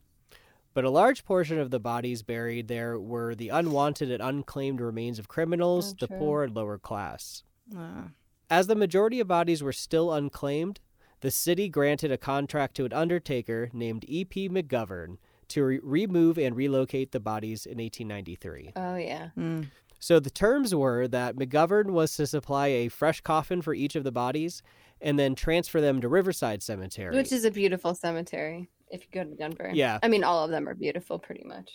But 0.73 0.85
a 0.85 0.89
large 0.89 1.23
portion 1.23 1.59
of 1.59 1.69
the 1.69 1.79
bodies 1.79 2.23
buried 2.23 2.67
there 2.67 2.99
were 2.99 3.35
the 3.35 3.49
unwanted 3.49 4.09
and 4.09 4.23
unclaimed 4.23 4.81
remains 4.81 5.19
of 5.19 5.27
criminals, 5.27 5.91
Oh, 5.91 5.97
the 5.99 6.07
true. 6.07 6.17
poor 6.17 6.43
and 6.45 6.55
lower 6.55 6.79
class. 6.79 7.43
Uh, 7.77 8.05
As 8.49 8.65
the 8.65 8.75
majority 8.75 9.19
of 9.19 9.27
bodies 9.27 9.61
were 9.61 9.73
still 9.73 10.11
unclaimed, 10.11 10.79
the 11.21 11.29
city 11.29 11.69
granted 11.69 12.11
a 12.11 12.17
contract 12.17 12.75
to 12.77 12.85
an 12.85 12.93
undertaker 12.93 13.69
named 13.71 14.03
E.P. 14.07 14.49
McGovern 14.49 15.17
to 15.49 15.63
re- 15.63 15.79
remove 15.83 16.39
and 16.39 16.55
relocate 16.55 17.11
the 17.11 17.19
bodies 17.19 17.67
in 17.67 17.77
1893. 17.77 18.73
Oh 18.75 18.95
yeah. 18.95 19.29
mm. 19.37 19.67
So 19.99 20.19
the 20.19 20.29
terms 20.29 20.73
were 20.75 21.07
that 21.07 21.35
McGovern 21.35 21.91
was 21.91 22.15
to 22.17 22.27
supply 22.27 22.67
a 22.67 22.87
fresh 22.89 23.21
coffin 23.21 23.61
for 23.61 23.73
each 23.73 23.95
of 23.95 24.03
the 24.03 24.11
bodies 24.11 24.61
and 25.01 25.17
then 25.17 25.35
transfer 25.35 25.81
them 25.81 26.01
to 26.01 26.07
Riverside 26.07 26.61
Cemetery. 26.63 27.15
Which 27.15 27.31
is 27.31 27.45
a 27.45 27.51
beautiful 27.51 27.93
cemetery 27.95 28.69
if 28.89 29.01
you 29.01 29.07
go 29.11 29.27
to 29.29 29.35
Denver. 29.35 29.71
Yeah. 29.73 29.99
I 30.03 30.07
mean, 30.07 30.23
all 30.23 30.43
of 30.45 30.51
them 30.51 30.67
are 30.67 30.75
beautiful 30.75 31.19
pretty 31.19 31.43
much. 31.45 31.71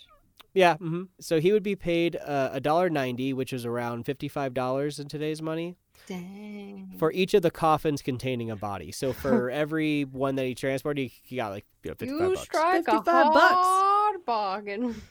yeah. 0.53 0.75
hmm 0.77 1.03
So 1.19 1.39
he 1.39 1.51
would 1.51 1.63
be 1.63 1.75
paid 1.75 2.15
uh, 2.15 2.49
a 2.53 2.59
dollar 2.59 2.89
ninety, 2.89 3.33
which 3.33 3.53
is 3.53 3.65
around 3.65 4.05
fifty-five 4.05 4.53
dollars 4.53 4.99
in 4.99 5.07
today's 5.07 5.41
money, 5.41 5.75
Dang. 6.07 6.95
for 6.99 7.11
each 7.11 7.33
of 7.33 7.41
the 7.43 7.51
coffins 7.51 8.01
containing 8.01 8.49
a 8.51 8.55
body. 8.55 8.91
So 8.91 9.13
for 9.23 9.49
every 9.49 10.03
one 10.03 10.35
that 10.35 10.45
he 10.45 10.55
transported, 10.55 11.09
he, 11.09 11.13
he 11.23 11.35
got 11.37 11.51
like 11.51 11.65
you 11.83 11.91
know, 11.91 11.95
fifty-five 11.95 12.21
you 12.29 12.35
bucks. 12.35 12.41
strike 12.43 12.85
55 12.85 12.97
a 13.07 13.29
bucks. 14.25 14.25
hard 14.25 14.25
bargain. 14.25 15.01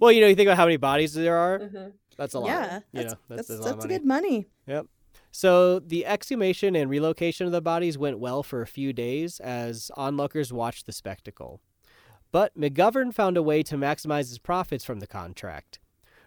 well, 0.00 0.12
you 0.12 0.20
know, 0.20 0.28
you 0.28 0.34
think 0.34 0.48
about 0.48 0.56
how 0.56 0.64
many 0.64 0.76
bodies 0.76 1.14
there 1.14 1.36
are. 1.36 1.58
Mhm. 1.58 1.92
That's 2.16 2.34
a 2.34 2.40
lot. 2.40 2.48
yeah, 2.48 2.76
you 2.76 2.82
that's, 3.02 3.12
know, 3.12 3.18
that's, 3.28 3.48
that's, 3.48 3.60
a 3.60 3.62
lot 3.62 3.64
that's 3.64 3.84
money. 3.84 3.94
good 3.98 4.06
money. 4.06 4.46
Yep. 4.66 4.86
So 5.30 5.78
the 5.78 6.04
exhumation 6.04 6.76
and 6.76 6.90
relocation 6.90 7.46
of 7.46 7.52
the 7.52 7.62
bodies 7.62 7.96
went 7.96 8.18
well 8.18 8.42
for 8.42 8.60
a 8.60 8.66
few 8.66 8.92
days 8.92 9.40
as 9.40 9.90
onlookers 9.96 10.52
watched 10.52 10.84
the 10.84 10.92
spectacle. 10.92 11.60
But 12.30 12.58
McGovern 12.58 13.14
found 13.14 13.36
a 13.36 13.42
way 13.42 13.62
to 13.62 13.76
maximize 13.76 14.28
his 14.28 14.38
profits 14.38 14.84
from 14.84 15.00
the 15.00 15.06
contract. 15.06 15.78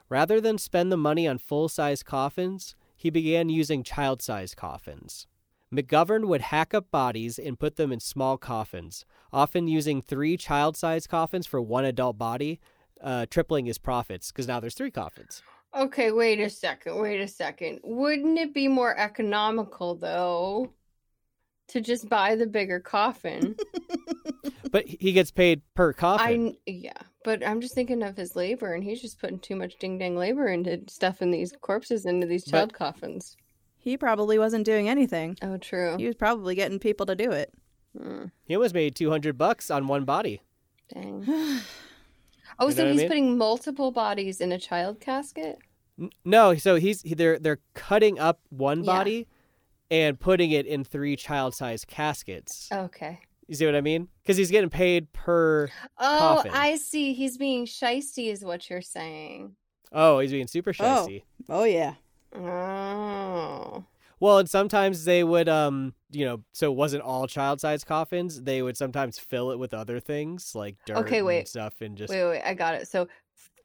Rather 0.09 0.41
than 0.41 0.57
spend 0.57 0.91
the 0.91 0.97
money 0.97 1.28
on 1.28 1.38
full 1.38 1.69
size 1.69 2.03
coffins, 2.03 2.76
he 2.95 3.09
began 3.09 3.49
using 3.49 3.84
child 3.84 4.21
sized 4.21 4.55
coffins. 4.55 5.28
McGovern 5.74 6.28
would 6.28 6.41
hack 6.41 6.74
up 6.74 6.89
bodies 6.91 7.38
and 7.39 7.59
put 7.59 7.76
them 7.76 7.91
in 7.91 7.99
small 7.99 8.38
coffins, 8.38 9.05
often 9.34 9.68
using 9.68 10.01
three 10.01 10.38
child 10.38 10.78
sized 10.78 11.09
coffins 11.09 11.45
for 11.47 11.61
one 11.61 11.86
adult 11.86 12.18
body, 12.18 12.59
uh, 13.01 13.26
tripling 13.30 13.66
his 13.66 13.78
profits 13.78 14.32
because 14.32 14.47
now 14.47 14.59
there's 14.59 14.76
three 14.76 14.91
coffins. 14.91 15.41
Okay, 15.76 16.11
wait 16.11 16.39
a 16.39 16.49
second. 16.49 16.97
Wait 17.01 17.20
a 17.20 17.28
second. 17.28 17.80
Wouldn't 17.84 18.39
it 18.39 18.53
be 18.53 18.68
more 18.68 18.97
economical 18.97 19.95
though 19.95 20.72
to 21.70 21.82
just 21.82 22.07
buy 22.07 22.36
the 22.36 22.47
bigger 22.47 22.80
coffin? 22.80 23.55
But 24.72 24.88
he 24.88 25.13
gets 25.13 25.32
paid 25.32 25.61
per 25.74 25.93
coffin. 25.93 26.57
I 26.68 26.70
yeah, 26.70 26.97
but 27.24 27.47
I'm 27.47 27.61
just 27.61 27.76
thinking 27.76 28.03
of 28.03 28.18
his 28.18 28.36
labor, 28.36 28.74
and 28.74 28.84
he's 28.84 29.01
just 29.01 29.20
putting 29.22 29.39
too 29.39 29.55
much 29.55 29.78
ding 29.80 29.97
dang 29.97 30.18
labor 30.18 30.47
into 30.47 30.82
stuffing 30.89 31.32
these 31.32 31.53
corpses 31.61 32.05
into 32.05 32.28
these 32.28 32.43
But- 32.43 32.51
child 32.51 32.74
coffins. 32.74 33.38
He 33.86 33.95
probably 33.97 34.38
wasn't 34.39 34.65
doing 34.65 34.89
anything. 34.89 35.38
Oh, 35.41 35.57
true. 35.57 35.95
He 35.97 36.07
was 36.07 36.15
probably 36.15 36.55
getting 36.55 36.79
people 36.79 37.05
to 37.05 37.15
do 37.15 37.31
it. 37.31 37.53
Mm, 37.97 38.31
He 38.45 38.55
almost 38.55 38.73
made 38.73 38.95
200 38.95 39.38
bucks 39.38 39.71
on 39.71 39.88
one 39.88 40.03
body. 40.03 40.41
dang. 40.93 41.23
Oh, 42.59 42.67
You 42.67 42.71
so 42.73 42.77
know 42.77 42.83
what 42.83 42.89
I 42.89 42.91
he's 42.93 42.99
mean? 43.01 43.07
putting 43.09 43.38
multiple 43.38 43.91
bodies 43.91 44.39
in 44.41 44.51
a 44.51 44.57
child 44.59 44.99
casket? 44.99 45.57
N- 45.99 46.09
No, 46.23 46.55
so 46.55 46.75
he's 46.75 47.01
he, 47.01 47.13
they're 47.13 47.38
they're 47.38 47.59
cutting 47.73 48.17
up 48.17 48.39
one 48.49 48.79
Yeah. 48.83 48.86
body 48.97 49.27
and 49.91 50.19
putting 50.19 50.51
it 50.51 50.65
in 50.65 50.83
three 50.83 51.15
child-sized 51.15 51.88
caskets. 51.88 52.69
Okay. 52.71 53.19
You 53.47 53.55
see 53.55 53.65
what 53.65 53.75
I 53.75 53.81
mean? 53.81 54.07
Because 54.23 54.38
he's 54.38 54.51
getting 54.51 54.69
paid 54.69 55.11
per. 55.13 55.67
Oh, 55.99 56.17
Coffin. 56.43 56.51
I 56.53 56.77
see. 56.77 57.13
He's 57.13 57.38
being 57.38 57.65
shisty, 57.65 58.31
is 58.31 58.43
what 58.43 58.69
you're 58.69 58.81
saying. 58.81 59.55
Oh, 59.91 60.19
he's 60.19 60.31
being 60.31 60.47
super 60.47 60.73
Oh. 60.79 61.07
oh 61.49 61.63
yeah. 61.65 61.95
Oh. 62.38 63.86
Well, 64.19 64.39
and 64.39 64.49
sometimes 64.49 65.05
they 65.05 65.23
would, 65.23 65.49
um, 65.49 65.93
you 66.11 66.25
know, 66.25 66.43
so 66.53 66.71
it 66.71 66.75
wasn't 66.75 67.03
all 67.03 67.27
child-sized 67.27 67.86
coffins. 67.86 68.41
They 68.41 68.61
would 68.61 68.77
sometimes 68.77 69.19
fill 69.19 69.51
it 69.51 69.59
with 69.59 69.73
other 69.73 69.99
things 69.99 70.55
like 70.55 70.77
dirt 70.86 70.97
Okay, 70.97 71.17
and 71.17 71.27
wait. 71.27 71.47
stuff, 71.47 71.81
and 71.81 71.97
just 71.97 72.11
Wait, 72.11 72.25
wait, 72.25 72.41
I 72.43 72.53
got 72.53 72.75
it. 72.75 72.88
So 72.88 73.07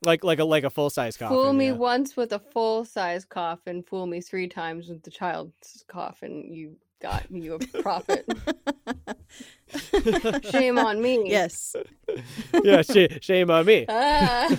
like 0.02 0.24
like 0.24 0.38
a 0.38 0.44
like 0.44 0.64
a 0.64 0.70
full-size 0.70 1.16
coffin. 1.16 1.36
fool 1.36 1.52
me 1.52 1.66
yeah. 1.66 1.72
once 1.72 2.16
with 2.16 2.32
a 2.32 2.38
full 2.38 2.84
size 2.84 3.24
coffin, 3.24 3.82
fool 3.82 4.06
me 4.06 4.20
three 4.20 4.48
times 4.48 4.88
with 4.88 5.02
the 5.02 5.10
child's 5.10 5.84
coffin. 5.88 6.52
You 6.52 6.76
got 7.00 7.30
you 7.30 7.54
a 7.54 7.82
profit. 7.82 8.26
Shame 10.50 10.78
on 10.78 11.00
me. 11.00 11.30
Yes. 11.30 11.76
yeah, 12.64 12.82
sh- 12.82 13.18
shame 13.20 13.50
on 13.50 13.66
me. 13.66 13.86
Ah. 13.88 14.48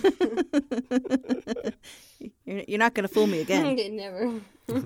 you're, 2.45 2.63
you're 2.67 2.79
not 2.79 2.93
going 2.93 3.07
to 3.07 3.13
fool 3.13 3.27
me 3.27 3.39
again. 3.41 3.75
Never. 3.95 4.41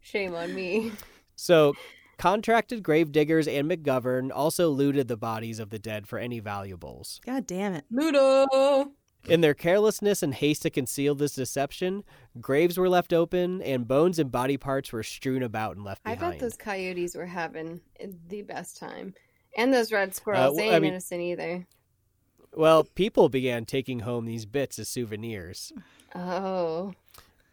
Shame 0.00 0.34
on 0.34 0.54
me. 0.54 0.92
So, 1.36 1.74
contracted 2.18 2.82
gravediggers 2.82 3.48
and 3.48 3.70
McGovern 3.70 4.30
also 4.34 4.68
looted 4.70 5.08
the 5.08 5.16
bodies 5.16 5.58
of 5.58 5.70
the 5.70 5.78
dead 5.78 6.06
for 6.06 6.18
any 6.18 6.40
valuables. 6.40 7.20
God 7.24 7.46
damn 7.46 7.74
it. 7.74 7.84
Ludo. 7.90 8.92
In 9.28 9.40
their 9.40 9.54
carelessness 9.54 10.20
and 10.22 10.34
haste 10.34 10.62
to 10.62 10.70
conceal 10.70 11.14
this 11.14 11.34
deception, 11.36 12.02
graves 12.40 12.76
were 12.76 12.88
left 12.88 13.12
open 13.12 13.62
and 13.62 13.86
bones 13.86 14.18
and 14.18 14.32
body 14.32 14.56
parts 14.56 14.92
were 14.92 15.04
strewn 15.04 15.44
about 15.44 15.76
and 15.76 15.84
left 15.84 16.02
behind. 16.02 16.18
I 16.18 16.20
behind. 16.20 16.34
bet 16.34 16.40
those 16.40 16.56
coyotes 16.56 17.14
were 17.14 17.26
having 17.26 17.80
the 18.28 18.42
best 18.42 18.78
time. 18.78 19.14
And 19.56 19.72
those 19.72 19.92
red 19.92 20.08
uh, 20.08 20.12
squirrels, 20.12 20.56
well, 20.56 20.56
they 20.56 20.70
I 20.70 20.74
ain't 20.74 20.82
mean- 20.82 20.92
innocent 20.92 21.20
either. 21.20 21.66
Well, 22.54 22.84
people 22.84 23.28
began 23.28 23.64
taking 23.64 24.00
home 24.00 24.26
these 24.26 24.46
bits 24.46 24.78
as 24.78 24.88
souvenirs. 24.88 25.72
Oh. 26.14 26.92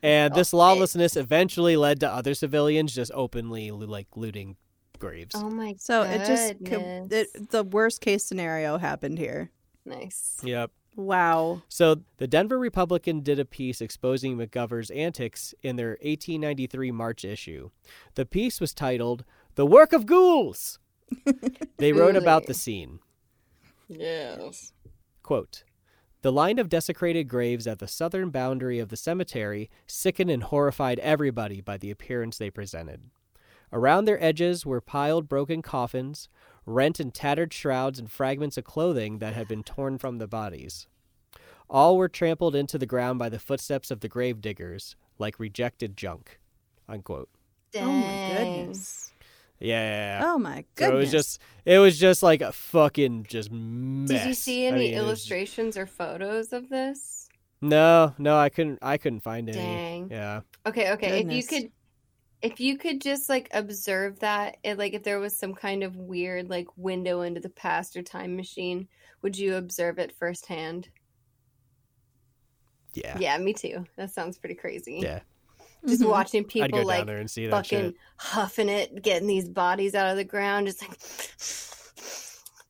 And 0.02 0.34
this 0.34 0.54
Oh, 0.54 0.58
lawlessness 0.58 1.16
eventually 1.16 1.76
led 1.78 2.00
to 2.02 2.10
other 2.10 2.34
civilians 2.34 2.94
just 2.96 3.12
openly 3.14 3.72
like 3.72 4.08
looting 4.16 4.56
graves. 4.98 5.36
Oh 5.36 5.50
my 5.50 5.72
God. 5.72 5.82
So 5.82 6.02
it 6.04 6.26
just, 6.26 6.54
co- 6.66 7.08
it, 7.10 7.50
the 7.52 7.64
worst 7.64 8.02
case 8.02 8.24
scenario 8.24 8.78
happened 8.78 9.18
here. 9.20 9.52
nice. 9.86 10.38
Yep. 10.44 10.72
Wow. 10.96 11.62
So 11.70 12.02
the 12.18 12.28
Denver 12.28 12.60
Republican 12.60 13.22
did 13.22 13.40
a 13.40 13.46
piece 13.46 13.80
exposing 13.80 14.36
McGovern's 14.38 14.90
antics 14.92 15.54
in 15.64 15.78
their 15.78 15.92
1893 16.02 16.92
March 16.92 17.24
issue. 17.24 17.70
The 18.16 18.26
piece 18.26 18.60
was 18.60 18.74
titled 18.74 19.24
"The 19.56 19.66
Work 19.66 19.94
of 19.94 20.06
Ghouls." 20.06 20.80
they 21.78 21.94
wrote 21.94 22.18
about 22.18 22.48
the 22.48 22.54
scene. 22.54 23.00
Yes. 23.88 24.74
Quote, 25.30 25.64
the 26.24 26.32
line 26.32 26.58
of 26.58 26.70
desecrated 26.70 27.28
graves 27.28 27.68
at 27.68 27.78
the 27.78 27.88
southern 27.88 28.32
boundary 28.32 28.80
of 28.80 28.90
the 28.90 28.98
cemetery 28.98 29.70
sickened 29.86 30.32
and 30.32 30.42
horrified 30.42 30.98
everybody 30.98 31.62
by 31.62 31.78
the 31.78 31.92
appearance 31.92 32.40
they 32.40 32.50
presented. 32.50 33.12
Around 33.72 34.06
their 34.06 34.20
edges 34.24 34.66
were 34.66 34.82
piled 34.82 35.30
broken 35.30 35.62
coffins, 35.62 36.30
rent 36.66 37.00
and 37.00 37.14
tattered 37.14 37.54
shrouds, 37.54 38.00
and 38.00 38.10
fragments 38.10 38.58
of 38.58 38.64
clothing 38.64 39.20
that 39.20 39.36
had 39.36 39.48
been 39.48 39.62
torn 39.62 40.00
from 40.00 40.18
the 40.18 40.28
bodies. 40.28 40.88
All 41.70 41.96
were 41.96 42.10
trampled 42.10 42.56
into 42.56 42.80
the 42.80 42.88
ground 42.88 43.20
by 43.20 43.30
the 43.30 43.38
footsteps 43.38 43.92
of 43.92 44.00
the 44.00 44.10
grave 44.10 44.42
diggers, 44.42 44.96
like 45.20 45.40
rejected 45.40 45.96
junk. 45.96 46.40
Unquote. 46.88 47.30
Dang. 47.72 47.84
Oh 47.88 47.92
my 47.92 48.36
goodness. 48.36 49.12
Yeah, 49.60 49.82
yeah, 49.82 50.20
yeah. 50.20 50.26
Oh 50.34 50.38
my 50.38 50.62
So 50.62 50.66
goodness. 50.76 50.94
it 50.94 50.96
was 50.98 51.12
just, 51.12 51.42
it 51.66 51.78
was 51.80 52.00
just 52.00 52.24
like 52.24 52.42
a 52.42 52.52
fucking 52.54 53.26
just 53.28 53.52
mess. 53.52 54.10
Did 54.10 54.28
you 54.28 54.34
see 54.34 54.66
I 54.66 54.70
any 54.70 54.80
mean, 54.80 54.94
it 54.94 54.98
was- 54.98 55.06
illustrations 55.06 55.78
or 55.78 55.86
photos 55.86 56.54
of 56.54 56.70
this? 56.70 57.28
No, 57.62 58.14
no, 58.18 58.38
I 58.38 58.48
couldn't. 58.48 58.80
I 58.82 58.98
couldn't 58.98 59.20
find 59.20 59.50
any. 59.50 59.58
Dang. 59.58 60.10
Yeah. 60.10 60.42
Okay, 60.66 60.92
okay. 60.94 61.20
If 61.20 61.30
you 61.32 61.44
could 61.44 61.72
if 62.42 62.62
you 62.62 62.78
could 62.78 63.02
just 63.02 63.28
like 63.28 63.50
observe 63.52 64.20
that, 64.20 64.56
it, 64.64 64.78
like 64.78 64.94
if 64.94 65.04
there 65.04 65.20
was 65.20 65.38
some 65.38 65.54
kind 65.54 65.84
of 65.84 65.98
weird 65.98 66.50
like 66.50 66.68
window 66.78 67.20
into 67.22 67.42
the 67.42 67.50
past 67.50 67.98
or 67.98 68.02
time 68.02 68.38
machine, 68.38 68.88
would 69.22 69.38
you 69.38 69.56
observe 69.58 70.00
it 70.00 70.16
firsthand? 70.18 70.88
Yeah. 72.94 73.18
Yeah, 73.20 73.38
me 73.38 73.54
too. 73.54 73.86
That 73.98 74.12
sounds 74.12 74.38
pretty 74.38 74.56
crazy. 74.56 75.00
Yeah. 75.04 75.20
Just 75.88 76.02
Mhm. 76.02 76.10
watching 76.10 76.44
people 76.44 76.80
go 76.80 76.86
like 76.86 77.06
there 77.06 77.18
and 77.20 77.30
see 77.32 77.46
that 77.46 77.52
fucking 77.52 77.80
shit. 77.92 77.96
huffing 78.18 78.70
it, 78.70 79.02
getting 79.02 79.28
these 79.28 79.48
bodies 79.48 79.96
out 79.96 80.10
of 80.12 80.18
the 80.18 80.24
ground, 80.26 80.68
just 80.68 80.82
like 80.82 81.00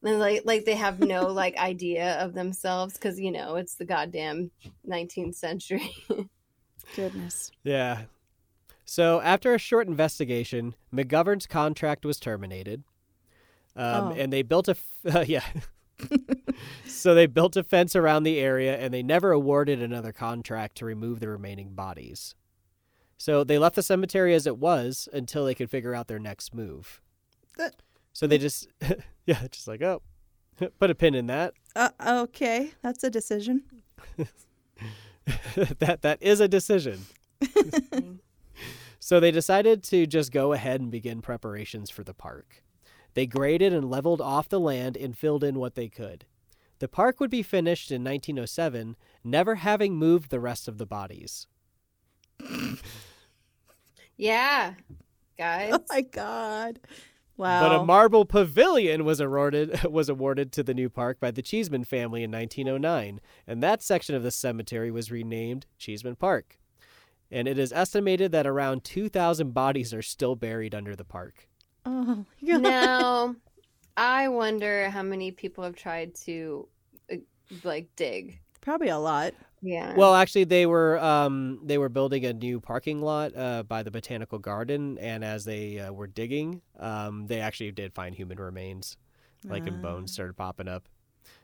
and 0.12 0.20
like 0.20 0.42
like 0.46 0.66
they 0.66 0.76
have 0.76 1.00
no 1.00 1.28
like 1.34 1.58
idea 1.58 2.20
of 2.24 2.34
themselves 2.34 2.94
because 2.94 3.20
you 3.20 3.32
know 3.32 3.56
it's 3.56 3.76
the 3.76 3.86
goddamn 3.86 4.52
19th 4.88 5.36
century. 5.36 5.90
Goodness. 6.96 7.52
Yeah. 7.64 8.04
So 8.86 9.22
after 9.22 9.54
a 9.54 9.60
short 9.60 9.88
investigation, 9.88 10.74
McGovern's 10.94 11.46
contract 11.46 12.04
was 12.06 12.20
terminated, 12.20 12.84
um, 13.76 14.08
Oh. 14.10 14.12
and 14.18 14.34
they 14.34 14.42
built 14.42 14.68
a 14.68 14.76
f- 15.06 15.28
yeah. 15.30 15.44
so 16.88 17.14
they 17.14 17.28
built 17.28 17.56
a 17.56 17.64
fence 17.64 17.96
around 17.96 18.24
the 18.24 18.40
area, 18.40 18.78
and 18.78 18.92
they 18.94 19.04
never 19.04 19.32
awarded 19.32 19.82
another 19.82 20.12
contract 20.12 20.78
to 20.78 20.86
remove 20.86 21.20
the 21.20 21.30
remaining 21.30 21.74
bodies. 21.76 22.34
So 23.20 23.44
they 23.44 23.60
left 23.60 23.76
the 23.76 23.84
cemetery 23.84 24.34
as 24.34 24.48
it 24.48 24.58
was 24.58 25.08
until 25.14 25.46
they 25.46 25.54
could 25.54 25.70
figure 25.70 25.94
out 25.94 26.08
their 26.08 26.20
next 26.20 26.56
move. 26.56 27.02
That- 27.58 27.76
So 28.14 28.26
they 28.26 28.38
just 28.38 28.68
yeah, 29.26 29.46
just 29.52 29.68
like 29.68 29.82
oh, 29.84 30.02
put 30.80 30.90
a 30.90 30.96
pin 30.96 31.14
in 31.14 31.28
that. 31.28 31.54
Uh, 31.76 31.90
okay, 32.08 32.72
that's 32.82 33.04
a 33.04 33.10
decision. 33.12 33.64
that 35.80 36.02
that 36.02 36.18
is 36.22 36.40
a 36.40 36.48
decision. 36.48 37.06
So 39.02 39.20
they 39.20 39.32
decided 39.32 39.84
to 39.86 40.06
just 40.06 40.32
go 40.32 40.54
ahead 40.54 40.82
and 40.82 40.92
begin 40.92 41.22
preparations 41.22 41.90
for 41.90 42.04
the 42.04 42.14
park. 42.14 42.64
They 43.16 43.26
graded 43.26 43.74
and 43.74 43.90
leveled 43.90 44.22
off 44.22 44.50
the 44.50 44.60
land 44.60 44.96
and 44.98 45.18
filled 45.18 45.44
in 45.44 45.58
what 45.58 45.76
they 45.76 45.88
could. 45.90 46.26
The 46.80 46.88
park 46.88 47.20
would 47.20 47.32
be 47.32 47.42
finished 47.44 47.92
in 47.92 48.04
1907, 48.04 48.96
never 49.24 49.56
having 49.56 49.96
moved 49.96 50.30
the 50.30 50.40
rest 50.40 50.68
of 50.68 50.78
the 50.78 50.86
bodies. 50.86 51.48
Yeah, 54.20 54.74
guys. 55.38 55.72
Oh 55.74 55.84
my 55.90 56.02
god. 56.02 56.80
Wow. 57.38 57.62
But 57.62 57.76
a 57.80 57.86
marble 57.86 58.26
pavilion 58.26 59.06
was 59.06 59.22
awarded 59.22 59.82
was 59.90 60.10
awarded 60.10 60.52
to 60.52 60.64
the 60.64 60.74
new 60.74 60.90
park 60.90 61.22
by 61.22 61.32
the 61.32 61.42
Cheeseman 61.42 61.86
family 61.86 62.22
in 62.22 62.32
1909, 62.32 63.22
and 63.48 63.64
that 63.64 63.82
section 63.82 64.16
of 64.16 64.24
the 64.24 64.30
cemetery 64.32 64.92
was 64.92 65.10
renamed 65.10 65.66
Cheeseman 65.78 66.18
Park. 66.18 66.60
And 67.32 67.48
it 67.48 67.58
is 67.58 67.72
estimated 67.72 68.34
that 68.34 68.46
around 68.46 68.84
2,000 68.84 69.54
bodies 69.54 69.94
are 69.94 70.02
still 70.02 70.36
buried 70.36 70.76
under 70.76 70.98
the 70.98 71.06
park. 71.06 71.48
oh 71.86 72.26
god. 72.46 72.62
now, 72.62 73.36
I 73.96 74.28
wonder 74.28 74.90
how 74.90 75.04
many 75.04 75.32
people 75.32 75.64
have 75.64 75.78
tried 75.78 76.14
to 76.26 76.68
uh, 77.10 77.16
like 77.64 77.88
dig. 77.96 78.42
Probably 78.60 78.90
a 78.90 78.98
lot. 79.00 79.34
Yeah. 79.62 79.94
Well, 79.98 80.16
actually, 80.16 80.46
they 80.46 80.66
were 80.66 80.98
um, 81.00 81.60
they 81.66 81.78
were 81.78 81.90
building 81.90 82.26
a 82.26 82.34
new 82.34 82.60
parking 82.62 83.02
lot 83.02 83.36
uh, 83.36 83.64
by 83.64 83.84
the 83.84 83.92
botanical 83.92 84.40
garden, 84.40 84.98
and 85.00 85.24
as 85.24 85.44
they 85.46 85.80
uh, 85.80 85.92
were 85.92 86.08
digging, 86.08 86.62
um, 86.80 87.28
they 87.28 87.42
actually 87.42 87.72
did 87.72 87.94
find 87.94 88.16
human 88.16 88.40
remains, 88.40 88.98
like 89.50 89.68
and 89.68 89.82
bones 89.82 90.14
started 90.14 90.38
popping 90.38 90.68
up. 90.68 90.88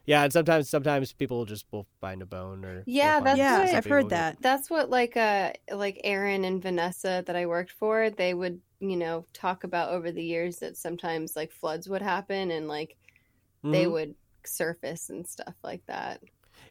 Yeah, 0.05 0.23
and 0.23 0.31
sometimes 0.31 0.69
sometimes 0.69 1.13
people 1.13 1.45
just 1.45 1.65
will 1.71 1.87
find 1.99 2.21
a 2.21 2.25
bone 2.25 2.63
or 2.63 2.83
Yeah, 2.85 3.19
that's 3.19 3.37
Yeah, 3.37 3.59
what- 3.61 3.75
I've 3.75 3.85
heard 3.85 4.03
will- 4.03 4.09
that. 4.11 4.41
that's 4.41 4.69
what 4.69 4.89
like 4.89 5.17
uh 5.17 5.53
like 5.71 5.99
Aaron 6.03 6.45
and 6.45 6.61
Vanessa 6.61 7.23
that 7.25 7.35
I 7.35 7.45
worked 7.47 7.71
for, 7.71 8.09
they 8.11 8.33
would, 8.33 8.61
you 8.79 8.95
know, 8.97 9.25
talk 9.33 9.63
about 9.63 9.89
over 9.91 10.11
the 10.11 10.23
years 10.23 10.57
that 10.59 10.77
sometimes 10.77 11.35
like 11.35 11.51
floods 11.51 11.89
would 11.89 12.01
happen 12.03 12.51
and 12.51 12.67
like 12.67 12.97
they 13.63 13.87
Mhm. 13.87 13.91
would 13.91 14.15
surface 14.45 15.09
and 15.09 15.27
stuff 15.27 15.55
like 15.63 15.83
that. 15.87 16.21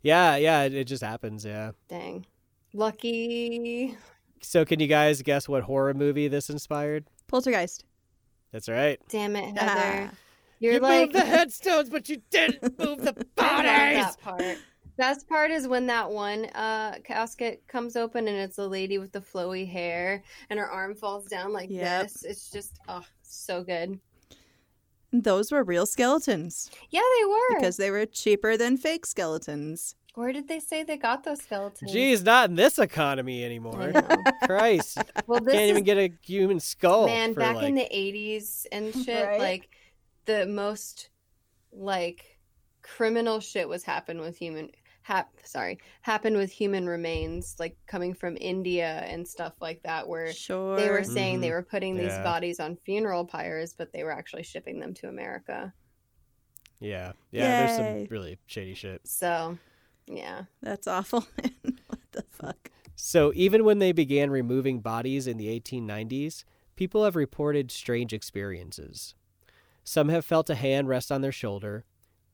Yeah, 0.04 0.36
yeah, 0.36 0.62
it, 0.62 0.74
it 0.74 0.84
just 0.84 1.02
happens. 1.02 1.44
Yeah. 1.44 1.72
Dang. 1.88 2.24
Lucky. 2.72 3.96
So, 4.42 4.64
can 4.64 4.78
you 4.78 4.86
guys 4.86 5.22
guess 5.22 5.48
what 5.48 5.62
horror 5.62 5.94
movie 5.94 6.28
this 6.28 6.50
inspired? 6.50 7.04
Poltergeist. 7.28 7.84
That's 8.52 8.68
right. 8.68 9.00
Damn 9.08 9.34
it, 9.36 9.54
Ah. 9.58 9.64
Heather. 9.66 10.10
You're 10.60 10.72
you 10.74 10.78
like 10.80 11.00
moved 11.00 11.14
the 11.14 11.24
headstones, 11.24 11.90
but 11.90 12.08
you 12.08 12.22
didn't 12.30 12.78
move 12.78 12.98
the 13.02 13.14
I 13.38 13.56
love 13.56 13.64
bodies. 13.96 14.16
that 14.16 14.20
part. 14.22 14.58
Best 14.96 15.28
part 15.28 15.50
is 15.50 15.66
when 15.66 15.86
that 15.86 16.08
one 16.10 16.44
uh, 16.54 16.98
casket 17.02 17.64
comes 17.66 17.96
open 17.96 18.28
and 18.28 18.36
it's 18.36 18.58
a 18.58 18.66
lady 18.66 18.98
with 18.98 19.10
the 19.12 19.20
flowy 19.20 19.68
hair 19.68 20.22
and 20.50 20.58
her 20.60 20.70
arm 20.70 20.94
falls 20.94 21.26
down 21.26 21.52
like 21.52 21.68
Yep. 21.70 22.02
this. 22.04 22.22
It's 22.22 22.50
just 22.50 22.78
oh, 22.86 23.04
so 23.22 23.64
good. 23.64 23.98
Those 25.22 25.52
were 25.52 25.62
real 25.62 25.86
skeletons 25.86 26.70
Yeah, 26.90 27.00
they 27.18 27.24
were. 27.26 27.56
because 27.58 27.76
they 27.76 27.90
were 27.90 28.04
cheaper 28.06 28.56
than 28.56 28.76
fake 28.76 29.06
skeletons. 29.06 29.94
where 30.14 30.32
did 30.32 30.48
they 30.48 30.60
say 30.60 30.82
they 30.82 30.96
got 30.96 31.24
those 31.24 31.40
skeletons? 31.42 31.90
Geez, 31.92 32.22
not 32.24 32.50
in 32.50 32.56
this 32.56 32.78
economy 32.78 33.44
anymore. 33.44 33.92
Christ, 34.44 34.98
Well, 35.26 35.40
this 35.40 35.52
can't 35.54 35.64
is 35.64 35.70
even 35.70 35.84
get 35.84 35.98
a 35.98 36.12
human 36.22 36.60
skull. 36.60 37.06
man 37.06 37.34
for, 37.34 37.40
back 37.40 37.62
in 37.62 37.74
the 37.74 37.88
'80s 37.92 38.66
and 38.72 38.94
shit. 39.04 39.26
Right? 39.26 39.40
Like 39.40 39.68
the 40.26 40.46
most 40.46 41.10
like 41.72 42.38
criminal 42.82 43.40
shit 43.40 43.68
was 43.68 43.82
happen 43.84 44.20
with 44.20 44.36
human. 44.36 44.70
Hap, 45.04 45.28
sorry, 45.44 45.78
happened 46.00 46.34
with 46.38 46.50
human 46.50 46.86
remains, 46.86 47.56
like 47.58 47.76
coming 47.86 48.14
from 48.14 48.38
India 48.40 49.04
and 49.06 49.28
stuff 49.28 49.52
like 49.60 49.82
that, 49.82 50.08
where 50.08 50.32
Sure. 50.32 50.76
they 50.76 50.88
were 50.88 51.04
saying 51.04 51.40
they 51.40 51.48
Mhm. 51.48 51.52
were 51.52 51.62
putting 51.62 51.96
these 51.98 52.06
Yeah. 52.06 52.22
bodies 52.22 52.58
on 52.58 52.76
funeral 52.86 53.26
pyres, 53.26 53.74
but 53.74 53.92
they 53.92 54.02
were 54.02 54.12
actually 54.12 54.44
shipping 54.44 54.80
them 54.80 54.94
to 54.94 55.08
America. 55.08 55.74
Yeah, 56.80 57.12
yeah. 57.30 57.66
There's 57.66 57.76
some 57.76 58.04
really 58.10 58.38
shady 58.46 58.72
shit. 58.72 59.06
So, 59.06 59.58
yeah. 60.06 60.44
That's 60.62 60.86
awful. 60.86 61.20
what 61.86 62.00
the 62.12 62.24
fuck? 62.30 62.70
So 62.96 63.30
even 63.34 63.62
when 63.62 63.80
they 63.80 63.92
began 63.92 64.30
removing 64.30 64.80
bodies 64.80 65.26
in 65.26 65.36
the 65.36 65.48
1890s, 65.48 66.46
people 66.76 67.04
have 67.04 67.14
reported 67.14 67.70
strange 67.70 68.14
experiences. 68.14 69.14
Some 69.82 70.08
have 70.08 70.24
felt 70.24 70.48
a 70.48 70.54
hand 70.54 70.88
rest 70.88 71.12
on 71.12 71.20
their 71.20 71.30
shoulder. 71.30 71.84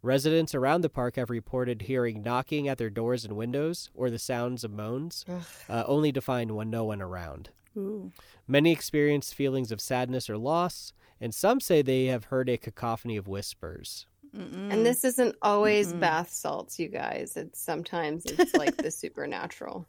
Residents 0.03 0.55
around 0.55 0.81
the 0.81 0.89
park 0.89 1.17
have 1.17 1.29
reported 1.31 1.83
hearing 1.83 2.23
knocking 2.23 2.69
at 2.69 2.79
their 2.79 2.91
doors 2.91 3.25
and 3.25 3.37
windows 3.37 3.91
or 3.95 4.09
the 4.09 4.19
sounds 4.19 4.65
of 4.65 4.71
moans, 4.71 5.25
uh, 5.69 5.85
only 5.87 6.11
to 6.13 6.21
find 6.21 6.53
one 6.53 6.71
no 6.71 6.85
one 6.85 7.03
around. 7.03 7.51
Ooh. 7.77 8.11
Many 8.49 8.73
experienced 8.73 9.35
feelings 9.35 9.71
of 9.71 9.81
sadness 9.81 10.31
or 10.31 10.39
loss, 10.39 10.93
and 11.21 11.35
some 11.35 11.61
say 11.61 11.83
they 11.83 12.07
have 12.07 12.25
heard 12.25 12.49
a 12.49 12.57
cacophony 12.57 13.17
of 13.17 13.29
whispers. 13.29 14.07
Mm-mm. 14.37 14.73
And 14.73 14.87
this 14.87 15.05
isn't 15.05 15.37
always 15.43 15.93
Mm-mm. 15.93 16.01
bath 16.01 16.31
salts, 16.31 16.79
you 16.79 16.89
guys. 16.89 17.37
It's 17.37 17.61
sometimes 17.61 18.25
it's 18.25 18.55
like 18.57 18.77
the 18.77 18.91
supernatural. 18.91 19.87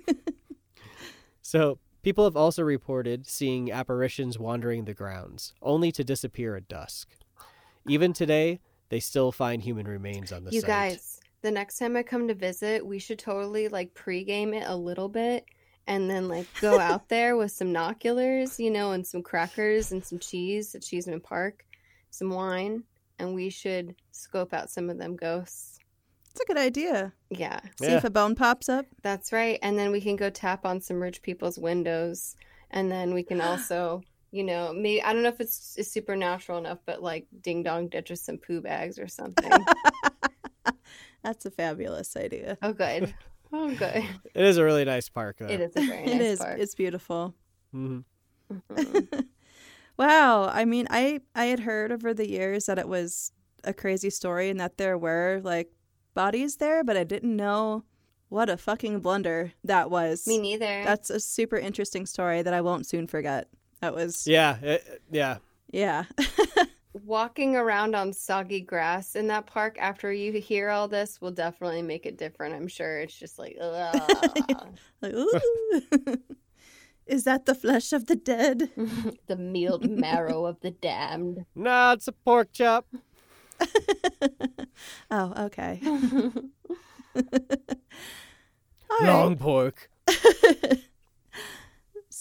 So, 1.45 1.77
people 2.01 2.23
have 2.23 2.37
also 2.37 2.63
reported 2.63 3.27
seeing 3.27 3.71
apparitions 3.71 4.39
wandering 4.39 4.85
the 4.85 4.93
grounds, 4.93 5.53
only 5.61 5.91
to 5.91 6.03
disappear 6.03 6.55
at 6.55 6.67
dusk. 6.67 7.09
Even 7.87 8.13
today, 8.13 8.59
they 8.89 8.99
still 8.99 9.31
find 9.31 9.61
human 9.61 9.87
remains 9.87 10.31
on 10.31 10.43
the 10.43 10.51
you 10.51 10.61
site. 10.61 10.67
guys, 10.67 11.19
the 11.41 11.51
next 11.51 11.77
time 11.77 11.95
I 11.95 12.03
come 12.03 12.27
to 12.27 12.33
visit, 12.35 12.85
we 12.85 12.99
should 12.99 13.19
totally 13.19 13.67
like 13.67 13.93
pregame 13.93 14.55
it 14.55 14.63
a 14.67 14.75
little 14.75 15.09
bit 15.09 15.45
and 15.87 16.09
then 16.09 16.27
like 16.29 16.47
go 16.61 16.79
out 16.79 17.09
there 17.09 17.35
with 17.35 17.51
some 17.51 17.73
noculars, 17.73 18.57
you 18.59 18.71
know, 18.71 18.91
and 18.93 19.05
some 19.05 19.21
crackers 19.21 19.91
and 19.91 20.03
some 20.05 20.19
cheese 20.19 20.73
at 20.75 20.81
Cheeseman 20.83 21.19
Park, 21.21 21.65
some 22.09 22.29
wine, 22.29 22.83
and 23.19 23.33
we 23.35 23.49
should 23.49 23.95
scope 24.11 24.53
out 24.53 24.69
some 24.69 24.89
of 24.89 24.97
them 24.97 25.15
ghosts. 25.15 25.79
It's 26.31 26.41
a 26.41 26.45
good 26.45 26.57
idea. 26.57 27.13
Yeah, 27.29 27.59
See 27.79 27.87
Yeah. 27.87 27.97
if 27.97 28.03
a 28.05 28.09
bone 28.09 28.33
pops 28.35 28.67
up. 28.69 28.85
that's 29.03 29.31
right. 29.31 29.59
And 29.61 29.77
then 29.77 29.91
we 29.91 30.01
can 30.01 30.15
go 30.15 30.29
tap 30.31 30.65
on 30.65 30.81
some 30.81 30.99
rich 31.01 31.21
people's 31.21 31.59
windows, 31.59 32.35
and 32.71 32.91
then 32.91 33.13
we 33.13 33.21
can 33.23 33.39
also, 33.41 34.01
you 34.33 34.43
know, 34.43 34.73
maybe 34.73 35.01
I 35.01 35.13
don't 35.13 35.21
know 35.21 35.29
if 35.29 35.39
it's, 35.39 35.75
it's 35.77 35.91
supernatural 35.91 36.57
enough, 36.57 36.79
but 36.85 37.01
like 37.03 37.27
ding 37.41 37.61
dong 37.61 37.87
ditch 37.87 38.09
us 38.11 38.21
some 38.21 38.39
poo 38.39 38.61
bags 38.61 38.97
or 38.97 39.07
something. 39.07 39.51
That's 41.23 41.45
a 41.45 41.51
fabulous 41.51 42.17
idea. 42.17 42.57
oh, 42.61 42.73
good. 42.73 43.13
Oh, 43.53 43.71
good. 43.75 44.03
It 44.33 44.43
is 44.43 44.57
a 44.57 44.63
really 44.63 44.83
nice 44.83 45.07
park, 45.09 45.37
though. 45.37 45.47
It 45.47 45.61
is 45.61 45.75
a 45.75 45.81
very 45.85 46.01
nice 46.07 46.15
It 46.15 46.21
is. 46.21 46.39
park. 46.39 46.59
It's 46.59 46.73
beautiful. 46.75 47.35
hmm 47.71 47.99
Mhm. 48.69 49.07
Wow. 49.97 50.49
I 50.51 50.65
mean, 50.65 50.87
I 50.89 51.21
I 51.35 51.45
had 51.45 51.59
heard 51.59 51.91
over 51.91 52.15
the 52.15 52.27
years 52.27 52.65
that 52.65 52.79
it 52.79 52.87
was 52.87 53.31
a 53.63 53.73
crazy 53.75 54.09
story 54.09 54.49
and 54.49 54.59
that 54.59 54.77
there 54.77 54.97
were 54.97 55.39
like 55.43 55.69
bodies 56.15 56.57
there, 56.57 56.83
but 56.83 56.97
I 56.97 57.03
didn't 57.03 57.35
know 57.35 57.83
what 58.29 58.49
a 58.49 58.57
fucking 58.57 59.01
blunder 59.01 59.53
that 59.63 59.91
was. 59.91 60.25
Me 60.25 60.39
neither. 60.39 60.83
That's 60.83 61.11
a 61.11 61.19
super 61.19 61.57
interesting 61.57 62.07
story 62.07 62.41
that 62.41 62.53
I 62.55 62.61
won't 62.61 62.87
soon 62.87 63.05
forget. 63.05 63.47
That 63.83 63.93
was 63.95 64.25
Yeah, 64.25 64.55
it- 64.61 65.01
yeah. 65.11 65.39
yeah. 65.69 66.05
Walking 67.05 67.57
around 67.57 67.95
on 67.95 68.13
soggy 68.13 68.61
grass 68.61 69.13
in 69.17 69.27
that 69.27 69.45
park 69.45 69.75
after 69.77 70.13
you 70.13 70.31
hear 70.39 70.69
all 70.69 70.87
this 70.87 71.19
will 71.19 71.31
definitely 71.31 71.81
make 71.81 72.05
it 72.05 72.17
different. 72.17 72.55
I'm 72.55 72.69
sure 72.69 72.99
it's 72.99 73.13
just 73.13 73.37
like, 73.37 73.57
ugh. 73.61 74.73
like, 75.01 75.13
ooh. 75.13 75.39
Is 77.05 77.25
that 77.25 77.45
the 77.45 77.55
flesh 77.55 77.91
of 77.91 78.05
the 78.05 78.15
dead? 78.15 78.69
the 79.27 79.35
mealed 79.35 79.89
marrow 79.89 80.45
of 80.45 80.61
the 80.61 80.71
damned. 80.71 81.45
No, 81.53 81.91
it's 81.91 82.07
a 82.07 82.13
pork 82.13 82.53
chop. 82.53 82.85
oh, 85.11 85.33
okay. 85.45 85.81
All 85.85 86.31
right. 89.01 89.07
Long 89.09 89.35
pork. 89.35 89.89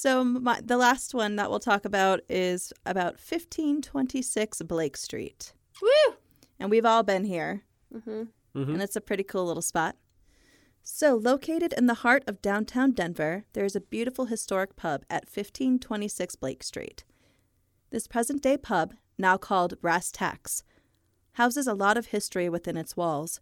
So 0.03 0.25
my, 0.25 0.61
the 0.61 0.77
last 0.77 1.15
one 1.15 1.37
that 1.37 1.49
we'll 1.49 1.61
talk 1.61 1.85
about 1.85 2.23
is 2.29 2.73
about 2.85 3.21
1526 3.21 4.63
Blake 4.63 4.97
Street. 4.97 5.53
Woo! 5.81 6.15
And 6.59 6.71
we've 6.73 6.85
all 6.85 7.05
been 7.05 7.23
here, 7.25 7.63
hmm 7.93 8.25
Mhm. 8.53 8.75
and 8.75 8.83
it's 8.83 8.97
a 8.97 9.01
pretty 9.01 9.23
cool 9.23 9.47
little 9.47 9.63
spot. 9.63 9.95
So, 10.83 11.15
located 11.15 11.73
in 11.75 11.87
the 11.87 12.03
heart 12.03 12.25
of 12.27 12.43
downtown 12.43 12.91
Denver, 12.91 13.45
there 13.53 13.65
is 13.65 13.77
a 13.77 13.81
beautiful 13.81 14.25
historic 14.25 14.75
pub 14.75 15.05
at 15.09 15.29
1526 15.29 16.35
Blake 16.35 16.65
Street. 16.65 17.05
This 17.91 18.09
present 18.09 18.43
day 18.43 18.57
pub, 18.57 18.95
now 19.17 19.37
called 19.37 19.81
Brass 19.81 20.11
Tacks, 20.11 20.65
houses 21.35 21.69
a 21.69 21.75
lot 21.75 21.97
of 21.97 22.07
history 22.07 22.49
within 22.49 22.77
its 22.77 22.97
walls, 22.97 23.41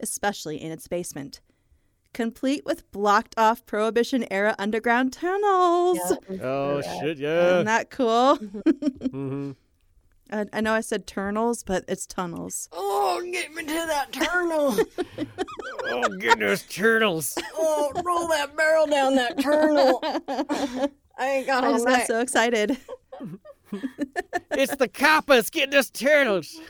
especially 0.00 0.60
in 0.60 0.72
its 0.72 0.88
basement. 0.88 1.40
Complete 2.12 2.64
with 2.66 2.90
blocked 2.90 3.34
off 3.38 3.64
Prohibition 3.66 4.26
era 4.30 4.54
underground 4.58 5.12
tunnels. 5.12 5.98
Oh, 6.42 6.80
Yeah. 6.84 7.00
shit, 7.00 7.18
yeah. 7.18 7.46
Isn't 7.52 7.66
that 7.66 7.90
cool? 7.90 8.36
hmm 9.10 9.52
I, 10.32 10.46
I 10.52 10.60
know 10.60 10.72
I 10.74 10.80
said 10.80 11.06
turnals, 11.08 11.64
but 11.64 11.84
it's 11.88 12.06
tunnels. 12.06 12.68
Oh, 12.72 13.20
get 13.32 13.52
me 13.52 13.62
to 13.64 13.72
that 13.72 14.12
turtle. 14.12 14.76
Oh, 15.92 16.08
goodness, 16.20 16.62
turtles. 16.68 17.36
oh, 17.54 17.90
roll 18.04 18.28
that 18.28 18.56
barrel 18.56 18.86
down 18.86 19.16
that 19.16 19.40
turtle. 19.40 20.00
I 20.04 20.88
ain't 21.26 21.46
got 21.46 21.64
I 21.64 21.68
all 21.68 21.72
just 21.74 21.84
night. 21.86 21.98
got 21.98 22.06
so 22.06 22.20
excited. 22.20 22.76
it's 24.52 24.76
the 24.76 24.86
coppers 24.88 25.50
getting 25.50 25.74
us 25.76 25.90
turtles. 25.90 26.60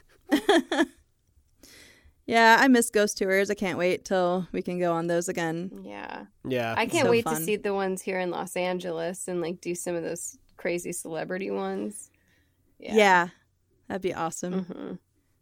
Yeah, 2.30 2.58
I 2.60 2.68
miss 2.68 2.90
ghost 2.90 3.18
tours. 3.18 3.50
I 3.50 3.54
can't 3.54 3.76
wait 3.76 4.04
till 4.04 4.46
we 4.52 4.62
can 4.62 4.78
go 4.78 4.92
on 4.92 5.08
those 5.08 5.28
again. 5.28 5.82
Yeah. 5.82 6.26
Yeah. 6.46 6.74
I 6.76 6.86
can't 6.86 7.06
so 7.06 7.10
wait 7.10 7.24
fun. 7.24 7.34
to 7.34 7.42
see 7.42 7.56
the 7.56 7.74
ones 7.74 8.02
here 8.02 8.20
in 8.20 8.30
Los 8.30 8.54
Angeles 8.54 9.26
and 9.26 9.40
like 9.40 9.60
do 9.60 9.74
some 9.74 9.96
of 9.96 10.04
those 10.04 10.38
crazy 10.56 10.92
celebrity 10.92 11.50
ones. 11.50 12.12
Yeah, 12.78 12.94
yeah 12.94 13.28
that'd 13.88 14.02
be 14.02 14.14
awesome. 14.14 14.64
hmm 14.64 14.92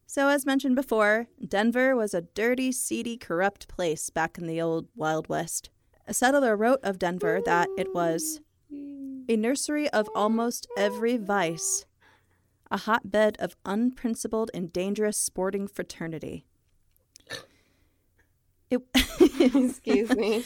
So, 0.07 0.28
as 0.28 0.47
mentioned 0.47 0.76
before, 0.76 1.26
Denver 1.47 1.95
was 1.95 2.14
a 2.14 2.22
dirty, 2.22 2.72
seedy, 2.72 3.18
corrupt 3.18 3.68
place 3.68 4.09
back 4.09 4.39
in 4.39 4.47
the 4.47 4.62
old 4.62 4.89
Wild 4.97 5.28
West. 5.28 5.68
A 6.07 6.14
settler 6.14 6.57
wrote 6.57 6.80
of 6.82 6.99
Denver 6.99 7.43
that 7.45 7.68
it 7.76 7.95
was 7.95 8.41
a 9.28 9.36
nursery 9.36 9.91
of 9.91 10.09
almost 10.14 10.66
every 10.78 11.18
vice, 11.18 11.84
a 12.70 12.78
hotbed 12.78 13.36
of 13.39 13.57
unprincipled 13.66 14.51
and 14.55 14.72
dangerous 14.72 15.18
sporting 15.18 15.68
fraternity. 15.68 16.47
It, 18.70 18.82
Excuse 19.54 20.10
me. 20.16 20.44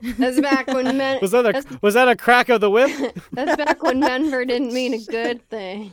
That's 0.00 0.40
back 0.40 0.68
when 0.68 0.96
men. 0.96 1.18
Was 1.20 1.32
that 1.32 1.46
a 1.46 1.78
was 1.82 1.94
that 1.94 2.08
a 2.08 2.16
crack 2.16 2.48
of 2.48 2.60
the 2.60 2.70
whip? 2.70 2.90
That's 3.32 3.56
back 3.56 3.82
when 3.82 4.00
Denver 4.00 4.44
didn't 4.44 4.72
mean 4.72 4.94
a 4.94 4.98
good 4.98 5.48
thing. 5.48 5.92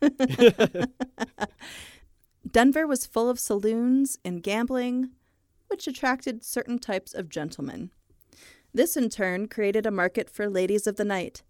Denver 2.50 2.86
was 2.86 3.06
full 3.06 3.30
of 3.30 3.38
saloons 3.38 4.18
and 4.24 4.42
gambling, 4.42 5.10
which 5.68 5.86
attracted 5.86 6.44
certain 6.44 6.78
types 6.78 7.14
of 7.14 7.28
gentlemen. 7.28 7.90
This 8.72 8.96
in 8.96 9.08
turn 9.08 9.48
created 9.48 9.86
a 9.86 9.90
market 9.90 10.28
for 10.28 10.48
ladies 10.50 10.86
of 10.86 10.96
the 10.96 11.04
night, 11.04 11.42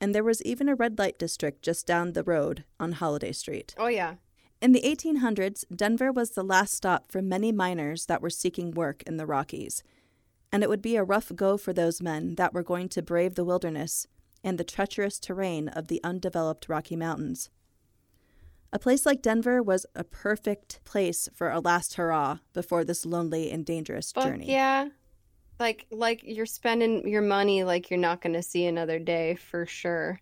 and 0.00 0.14
there 0.14 0.24
was 0.24 0.42
even 0.42 0.68
a 0.68 0.74
red 0.74 0.98
light 0.98 1.18
district 1.18 1.62
just 1.62 1.86
down 1.86 2.12
the 2.12 2.24
road 2.24 2.64
on 2.80 2.94
Holladay 2.94 3.34
Street. 3.34 3.74
Oh 3.78 3.86
yeah. 3.86 4.14
In 4.62 4.70
the 4.70 4.82
1800s, 4.82 5.64
Denver 5.74 6.12
was 6.12 6.30
the 6.30 6.44
last 6.44 6.72
stop 6.72 7.10
for 7.10 7.20
many 7.20 7.50
miners 7.50 8.06
that 8.06 8.22
were 8.22 8.30
seeking 8.30 8.70
work 8.70 9.02
in 9.02 9.16
the 9.16 9.26
Rockies, 9.26 9.82
and 10.52 10.62
it 10.62 10.68
would 10.68 10.80
be 10.80 10.94
a 10.94 11.02
rough 11.02 11.32
go 11.34 11.56
for 11.56 11.72
those 11.72 12.00
men 12.00 12.36
that 12.36 12.54
were 12.54 12.62
going 12.62 12.88
to 12.90 13.02
brave 13.02 13.34
the 13.34 13.44
wilderness 13.44 14.06
and 14.44 14.58
the 14.58 14.64
treacherous 14.64 15.18
terrain 15.18 15.66
of 15.66 15.88
the 15.88 16.00
undeveloped 16.04 16.68
Rocky 16.68 16.94
Mountains. 16.94 17.50
A 18.72 18.78
place 18.78 19.04
like 19.04 19.20
Denver 19.20 19.60
was 19.60 19.84
a 19.96 20.04
perfect 20.04 20.78
place 20.84 21.28
for 21.34 21.50
a 21.50 21.58
last 21.58 21.94
hurrah 21.94 22.38
before 22.52 22.84
this 22.84 23.04
lonely 23.04 23.50
and 23.50 23.66
dangerous 23.66 24.12
Fuck 24.12 24.22
journey. 24.22 24.48
yeah. 24.48 24.90
Like 25.58 25.86
like 25.90 26.22
you're 26.22 26.46
spending 26.46 27.08
your 27.08 27.22
money 27.22 27.64
like 27.64 27.90
you're 27.90 27.98
not 27.98 28.20
going 28.20 28.34
to 28.34 28.42
see 28.42 28.66
another 28.66 29.00
day 29.00 29.34
for 29.34 29.66
sure. 29.66 30.20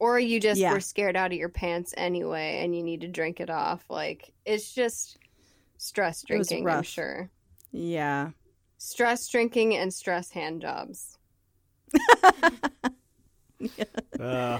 Or 0.00 0.18
you 0.18 0.40
just 0.40 0.60
Yeah. 0.60 0.72
were 0.72 0.80
scared 0.80 1.14
out 1.14 1.30
of 1.30 1.38
your 1.38 1.48
pants 1.50 1.94
anyway 1.96 2.60
and 2.64 2.74
you 2.74 2.82
need 2.82 3.02
to 3.02 3.08
drink 3.08 3.38
it 3.38 3.50
off. 3.50 3.84
Like 3.88 4.32
it's 4.44 4.72
just 4.74 5.18
stress 5.78 6.22
drinking, 6.22 6.68
I'm 6.68 6.82
sure. 6.82 7.30
Yeah. 7.70 8.30
Stress 8.78 9.28
drinking 9.28 9.76
and 9.76 9.92
stress 9.94 10.30
hand 10.30 10.62
jobs. 10.62 11.18
Uh, 14.18 14.58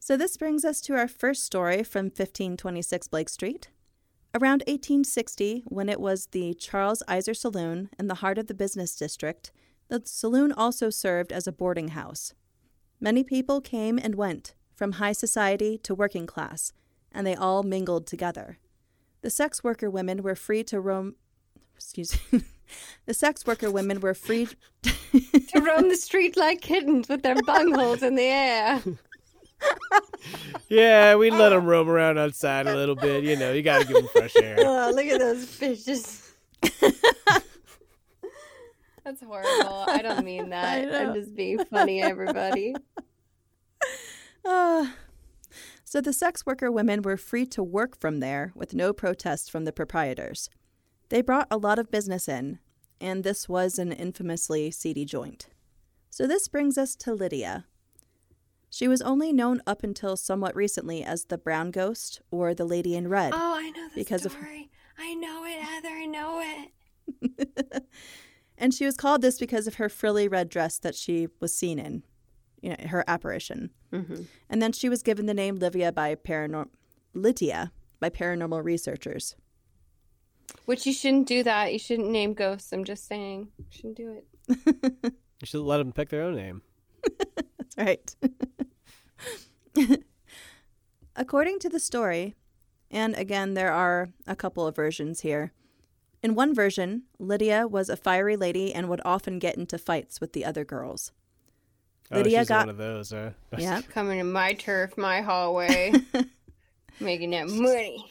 So 0.00 0.16
this 0.16 0.36
brings 0.36 0.64
us 0.64 0.80
to 0.82 0.94
our 0.94 1.08
first 1.08 1.44
story 1.44 1.82
from 1.82 2.06
1526 2.06 3.08
Blake 3.08 3.28
Street. 3.28 3.68
Around 4.34 4.62
1860, 4.66 5.62
when 5.68 5.88
it 5.88 6.00
was 6.00 6.26
the 6.26 6.54
Charles 6.54 7.02
Iser 7.08 7.34
Saloon 7.34 7.88
in 7.98 8.08
the 8.08 8.16
heart 8.16 8.36
of 8.36 8.46
the 8.48 8.52
business 8.54 8.94
district, 8.96 9.52
the 9.88 10.02
saloon 10.04 10.52
also 10.52 10.90
served 10.90 11.32
as 11.32 11.46
a 11.46 11.52
boarding 11.52 11.88
house. 11.88 12.34
Many 13.00 13.24
people 13.24 13.60
came 13.60 13.98
and 13.98 14.14
went, 14.14 14.54
from 14.74 14.92
high 14.92 15.12
society 15.12 15.78
to 15.78 15.94
working 15.94 16.26
class, 16.26 16.72
and 17.12 17.26
they 17.26 17.34
all 17.34 17.62
mingled 17.62 18.06
together. 18.06 18.58
The 19.22 19.30
sex 19.30 19.64
worker 19.64 19.88
women 19.88 20.22
were 20.22 20.34
free 20.34 20.62
to 20.64 20.80
roam. 20.80 21.14
Excuse 21.76 22.18
me. 22.30 22.42
the 23.06 23.14
sex 23.14 23.46
worker 23.46 23.70
women 23.70 24.00
were 24.00 24.14
free. 24.14 24.48
to 24.82 25.60
roam 25.60 25.88
the 25.88 25.96
street 25.96 26.36
like 26.36 26.60
kittens 26.60 27.08
with 27.08 27.22
their 27.22 27.36
bungholes 27.36 28.02
in 28.02 28.16
the 28.16 28.22
air. 28.22 28.82
yeah, 30.68 31.14
we 31.14 31.30
let 31.30 31.50
them 31.50 31.66
roam 31.66 31.88
around 31.88 32.18
outside 32.18 32.66
a 32.66 32.74
little 32.74 32.96
bit. 32.96 33.24
You 33.24 33.36
know, 33.36 33.52
you 33.52 33.62
got 33.62 33.80
to 33.80 33.86
give 33.86 33.96
them 33.96 34.08
fresh 34.08 34.36
air. 34.36 34.56
Oh, 34.58 34.92
look 34.94 35.06
at 35.06 35.20
those 35.20 35.44
fishes. 35.44 36.32
That's 39.04 39.22
horrible. 39.22 39.84
I 39.86 40.00
don't 40.02 40.24
mean 40.24 40.48
that. 40.50 40.94
I'm 40.94 41.14
just 41.14 41.34
being 41.34 41.64
funny, 41.64 42.02
everybody. 42.02 42.74
Ah. 44.46 44.94
so 45.84 46.02
the 46.02 46.12
sex 46.12 46.44
worker 46.44 46.70
women 46.70 47.00
were 47.00 47.16
free 47.16 47.46
to 47.46 47.62
work 47.62 47.98
from 47.98 48.20
there 48.20 48.52
with 48.54 48.74
no 48.74 48.92
protest 48.92 49.50
from 49.50 49.64
the 49.64 49.72
proprietors. 49.72 50.50
They 51.08 51.22
brought 51.22 51.46
a 51.50 51.56
lot 51.56 51.78
of 51.78 51.90
business 51.90 52.28
in, 52.28 52.58
and 53.00 53.24
this 53.24 53.48
was 53.48 53.78
an 53.78 53.90
infamously 53.90 54.70
seedy 54.70 55.06
joint. 55.06 55.48
So 56.10 56.26
this 56.26 56.46
brings 56.48 56.76
us 56.76 56.94
to 56.96 57.14
Lydia. 57.14 57.64
She 58.68 58.86
was 58.86 59.00
only 59.00 59.32
known 59.32 59.62
up 59.66 59.82
until 59.82 60.14
somewhat 60.16 60.54
recently 60.54 61.02
as 61.02 61.24
the 61.24 61.38
Brown 61.38 61.70
Ghost 61.70 62.20
or 62.30 62.52
the 62.54 62.64
Lady 62.66 62.94
in 62.96 63.08
Red. 63.08 63.32
Oh, 63.34 63.54
I 63.56 63.70
know 63.70 63.88
the 63.88 63.94
Because 63.94 64.26
of 64.26 64.34
her- 64.34 64.40
story. 64.42 64.70
I 64.98 65.14
know 65.14 65.44
it, 65.46 65.60
Heather. 65.62 65.88
I 65.88 66.04
know 66.06 66.42
it. 66.44 67.84
and 68.56 68.72
she 68.72 68.86
was 68.86 68.96
called 68.96 69.22
this 69.22 69.38
because 69.38 69.66
of 69.66 69.74
her 69.76 69.88
frilly 69.88 70.28
red 70.28 70.48
dress 70.48 70.78
that 70.78 70.94
she 70.94 71.28
was 71.40 71.56
seen 71.56 71.78
in, 71.78 72.04
you 72.60 72.70
know, 72.70 72.88
her 72.88 73.04
apparition. 73.06 73.70
Mm-hmm. 73.92 74.22
And 74.48 74.62
then 74.62 74.72
she 74.72 74.88
was 74.88 75.02
given 75.02 75.26
the 75.26 75.34
name 75.34 75.56
Livia 75.56 75.92
by 75.92 76.14
paranormal 76.14 76.68
Lydia 77.14 77.72
by 78.00 78.10
paranormal 78.10 78.64
researchers. 78.64 79.36
Which 80.66 80.86
you 80.86 80.92
shouldn't 80.92 81.26
do 81.26 81.42
that. 81.42 81.72
You 81.72 81.78
shouldn't 81.78 82.10
name 82.10 82.34
ghosts. 82.34 82.72
I'm 82.72 82.84
just 82.84 83.06
saying. 83.06 83.48
You 83.56 83.64
shouldn't 83.70 83.96
do 83.96 84.20
it. 84.48 85.14
You 85.40 85.46
should 85.46 85.60
let 85.60 85.76
them 85.76 85.92
pick 85.92 86.08
their 86.08 86.22
own 86.22 86.36
name. 86.36 86.62
That's 87.58 87.76
right. 87.76 88.16
According 91.16 91.58
to 91.58 91.68
the 91.68 91.80
story, 91.80 92.34
and 92.90 93.14
again, 93.14 93.52
there 93.52 93.72
are 93.72 94.08
a 94.26 94.36
couple 94.36 94.66
of 94.66 94.74
versions 94.74 95.20
here. 95.20 95.52
In 96.24 96.34
one 96.34 96.54
version, 96.54 97.02
Lydia 97.18 97.68
was 97.68 97.90
a 97.90 97.98
fiery 97.98 98.34
lady 98.34 98.74
and 98.74 98.88
would 98.88 99.02
often 99.04 99.38
get 99.38 99.56
into 99.56 99.76
fights 99.76 100.22
with 100.22 100.32
the 100.32 100.42
other 100.42 100.64
girls. 100.64 101.12
Oh, 102.10 102.16
Lydia 102.16 102.38
she's 102.40 102.48
got- 102.48 102.60
one 102.66 102.70
of 102.70 102.78
those. 102.78 103.10
Huh? 103.10 103.30
Yeah. 103.58 103.82
Coming 103.90 104.18
to 104.20 104.24
my 104.24 104.54
turf, 104.54 104.96
my 104.96 105.20
hallway, 105.20 105.92
making 107.00 107.32
that 107.32 107.48
money. 107.48 108.10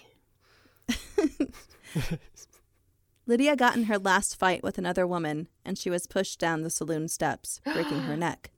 Lydia 3.26 3.56
got 3.56 3.76
in 3.78 3.86
her 3.86 3.98
last 3.98 4.38
fight 4.38 4.62
with 4.62 4.78
another 4.78 5.08
woman, 5.08 5.48
and 5.66 5.76
she 5.76 5.90
was 5.90 6.06
pushed 6.06 6.40
down 6.40 6.62
the 6.62 6.70
saloon 6.70 7.08
steps, 7.08 7.62
breaking 7.64 8.02
her 8.02 8.16
neck. 8.28 8.52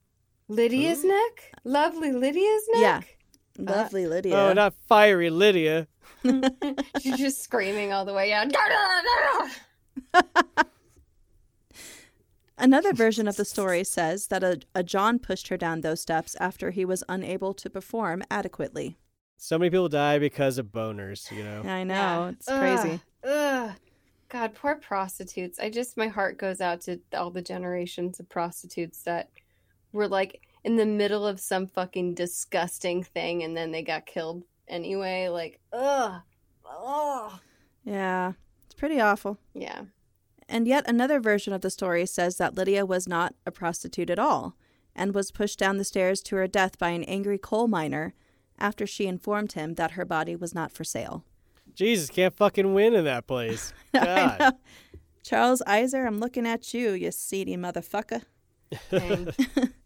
Lydia's 0.49 1.05
neck? 1.05 1.53
Lovely 1.63 2.11
Lydia's 2.11 2.67
neck? 2.73 2.81
Yeah. 2.81 3.01
Lovely 3.57 4.07
Lydia. 4.07 4.35
Oh, 4.37 4.53
not 4.53 4.73
fiery 4.87 5.29
Lydia. 5.29 5.87
She's 7.01 7.17
just 7.17 7.41
screaming 7.43 7.93
all 7.93 8.05
the 8.05 8.13
way 8.13 8.33
out. 8.33 8.51
Another 12.57 12.93
version 12.93 13.27
of 13.27 13.35
the 13.35 13.43
story 13.45 13.83
says 13.83 14.27
that 14.27 14.43
a, 14.43 14.61
a 14.73 14.81
John 14.81 15.19
pushed 15.19 15.49
her 15.49 15.57
down 15.57 15.81
those 15.81 15.99
steps 16.01 16.35
after 16.39 16.71
he 16.71 16.85
was 16.85 17.03
unable 17.09 17.53
to 17.53 17.69
perform 17.69 18.23
adequately. 18.31 18.97
So 19.37 19.57
many 19.59 19.69
people 19.69 19.89
die 19.89 20.19
because 20.19 20.57
of 20.57 20.67
boners. 20.67 21.29
You 21.31 21.43
know. 21.43 21.63
I 21.63 21.83
know, 21.83 21.93
Yeah. 21.93 22.29
it's 22.29 22.47
crazy. 22.47 23.01
Ugh, 23.23 23.29
ugh. 23.69 23.71
God, 24.29 24.55
poor 24.55 24.75
prostitutes. 24.75 25.59
I 25.59 25.69
just, 25.69 25.97
my 25.97 26.07
heart 26.07 26.37
goes 26.37 26.59
out 26.61 26.81
to 26.81 26.99
all 27.13 27.29
the 27.29 27.41
generations 27.41 28.19
of 28.19 28.27
prostitutes 28.29 29.03
that 29.03 29.29
were 29.91 30.07
like 30.07 30.41
in 30.65 30.77
the 30.77 30.85
middle 30.85 31.27
of 31.27 31.39
some 31.39 31.67
fucking 31.67 32.15
disgusting 32.15 33.03
thing 33.03 33.43
and 33.43 33.55
then 33.55 33.71
they 33.71 33.83
got 33.83 34.07
killed 34.07 34.43
anyway. 34.67 35.27
Like, 35.27 35.59
ugh. 35.71 36.21
Ugh. 36.67 37.31
Yeah, 37.83 38.33
it's 38.65 38.73
pretty 38.73 38.99
awful. 38.99 39.37
Yeah. 39.53 39.83
And 40.49 40.67
yet 40.67 40.89
another 40.89 41.19
version 41.19 41.53
of 41.53 41.61
the 41.61 41.69
story 41.69 42.07
says 42.07 42.37
that 42.37 42.55
Lydia 42.55 42.83
was 42.83 43.07
not 43.07 43.35
a 43.45 43.51
prostitute 43.51 44.09
at 44.09 44.17
all 44.17 44.55
and 44.95 45.13
was 45.13 45.31
pushed 45.31 45.59
down 45.59 45.77
the 45.77 45.83
stairs 45.83 46.21
to 46.23 46.35
her 46.35 46.47
death 46.47 46.79
by 46.79 46.89
an 46.89 47.03
angry 47.03 47.37
coal 47.37 47.67
miner 47.67 48.15
after 48.57 48.87
she 48.87 49.05
informed 49.05 49.51
him 49.51 49.75
that 49.75 49.91
her 49.91 50.05
body 50.05 50.35
was 50.35 50.55
not 50.55 50.71
for 50.71 50.83
sale. 50.83 51.23
Jesus, 51.75 52.09
can't 52.09 52.35
fucking 52.35 52.73
win 52.73 52.95
in 52.95 53.05
that 53.05 53.27
place. 53.27 53.71
God. 53.93 54.55
Charles 55.23 55.61
Iser, 55.67 56.07
I'm 56.07 56.19
looking 56.19 56.47
at 56.47 56.73
you, 56.73 56.91
you 56.91 57.11
seedy 57.11 57.55
motherfucker. 57.55 58.23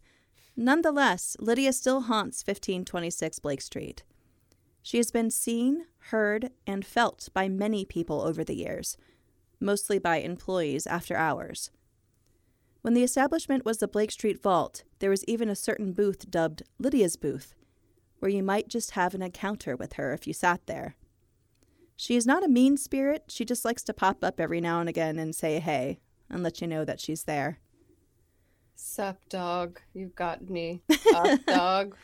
Nonetheless, 0.62 1.38
Lydia 1.40 1.72
still 1.72 2.02
haunts 2.02 2.42
1526 2.46 3.38
Blake 3.38 3.62
Street. 3.62 4.02
She 4.82 4.98
has 4.98 5.10
been 5.10 5.30
seen, 5.30 5.86
heard, 6.10 6.50
and 6.66 6.84
felt 6.84 7.30
by 7.32 7.48
many 7.48 7.86
people 7.86 8.20
over 8.20 8.44
the 8.44 8.54
years, 8.54 8.98
mostly 9.58 9.98
by 9.98 10.18
employees 10.18 10.86
after 10.86 11.16
hours. 11.16 11.70
When 12.82 12.92
the 12.92 13.02
establishment 13.02 13.64
was 13.64 13.78
the 13.78 13.88
Blake 13.88 14.10
Street 14.10 14.42
Vault, 14.42 14.84
there 14.98 15.08
was 15.08 15.24
even 15.24 15.48
a 15.48 15.56
certain 15.56 15.94
booth 15.94 16.30
dubbed 16.30 16.62
Lydia's 16.78 17.16
Booth, 17.16 17.54
where 18.18 18.30
you 18.30 18.42
might 18.42 18.68
just 18.68 18.90
have 18.90 19.14
an 19.14 19.22
encounter 19.22 19.76
with 19.76 19.94
her 19.94 20.12
if 20.12 20.26
you 20.26 20.34
sat 20.34 20.66
there. 20.66 20.94
She 21.96 22.16
is 22.16 22.26
not 22.26 22.44
a 22.44 22.48
mean 22.48 22.76
spirit. 22.76 23.24
She 23.28 23.46
just 23.46 23.64
likes 23.64 23.82
to 23.84 23.94
pop 23.94 24.22
up 24.22 24.38
every 24.38 24.60
now 24.60 24.80
and 24.80 24.90
again 24.90 25.18
and 25.18 25.34
say 25.34 25.58
hey 25.58 26.00
and 26.28 26.42
let 26.42 26.60
you 26.60 26.66
know 26.66 26.84
that 26.84 27.00
she's 27.00 27.24
there. 27.24 27.60
Sup, 28.82 29.18
dog. 29.28 29.78
You've 29.92 30.14
got 30.14 30.48
me. 30.48 30.80
Up, 31.14 31.44
dog. 31.46 31.96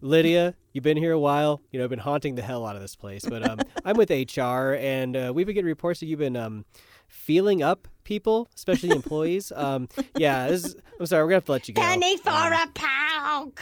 Lydia, 0.00 0.54
you've 0.72 0.84
been 0.84 0.96
here 0.96 1.10
a 1.12 1.18
while. 1.18 1.60
You 1.72 1.78
know, 1.78 1.84
I've 1.84 1.90
been 1.90 1.98
haunting 1.98 2.36
the 2.36 2.42
hell 2.42 2.64
out 2.64 2.76
of 2.76 2.82
this 2.82 2.94
place. 2.94 3.24
But 3.28 3.46
um, 3.48 3.58
I'm 3.84 3.96
with 3.96 4.10
HR, 4.10 4.74
and 4.74 5.16
uh, 5.16 5.32
we've 5.34 5.44
been 5.46 5.54
getting 5.56 5.66
reports 5.66 5.98
that 6.00 6.06
you've 6.06 6.20
been 6.20 6.36
um, 6.36 6.64
feeling 7.08 7.62
up 7.64 7.88
people, 8.04 8.48
especially 8.54 8.90
employees. 8.90 9.50
Um, 9.60 9.88
yeah, 10.16 10.48
this 10.48 10.64
is, 10.66 10.76
I'm 11.00 11.06
sorry, 11.06 11.24
we're 11.24 11.30
gonna 11.30 11.36
have 11.36 11.44
to 11.46 11.52
let 11.52 11.68
you 11.68 11.74
go. 11.74 11.82
Penny 11.82 12.16
for 12.16 12.30
Um, 12.30 12.52
a 12.52 12.66
pound. 12.74 13.52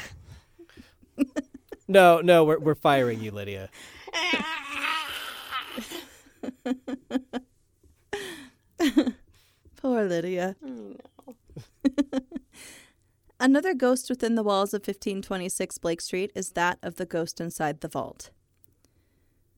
no, 1.88 2.20
no, 2.20 2.44
we're 2.44 2.58
we're 2.58 2.74
firing 2.74 3.20
you, 3.22 3.30
Lydia. 3.32 3.70
Poor 9.76 10.04
Lydia. 10.04 10.56
Mm, 10.64 10.98
Another 13.40 13.74
ghost 13.74 14.10
within 14.10 14.34
the 14.34 14.42
walls 14.42 14.74
of 14.74 14.80
1526 14.80 15.78
Blake 15.78 16.00
Street 16.00 16.32
is 16.34 16.50
that 16.50 16.78
of 16.82 16.96
the 16.96 17.06
ghost 17.06 17.40
inside 17.40 17.80
the 17.80 17.88
vault. 17.88 18.30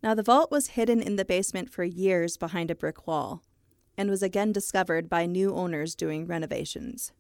Now, 0.03 0.15
the 0.15 0.23
vault 0.23 0.51
was 0.51 0.69
hidden 0.69 1.03
in 1.03 1.17
the 1.17 1.25
basement 1.25 1.71
for 1.71 1.85
years 1.85 2.37
behind 2.37 2.71
a 2.71 2.75
brick 2.75 3.07
wall 3.07 3.43
and 3.97 4.09
was 4.09 4.23
again 4.23 4.53
discovered 4.53 5.09
by 5.09 5.27
new 5.27 5.55
owners 5.55 5.95
doing 5.95 6.27
renovations. 6.27 7.13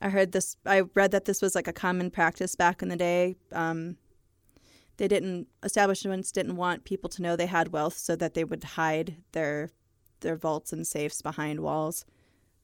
I 0.00 0.08
heard 0.08 0.32
this, 0.32 0.56
I 0.66 0.82
read 0.94 1.10
that 1.12 1.24
this 1.24 1.40
was 1.40 1.54
like 1.54 1.68
a 1.68 1.72
common 1.72 2.10
practice 2.10 2.56
back 2.56 2.82
in 2.82 2.88
the 2.88 2.96
day. 2.96 3.36
Um, 3.52 3.96
they 4.96 5.08
didn't, 5.08 5.48
establishments 5.62 6.32
didn't 6.32 6.56
want 6.56 6.84
people 6.84 7.10
to 7.10 7.22
know 7.22 7.36
they 7.36 7.46
had 7.46 7.72
wealth 7.72 7.96
so 7.96 8.16
that 8.16 8.34
they 8.34 8.44
would 8.44 8.64
hide 8.64 9.16
their 9.32 9.70
their 10.20 10.36
vaults 10.36 10.72
and 10.72 10.86
safes 10.86 11.20
behind 11.22 11.60
walls. 11.60 12.04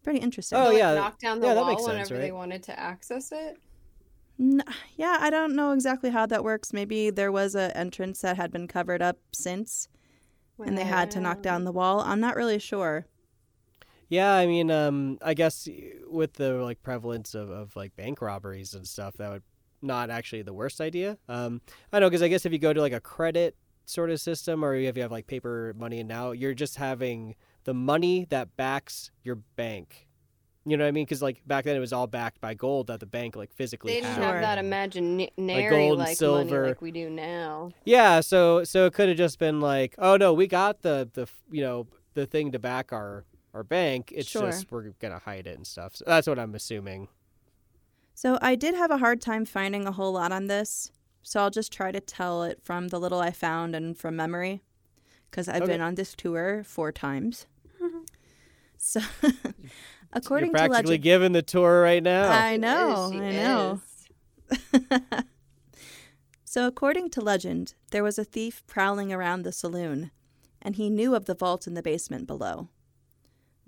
Pretty 0.02 0.18
interesting. 0.20 0.58
Oh, 0.58 0.64
Like, 0.64 0.76
yeah. 0.78 0.92
knock 0.92 1.18
down 1.18 1.40
the 1.40 1.46
Yeah, 1.46 1.54
that 1.54 1.66
wall 1.66 1.66
makes 1.66 1.84
sense, 1.84 2.10
whenever 2.10 2.18
they 2.18 2.30
right? 2.30 2.32
wanted 2.32 2.62
to 2.64 2.78
access 2.78 3.32
it. 3.32 3.58
N- 4.38 4.64
yeah, 4.96 5.18
I 5.20 5.30
don't 5.30 5.54
know 5.54 5.72
exactly 5.72 6.10
how 6.10 6.26
that 6.26 6.42
works. 6.44 6.72
Maybe 6.72 7.10
there 7.10 7.30
was 7.30 7.54
an 7.54 7.70
entrance 7.72 8.20
that 8.22 8.36
had 8.36 8.50
been 8.50 8.66
covered 8.66 9.02
up 9.02 9.18
since, 9.32 9.88
and 10.64 10.78
they 10.78 10.84
had 10.86 11.10
to 11.12 11.20
knock 11.20 11.42
down 11.42 11.64
the 11.64 11.72
wall. 11.72 12.00
I'm 12.00 12.20
not 12.20 12.36
really 12.36 12.58
sure. 12.60 13.06
Yeah, 14.08 14.34
I 14.34 14.46
mean, 14.46 14.70
um, 14.70 15.18
I 15.22 15.34
guess 15.34 15.68
with 16.06 16.34
the 16.34 16.54
like 16.54 16.82
prevalence 16.82 17.34
of, 17.34 17.50
of 17.50 17.76
like 17.76 17.94
bank 17.96 18.20
robberies 18.20 18.74
and 18.74 18.86
stuff, 18.86 19.14
that 19.18 19.30
would 19.30 19.42
not 19.82 20.10
actually 20.10 20.42
the 20.42 20.52
worst 20.52 20.80
idea. 20.80 21.16
Um, 21.28 21.60
I 21.92 22.00
know 22.00 22.08
because 22.10 22.22
I 22.22 22.28
guess 22.28 22.44
if 22.44 22.52
you 22.52 22.58
go 22.58 22.72
to 22.72 22.80
like 22.80 22.92
a 22.92 23.00
credit 23.00 23.56
sort 23.86 24.10
of 24.10 24.20
system, 24.20 24.64
or 24.64 24.74
if 24.74 24.96
you 24.96 25.02
have 25.02 25.12
like 25.12 25.26
paper 25.26 25.74
money, 25.76 26.00
and 26.00 26.08
now 26.08 26.32
you're 26.32 26.54
just 26.54 26.76
having 26.76 27.36
the 27.64 27.74
money 27.74 28.26
that 28.30 28.56
backs 28.56 29.10
your 29.22 29.36
bank. 29.56 30.06
You 30.66 30.76
know 30.76 30.84
what 30.84 30.88
I 30.88 30.92
mean? 30.92 31.04
Because 31.06 31.22
like 31.22 31.40
back 31.46 31.64
then 31.64 31.74
it 31.74 31.80
was 31.80 31.92
all 31.92 32.06
backed 32.06 32.40
by 32.40 32.52
gold 32.54 32.88
that 32.88 33.00
the 33.00 33.06
bank 33.06 33.34
like 33.34 33.52
physically 33.52 33.94
They 33.94 34.00
didn't 34.02 34.16
had. 34.16 34.24
Have 34.34 34.40
that 34.42 34.58
imaginary 34.58 35.30
gold 35.70 35.98
and 35.98 36.06
like 36.06 36.16
silver. 36.16 36.44
money 36.60 36.68
like 36.68 36.82
we 36.82 36.90
do 36.90 37.08
now. 37.08 37.70
Yeah, 37.84 38.20
so 38.20 38.64
so 38.64 38.84
it 38.86 38.92
could 38.92 39.08
have 39.08 39.16
just 39.16 39.38
been 39.38 39.60
like, 39.60 39.94
oh 39.98 40.16
no, 40.16 40.32
we 40.34 40.46
got 40.46 40.82
the 40.82 41.08
the 41.14 41.26
you 41.50 41.62
know 41.62 41.86
the 42.14 42.26
thing 42.26 42.52
to 42.52 42.58
back 42.58 42.92
our 42.92 43.24
our 43.54 43.64
bank. 43.64 44.12
It's 44.14 44.28
Sure. 44.28 44.42
just 44.50 44.70
we're 44.70 44.90
gonna 45.00 45.18
hide 45.18 45.46
it 45.46 45.56
and 45.56 45.66
stuff. 45.66 45.96
So 45.96 46.04
that's 46.06 46.26
what 46.26 46.38
I'm 46.38 46.54
assuming. 46.54 47.08
So 48.14 48.38
I 48.42 48.54
did 48.54 48.74
have 48.74 48.90
a 48.90 48.98
hard 48.98 49.22
time 49.22 49.46
finding 49.46 49.86
a 49.86 49.92
whole 49.92 50.12
lot 50.12 50.30
on 50.30 50.46
this, 50.46 50.92
so 51.22 51.40
I'll 51.40 51.50
just 51.50 51.72
try 51.72 51.90
to 51.90 52.00
tell 52.00 52.42
it 52.42 52.60
from 52.62 52.88
the 52.88 53.00
little 53.00 53.18
I 53.20 53.30
found 53.30 53.74
and 53.74 53.96
from 53.96 54.14
memory, 54.16 54.62
because 55.30 55.48
I've 55.48 55.62
Okay. 55.62 55.72
been 55.72 55.80
on 55.80 55.94
this 55.94 56.14
tour 56.14 56.62
four 56.64 56.92
times. 56.92 57.46
so, 58.78 59.00
according 59.22 59.22
You're 59.22 59.62
according 60.12 60.48
to 60.48 60.52
practically 60.52 60.82
legend, 60.84 61.02
giving 61.02 61.32
the 61.32 61.42
tour 61.42 61.82
right 61.82 62.02
now. 62.02 62.30
I 62.30 62.56
know, 62.56 63.10
she 63.12 63.18
I 63.18 63.32
know. 63.32 63.80
So, 66.44 66.66
according 66.66 67.10
to 67.10 67.20
legend, 67.20 67.74
there 67.92 68.02
was 68.02 68.18
a 68.18 68.24
thief 68.24 68.64
prowling 68.66 69.12
around 69.12 69.42
the 69.42 69.52
saloon, 69.52 70.10
and 70.60 70.74
he 70.74 70.90
knew 70.90 71.14
of 71.14 71.26
the 71.26 71.34
vault 71.36 71.68
in 71.68 71.74
the 71.74 71.82
basement 71.82 72.26
below. 72.26 72.70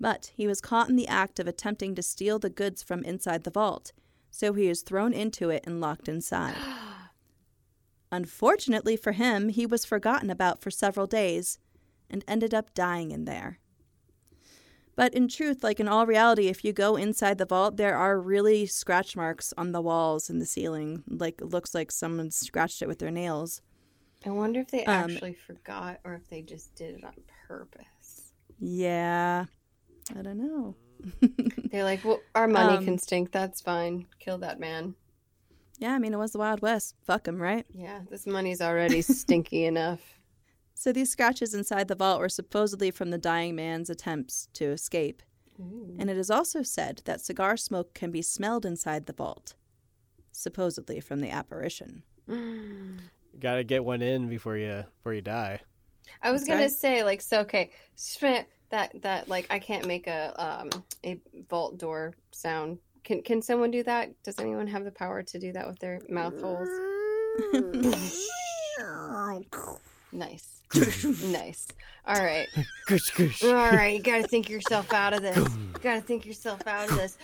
But 0.01 0.33
he 0.35 0.47
was 0.47 0.59
caught 0.59 0.89
in 0.89 0.97
the 0.97 1.07
act 1.07 1.39
of 1.39 1.47
attempting 1.47 1.95
to 1.95 2.03
steal 2.03 2.39
the 2.39 2.49
goods 2.49 2.83
from 2.83 3.05
inside 3.05 3.45
the 3.45 3.51
vault, 3.51 3.93
so 4.31 4.51
he 4.51 4.67
was 4.67 4.81
thrown 4.81 5.13
into 5.13 5.49
it 5.49 5.63
and 5.65 5.79
locked 5.79 6.09
inside. 6.09 6.57
Unfortunately 8.13 8.95
for 8.95 9.13
him, 9.13 9.49
he 9.49 9.65
was 9.65 9.85
forgotten 9.85 10.29
about 10.29 10.61
for 10.61 10.69
several 10.69 11.07
days 11.07 11.57
and 12.11 12.23
ended 12.27 12.53
up 12.53 12.71
dying 12.75 13.09
in 13.09 13.25
there. 13.25 13.57
But 14.95 15.15
in 15.15 15.27
truth, 15.27 15.63
like 15.63 15.79
in 15.79 15.87
all 15.87 16.05
reality, 16.05 16.47
if 16.47 16.63
you 16.63 16.73
go 16.73 16.95
inside 16.95 17.39
the 17.39 17.47
vault, 17.47 17.75
there 17.77 17.97
are 17.97 18.21
really 18.21 18.67
scratch 18.67 19.15
marks 19.15 19.51
on 19.57 19.71
the 19.71 19.81
walls 19.81 20.29
and 20.29 20.39
the 20.39 20.45
ceiling. 20.45 21.03
Like 21.09 21.41
it 21.41 21.49
looks 21.49 21.73
like 21.73 21.91
someone 21.91 22.29
scratched 22.29 22.83
it 22.83 22.87
with 22.87 22.99
their 22.99 23.09
nails. 23.09 23.63
I 24.23 24.29
wonder 24.29 24.59
if 24.59 24.67
they 24.69 24.85
Um, 24.85 25.09
actually 25.11 25.33
forgot 25.33 25.99
or 26.03 26.13
if 26.13 26.29
they 26.29 26.43
just 26.43 26.75
did 26.75 26.93
it 26.93 27.03
on 27.03 27.15
purpose. 27.47 28.31
Yeah. 28.59 29.45
I 30.15 30.21
don't 30.21 30.37
know. 30.37 30.75
They're 31.71 31.83
like, 31.83 32.05
well, 32.05 32.19
our 32.35 32.47
money 32.47 32.77
Um, 32.77 32.85
can 32.85 32.99
stink. 32.99 33.31
That's 33.31 33.59
fine. 33.59 34.05
Kill 34.19 34.37
that 34.37 34.59
man. 34.59 34.93
Yeah, 35.83 35.95
I 35.95 35.99
mean, 35.99 36.13
it 36.13 36.17
was 36.17 36.31
the 36.31 36.37
Wild 36.37 36.61
West. 36.61 36.95
Fuck 37.05 37.27
him, 37.27 37.41
right? 37.41 37.65
Yeah, 37.73 37.99
this 38.09 38.25
money's 38.25 38.61
already 38.61 39.01
stinky 39.01 39.65
enough. 39.73 39.99
So 40.75 40.93
these 40.93 41.11
scratches 41.11 41.53
inside 41.53 41.89
the 41.89 41.95
vault 41.95 42.21
were 42.21 42.29
supposedly 42.29 42.89
from 42.89 43.09
the 43.09 43.17
dying 43.17 43.53
man's 43.53 43.89
attempts 43.89 44.47
to 44.53 44.63
escape. 44.63 45.21
And 45.99 46.09
it 46.09 46.15
is 46.15 46.31
also 46.31 46.63
said 46.63 47.01
that 47.03 47.19
cigar 47.19 47.57
smoke 47.57 47.93
can 47.93 48.11
be 48.11 48.21
smelled 48.21 48.65
inside 48.65 49.07
the 49.07 49.13
vault, 49.13 49.55
supposedly 50.31 51.01
from 51.01 51.19
the 51.19 51.29
apparition. 51.29 52.03
Got 53.41 53.55
to 53.55 53.65
get 53.65 53.83
one 53.83 54.01
in 54.01 54.29
before 54.29 54.55
you 54.55 54.85
before 54.99 55.13
you 55.13 55.21
die. 55.21 55.59
I 56.21 56.31
was 56.31 56.45
That's 56.45 56.49
gonna 56.49 56.69
say 56.69 57.03
like 57.03 57.19
so 57.19 57.41
okay 57.41 57.71
Schmidt, 57.97 58.47
that 58.69 59.01
that 59.01 59.27
like 59.27 59.47
I 59.49 59.59
can't 59.59 59.85
make 59.85 60.07
a 60.07 60.33
um 60.37 60.83
a 61.05 61.19
vault 61.49 61.77
door 61.77 62.13
sound. 62.31 62.77
Can 63.03 63.21
can 63.21 63.41
someone 63.41 63.71
do 63.71 63.83
that? 63.83 64.11
Does 64.23 64.39
anyone 64.39 64.67
have 64.67 64.85
the 64.85 64.91
power 64.91 65.23
to 65.23 65.39
do 65.39 65.51
that 65.53 65.67
with 65.67 65.79
their 65.79 65.99
mouth 66.09 66.39
holes? 66.39 66.69
Mm. 67.53 68.13
Nice. 70.11 70.61
nice. 71.23 71.67
All 72.05 72.23
right. 72.23 72.47
Gush, 72.87 73.09
gush. 73.11 73.43
All 73.43 73.53
right, 73.53 73.97
you 73.97 74.03
got 74.03 74.21
to 74.21 74.27
think 74.27 74.49
yourself 74.49 74.91
out 74.93 75.13
of 75.13 75.21
this. 75.21 75.37
You 75.37 75.79
got 75.81 75.95
to 75.95 76.01
think 76.01 76.25
yourself 76.25 76.65
out 76.67 76.89
of 76.89 76.97
this. 76.97 77.17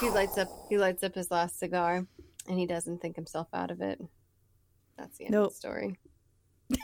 he 0.00 0.10
lights 0.10 0.38
up 0.38 0.48
he 0.68 0.78
lights 0.78 1.02
up 1.02 1.14
his 1.14 1.30
last 1.30 1.58
cigar 1.58 2.06
and 2.48 2.58
he 2.58 2.66
doesn't 2.66 3.00
think 3.00 3.16
himself 3.16 3.48
out 3.52 3.70
of 3.70 3.80
it. 3.80 4.00
That's 4.96 5.16
the 5.18 5.26
end 5.26 5.34
of 5.34 5.50
the 5.50 5.54
story. 5.54 5.96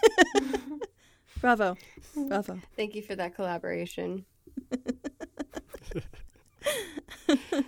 Bravo. 1.41 1.77
Bravo. 2.15 2.61
Thank 2.77 2.95
you 2.95 3.03
for 3.03 3.17
that 3.17 3.35
collaboration. 3.35 4.25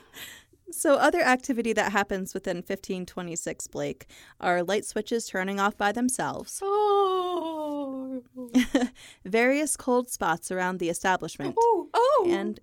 So, 0.77 0.95
other 0.97 1.21
activity 1.23 1.73
that 1.73 1.93
happens 1.93 2.35
within 2.35 2.59
1526 2.59 3.67
Blake 3.69 4.07
are 4.41 4.63
light 4.63 4.85
switches 4.85 5.27
turning 5.27 5.59
off 5.59 5.77
by 5.77 5.91
themselves, 5.93 6.61
Oh. 6.63 8.23
various 9.25 9.77
cold 9.77 10.11
spots 10.11 10.51
around 10.51 10.79
the 10.79 10.89
establishment, 10.91 11.55
Oh. 11.59 11.89
Oh. 11.95 12.27
and 12.29 12.61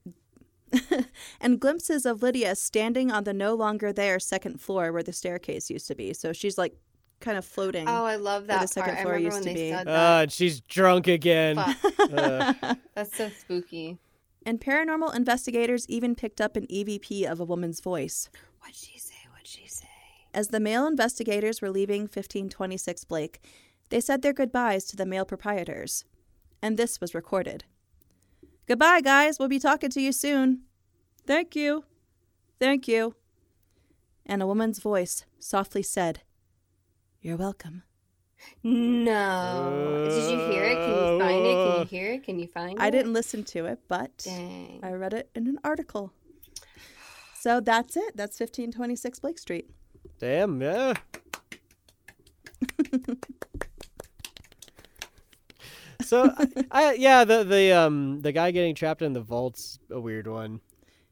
and 1.41 1.59
glimpses 1.59 2.05
of 2.05 2.21
Lydia 2.23 2.55
standing 2.55 3.11
on 3.11 3.23
the 3.23 3.33
no 3.33 3.53
longer 3.55 3.93
there 3.93 4.19
second 4.19 4.59
floor 4.61 4.91
where 4.91 5.03
the 5.03 5.13
staircase 5.13 5.69
used 5.69 5.87
to 5.87 5.95
be. 5.95 6.13
So 6.13 6.33
she's 6.33 6.57
like 6.57 6.73
kind 7.19 7.37
of 7.37 7.45
floating. 7.45 7.87
Oh, 7.87 8.05
I 8.05 8.15
love 8.15 8.47
Where 8.47 8.57
the 8.57 8.61
that 8.65 8.69
second 8.69 8.95
part. 8.95 8.97
I 8.99 9.01
floor 9.03 9.13
remember 9.13 9.35
used 9.35 9.45
when 9.45 9.55
to 9.55 9.59
they 9.59 9.69
be. 9.71 9.75
said 9.77 9.87
Ah, 9.87 9.91
that. 9.91 10.21
and 10.23 10.31
she's 10.31 10.61
drunk 10.61 11.07
again. 11.07 11.57
Uh, 11.59 12.75
That's 12.95 13.15
so 13.15 13.29
spooky. 13.39 13.97
And 14.45 14.59
paranormal 14.59 15.15
investigators 15.15 15.87
even 15.89 16.15
picked 16.15 16.41
up 16.41 16.55
an 16.55 16.67
EVP 16.67 17.25
of 17.25 17.39
a 17.39 17.45
woman's 17.45 17.79
voice. 17.79 18.29
What'd 18.59 18.75
she 18.75 18.97
say? 18.97 19.15
What'd 19.31 19.47
she 19.47 19.67
say? 19.67 19.87
As 20.33 20.49
the 20.49 20.59
male 20.59 20.87
investigators 20.87 21.61
were 21.61 21.69
leaving 21.69 22.03
1526 22.03 23.03
Blake, 23.05 23.41
they 23.89 23.99
said 24.01 24.21
their 24.21 24.33
goodbyes 24.33 24.85
to 24.85 24.95
the 24.95 25.05
male 25.05 25.25
proprietors. 25.25 26.05
And 26.61 26.77
this 26.77 26.99
was 26.99 27.13
recorded. 27.13 27.65
Goodbye, 28.67 29.01
guys. 29.01 29.37
We'll 29.37 29.49
be 29.49 29.59
talking 29.59 29.89
to 29.91 30.01
you 30.01 30.11
soon. 30.11 30.61
Thank 31.27 31.55
you. 31.55 31.83
Thank 32.59 32.87
you. 32.87 33.15
And 34.25 34.41
a 34.41 34.47
woman's 34.47 34.79
voice 34.79 35.25
softly 35.37 35.83
said, 35.83 36.21
You're 37.21 37.37
welcome. 37.37 37.83
No. 38.63 40.05
Did 40.09 40.31
you 40.31 40.37
hear 40.51 40.63
it? 40.63 40.75
Can 40.75 40.89
you 40.95 41.19
find 41.19 41.45
it? 41.45 41.53
Can 41.55 41.79
you 41.79 41.85
hear 41.85 42.13
it? 42.13 42.23
Can 42.23 42.39
you 42.39 42.47
find 42.47 42.71
it? 42.79 42.81
I 42.81 42.89
didn't 42.89 43.13
listen 43.13 43.43
to 43.45 43.65
it, 43.65 43.79
but 43.87 44.17
Dang. 44.23 44.79
I 44.81 44.91
read 44.91 45.13
it 45.13 45.29
in 45.35 45.47
an 45.47 45.59
article. 45.63 46.13
So 47.39 47.59
that's 47.59 47.97
it. 47.97 48.15
That's 48.15 48.39
1526 48.39 49.19
Blake 49.19 49.37
Street. 49.37 49.69
damn, 50.19 50.61
yeah. 50.61 50.93
So, 56.01 56.29
I, 56.37 56.47
I 56.71 56.93
yeah, 56.93 57.23
the 57.23 57.43
the 57.43 57.71
um 57.71 58.19
the 58.21 58.31
guy 58.33 58.51
getting 58.51 58.75
trapped 58.75 59.01
in 59.01 59.13
the 59.13 59.21
vault's 59.21 59.79
a 59.89 59.99
weird 59.99 60.27
one. 60.27 60.59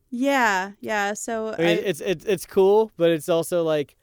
Yeah, 0.09 0.71
yeah. 0.81 1.13
So 1.13 1.53
I 1.53 1.57
mean, 1.57 1.67
I- 1.77 1.81
it's 1.81 2.01
it's 2.01 2.25
it's 2.25 2.45
cool, 2.45 2.91
but 2.97 3.09
it's 3.09 3.29
also 3.29 3.63
like 3.63 3.95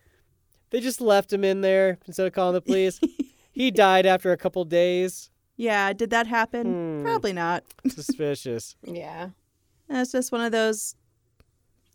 they 0.71 0.81
just 0.81 1.01
left 1.01 1.33
him 1.33 1.45
in 1.45 1.61
there 1.61 1.99
instead 2.07 2.27
of 2.27 2.33
calling 2.33 2.55
the 2.55 2.61
police. 2.61 3.01
he 3.53 3.71
died 3.71 4.07
after 4.07 4.33
a 4.33 4.37
couple 4.37 4.65
days. 4.65 5.31
yeah, 5.57 5.93
did 5.93 6.11
that 6.11 6.27
happen? 6.27 6.99
Hmm. 6.99 7.03
Probably 7.05 7.33
not. 7.33 7.65
Suspicious. 7.89 8.77
Yeah. 8.85 9.31
It's 9.89 10.13
just 10.13 10.33
one 10.33 10.43
of 10.43 10.53
those 10.53 10.95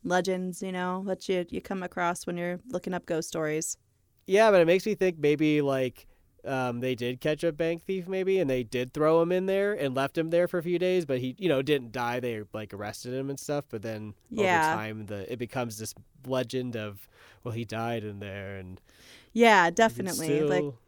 legends, 0.04 0.62
you 0.62 0.72
know, 0.72 1.04
that 1.08 1.30
you 1.30 1.46
you 1.50 1.62
come 1.62 1.84
across 1.84 2.26
when 2.26 2.38
you're 2.38 2.60
looking 2.68 2.94
up 2.94 3.06
ghost 3.06 3.28
stories. 3.30 3.78
Yeah, 4.26 4.52
but 4.52 4.62
it 4.62 4.66
makes 4.66 4.86
me 4.86 4.96
think 4.96 5.18
maybe 5.20 5.62
like 5.62 6.08
um, 6.46 6.80
they 6.80 6.96
did 6.96 7.22
catch 7.22 7.44
a 7.44 7.52
bank 7.52 7.84
thief, 7.84 8.08
maybe, 8.08 8.40
and 8.40 8.50
they 8.50 8.64
did 8.64 8.94
throw 8.94 9.22
him 9.22 9.32
in 9.32 9.46
there 9.46 9.74
and 9.74 9.96
left 9.96 10.18
him 10.18 10.30
there 10.30 10.48
for 10.48 10.58
a 10.58 10.64
few 10.64 10.78
days, 10.80 11.06
but 11.06 11.20
he, 11.20 11.36
you 11.38 11.48
know, 11.50 11.62
didn't 11.62 11.92
die. 11.92 12.20
They 12.20 12.44
like 12.54 12.74
arrested 12.74 13.14
him 13.14 13.30
and 13.30 13.40
stuff. 13.40 13.66
But 13.70 13.82
then 13.82 14.14
Yeah. 14.30 14.66
over 14.74 14.76
time, 14.76 15.06
the 15.06 15.32
it 15.32 15.38
becomes 15.40 15.78
this 15.78 15.94
legend 16.26 16.76
of 16.76 17.08
well, 17.44 17.54
he 17.54 17.66
died 17.66 18.04
in 18.04 18.20
there, 18.20 18.58
and 18.58 18.80
Yeah, 19.34 19.66
you 19.66 19.68
can 19.72 19.76
definitely. 19.76 20.42
Like 20.42 20.58
still- 20.60 20.80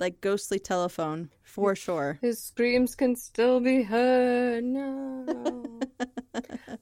like 0.00 0.20
ghostly 0.20 0.58
telephone 0.58 1.30
for 1.44 1.76
sure. 1.76 2.18
His 2.22 2.42
screams 2.42 2.96
can 2.96 3.14
still 3.14 3.60
be 3.60 3.82
heard. 3.82 4.64
No. 4.64 5.24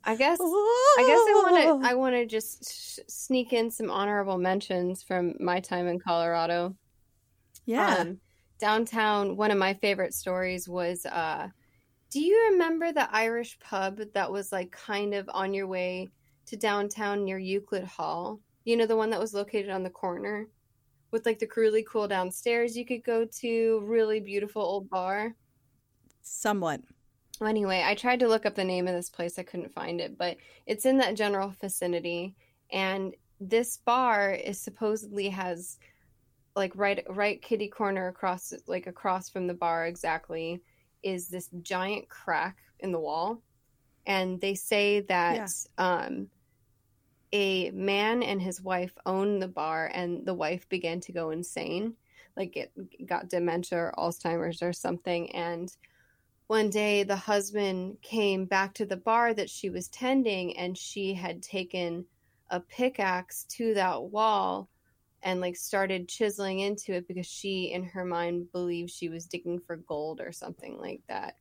I 0.04 0.14
guess 0.16 0.38
I 0.40 1.04
guess 1.06 1.20
I 1.28 1.42
want 1.44 1.82
to 1.82 1.88
I 1.90 1.94
want 1.94 2.14
to 2.14 2.24
just 2.24 2.72
sh- 2.72 3.00
sneak 3.08 3.52
in 3.52 3.70
some 3.70 3.90
honorable 3.90 4.38
mentions 4.38 5.02
from 5.02 5.34
my 5.38 5.60
time 5.60 5.86
in 5.86 5.98
Colorado. 5.98 6.76
Yeah. 7.66 7.96
Um, 7.96 8.20
downtown, 8.58 9.36
one 9.36 9.50
of 9.50 9.58
my 9.58 9.74
favorite 9.74 10.14
stories 10.14 10.68
was 10.68 11.06
uh 11.06 11.48
do 12.10 12.20
you 12.20 12.50
remember 12.50 12.92
the 12.92 13.08
Irish 13.14 13.56
pub 13.60 14.00
that 14.14 14.32
was 14.32 14.50
like 14.50 14.72
kind 14.72 15.14
of 15.14 15.30
on 15.32 15.54
your 15.54 15.68
way 15.68 16.08
to 16.46 16.56
downtown 16.56 17.24
near 17.24 17.38
Euclid 17.38 17.84
Hall? 17.84 18.40
You 18.64 18.76
know, 18.76 18.86
the 18.86 18.96
one 18.96 19.10
that 19.10 19.20
was 19.20 19.32
located 19.32 19.70
on 19.70 19.84
the 19.84 19.90
corner 19.90 20.48
with 21.12 21.24
like 21.24 21.38
the 21.38 21.48
really 21.56 21.84
cool 21.88 22.08
downstairs 22.08 22.76
you 22.76 22.84
could 22.84 23.04
go 23.04 23.24
to, 23.24 23.80
really 23.84 24.18
beautiful 24.18 24.62
old 24.62 24.90
bar. 24.90 25.36
Somewhat. 26.22 26.80
Anyway, 27.42 27.82
I 27.84 27.94
tried 27.94 28.20
to 28.20 28.28
look 28.28 28.44
up 28.44 28.54
the 28.54 28.64
name 28.64 28.86
of 28.86 28.94
this 28.94 29.08
place. 29.08 29.38
I 29.38 29.44
couldn't 29.44 29.72
find 29.72 30.00
it, 30.00 30.18
but 30.18 30.36
it's 30.66 30.84
in 30.84 30.98
that 30.98 31.16
general 31.16 31.54
vicinity. 31.60 32.34
And 32.72 33.14
this 33.40 33.78
bar 33.78 34.32
is 34.32 34.60
supposedly 34.60 35.28
has 35.30 35.78
like 36.56 36.72
right 36.74 37.04
right 37.08 37.40
kitty 37.40 37.68
corner 37.68 38.08
across 38.08 38.52
like 38.66 38.86
across 38.86 39.28
from 39.28 39.46
the 39.46 39.54
bar 39.54 39.86
exactly 39.86 40.60
is 41.02 41.28
this 41.28 41.48
giant 41.62 42.08
crack 42.08 42.58
in 42.80 42.92
the 42.92 43.00
wall. 43.00 43.42
And 44.06 44.40
they 44.40 44.54
say 44.54 45.00
that 45.02 45.50
um 45.78 46.28
a 47.32 47.70
man 47.70 48.22
and 48.22 48.42
his 48.42 48.60
wife 48.60 48.92
owned 49.06 49.40
the 49.40 49.48
bar 49.48 49.90
and 49.94 50.26
the 50.26 50.34
wife 50.34 50.68
began 50.68 51.00
to 51.00 51.12
go 51.12 51.30
insane. 51.30 51.94
Like 52.36 52.56
it 52.56 52.72
got 53.06 53.28
dementia 53.28 53.78
or 53.78 53.94
Alzheimer's 53.96 54.62
or 54.62 54.72
something 54.72 55.30
and 55.34 55.74
one 56.48 56.68
day 56.68 57.04
the 57.04 57.14
husband 57.14 57.98
came 58.02 58.44
back 58.44 58.74
to 58.74 58.84
the 58.84 58.96
bar 58.96 59.32
that 59.32 59.48
she 59.48 59.70
was 59.70 59.86
tending 59.86 60.56
and 60.56 60.76
she 60.76 61.14
had 61.14 61.44
taken 61.44 62.04
a 62.50 62.58
pickaxe 62.58 63.44
to 63.44 63.72
that 63.74 64.02
wall 64.02 64.68
and 65.22 65.40
like 65.40 65.56
started 65.56 66.08
chiseling 66.08 66.60
into 66.60 66.92
it 66.94 67.06
because 67.08 67.26
she 67.26 67.72
in 67.72 67.84
her 67.84 68.04
mind 68.04 68.50
believed 68.52 68.90
she 68.90 69.08
was 69.08 69.26
digging 69.26 69.60
for 69.60 69.76
gold 69.76 70.20
or 70.20 70.32
something 70.32 70.78
like 70.78 71.02
that 71.08 71.34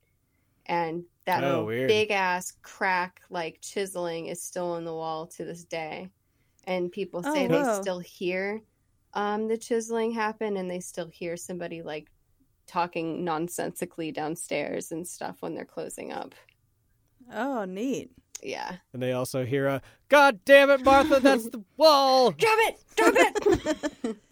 and 0.66 1.04
that 1.26 1.44
Oh, 1.44 1.66
big 1.88 2.12
ass 2.12 2.54
crack 2.62 3.22
like 3.30 3.60
chiseling 3.62 4.28
is 4.28 4.44
still 4.44 4.76
in 4.76 4.86
the 4.86 4.94
wall 4.94 5.28
to 5.28 5.46
this 5.46 5.64
day 5.66 6.10
and 6.68 6.92
people 6.92 7.24
say 7.24 7.46
Oh, 7.46 7.48
they 7.48 7.64
whoa. 7.64 7.82
still 7.82 8.00
hear 8.00 8.62
um, 9.14 9.48
the 9.48 9.58
chiseling 9.58 10.12
happen 10.12 10.58
and 10.58 10.70
they 10.70 10.80
still 10.80 11.08
hear 11.10 11.36
somebody 11.38 11.82
like 11.82 12.12
talking 12.68 13.24
nonsensically 13.26 14.12
downstairs 14.12 14.92
and 14.92 15.08
stuff 15.08 15.38
when 15.42 15.56
they're 15.56 15.66
closing 15.66 16.12
up. 16.12 16.36
Oh, 17.32 17.66
neat. 17.66 18.12
Yeah. 18.42 18.78
and 18.94 19.02
they 19.02 19.12
also 19.14 19.46
hear 19.46 19.68
a 19.68 19.82
"God 20.08 20.40
damn 20.46 20.70
it, 20.70 20.84
Martha, 20.84 21.20
that's 21.20 21.50
the 21.50 21.64
wall." 21.78 22.32
Drop 22.32 22.60
it! 22.60 22.80
Drop 22.96 23.14
it! 23.16 24.18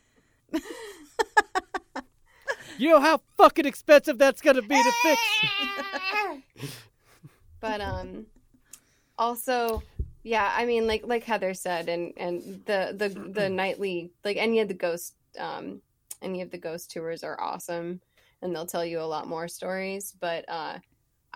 You 2.80 2.90
know 2.90 3.00
how 3.00 3.22
fucking 3.38 3.66
expensive 3.66 4.20
that's 4.20 4.40
gonna 4.42 4.62
be 4.62 4.76
to 4.76 4.92
fix. 5.02 5.22
but 7.60 7.82
um 7.82 8.28
also 9.18 9.82
yeah, 10.24 10.54
I 10.56 10.66
mean 10.66 10.86
like 10.86 11.04
like 11.06 11.24
Heather 11.24 11.54
said 11.56 11.90
and 11.90 12.14
and 12.18 12.62
the 12.66 12.94
the 12.96 13.10
the 13.10 13.50
nightly 13.50 14.12
like 14.24 14.38
any 14.38 14.60
of 14.60 14.68
the 14.68 14.76
ghost 14.76 15.16
um 15.40 15.82
any 16.22 16.42
of 16.42 16.52
the 16.52 16.58
ghost 16.60 16.92
tours 16.92 17.24
are 17.24 17.40
awesome 17.42 18.00
and 18.44 18.54
they'll 18.56 18.68
tell 18.68 18.86
you 18.86 19.00
a 19.00 19.02
lot 19.02 19.28
more 19.28 19.48
stories, 19.48 20.14
but 20.20 20.48
uh 20.48 20.78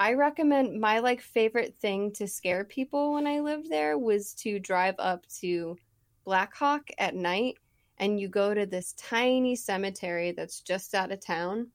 I 0.01 0.13
recommend 0.13 0.81
my 0.81 0.97
like 0.97 1.21
favorite 1.21 1.75
thing 1.79 2.11
to 2.13 2.27
scare 2.27 2.63
people 2.63 3.13
when 3.13 3.27
I 3.27 3.39
lived 3.41 3.69
there 3.69 3.99
was 3.99 4.33
to 4.35 4.59
drive 4.59 4.95
up 4.97 5.27
to 5.41 5.77
Black 6.25 6.55
Hawk 6.55 6.89
at 6.97 7.13
night 7.13 7.57
and 7.99 8.19
you 8.19 8.27
go 8.27 8.55
to 8.55 8.65
this 8.65 8.93
tiny 8.93 9.55
cemetery 9.55 10.31
that's 10.31 10.61
just 10.61 10.95
out 10.95 11.11
of 11.11 11.23
town 11.23 11.67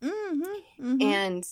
Mm-hmm. 0.00 1.02
and 1.02 1.44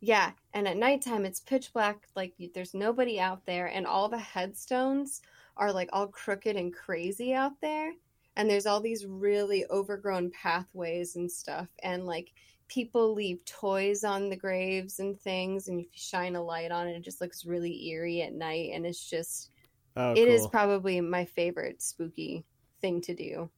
yeah 0.00 0.32
and 0.52 0.66
at 0.66 0.76
nighttime 0.76 1.24
it's 1.24 1.38
pitch 1.38 1.72
black 1.72 2.08
like 2.16 2.34
there's 2.54 2.74
nobody 2.74 3.20
out 3.20 3.46
there 3.46 3.66
and 3.66 3.86
all 3.86 4.08
the 4.08 4.18
headstones 4.18 5.20
are 5.56 5.72
like 5.72 5.90
all 5.92 6.08
crooked 6.08 6.56
and 6.56 6.74
crazy 6.74 7.34
out 7.34 7.60
there 7.60 7.92
and 8.34 8.50
there's 8.50 8.66
all 8.66 8.80
these 8.80 9.06
really 9.06 9.64
overgrown 9.70 10.32
pathways 10.32 11.14
and 11.14 11.30
stuff 11.30 11.68
and 11.84 12.04
like 12.04 12.32
people 12.72 13.12
leave 13.12 13.44
toys 13.44 14.02
on 14.02 14.30
the 14.30 14.36
graves 14.36 14.98
and 14.98 15.20
things 15.20 15.68
and 15.68 15.78
if 15.78 15.86
you 15.86 15.98
shine 15.98 16.36
a 16.36 16.42
light 16.42 16.70
on 16.70 16.86
it 16.86 16.96
it 16.96 17.02
just 17.02 17.20
looks 17.20 17.44
really 17.44 17.88
eerie 17.88 18.22
at 18.22 18.32
night 18.32 18.70
and 18.72 18.86
it's 18.86 19.10
just 19.10 19.50
Oh, 19.94 20.14
it 20.14 20.26
is 20.28 20.40
cool. 20.40 20.48
probably 20.48 21.00
my 21.00 21.24
favorite 21.24 21.82
spooky 21.82 22.44
thing 22.80 23.00
to 23.02 23.14
do 23.14 23.50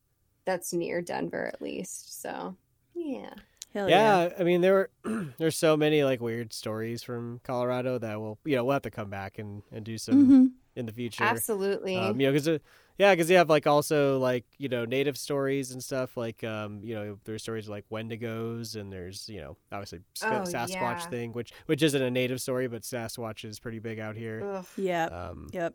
that's 0.44 0.72
near 0.72 1.00
denver 1.00 1.46
at 1.46 1.62
least 1.62 2.20
so 2.20 2.56
yeah 2.94 3.34
Hell 3.72 3.88
yeah. 3.90 4.28
yeah, 4.28 4.28
I 4.38 4.44
mean 4.44 4.60
there 4.60 4.72
were 4.74 4.90
there's 5.38 5.56
so 5.56 5.76
many 5.76 6.04
like 6.04 6.20
weird 6.20 6.52
stories 6.52 7.02
from 7.02 7.40
Colorado 7.42 7.98
that 7.98 8.20
we'll 8.20 8.38
you 8.44 8.56
know 8.56 8.64
we'll 8.64 8.74
have 8.74 8.82
to 8.82 8.90
come 8.90 9.10
back 9.10 9.38
and 9.38 9.62
and 9.72 9.84
do 9.84 9.98
some 9.98 10.16
hmm 10.16 10.46
in 10.76 10.86
the 10.86 10.92
future. 10.92 11.24
absolutely 11.24 11.96
Um, 11.96 12.20
you 12.20 12.26
know, 12.26 12.32
because 12.32 12.60
yeah, 12.96 13.12
because 13.12 13.28
you 13.28 13.36
have 13.36 13.50
like 13.50 13.66
also 13.66 14.18
like 14.18 14.44
you 14.58 14.68
know 14.68 14.84
native 14.84 15.16
stories 15.18 15.72
and 15.72 15.82
stuff. 15.82 16.16
Like 16.16 16.44
um, 16.44 16.80
you 16.82 16.94
know, 16.94 17.18
there's 17.24 17.42
stories 17.42 17.68
like 17.68 17.84
Wendigos, 17.90 18.76
and 18.76 18.92
there's 18.92 19.28
you 19.28 19.40
know 19.40 19.56
obviously 19.72 20.00
Sk- 20.14 20.26
Oh, 20.26 20.42
Sasquatch 20.42 20.70
yeah. 20.70 21.08
thing, 21.08 21.32
which 21.32 21.52
which 21.66 21.82
isn't 21.82 22.00
a 22.00 22.10
native 22.10 22.40
story, 22.40 22.68
but 22.68 22.82
Sasquatch 22.82 23.44
is 23.44 23.58
pretty 23.58 23.80
big 23.80 23.98
out 23.98 24.16
here. 24.16 24.42
Ugh. 24.44 24.66
Yep. 24.76 25.12
Um, 25.12 25.48
Yep. 25.52 25.74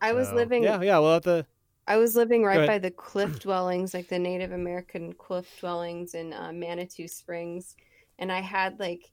I 0.00 0.12
was 0.12 0.32
living 0.32 0.62
Yeah, 0.62 0.80
yeah. 0.82 0.98
We'll 0.98 1.14
have 1.14 1.22
to. 1.24 1.46
I 1.86 1.96
was 1.96 2.14
living 2.14 2.44
right 2.44 2.66
by 2.66 2.78
the 2.78 2.90
cliff 2.90 3.40
dwellings, 3.40 3.92
like 3.92 4.08
the 4.08 4.18
Native 4.18 4.52
American 4.52 5.12
cliff 5.14 5.46
dwellings 5.58 6.14
in 6.14 6.32
uh, 6.32 6.52
Manitou 6.52 7.08
Springs, 7.08 7.76
and 8.18 8.30
I 8.30 8.40
had 8.40 8.78
like 8.78 9.10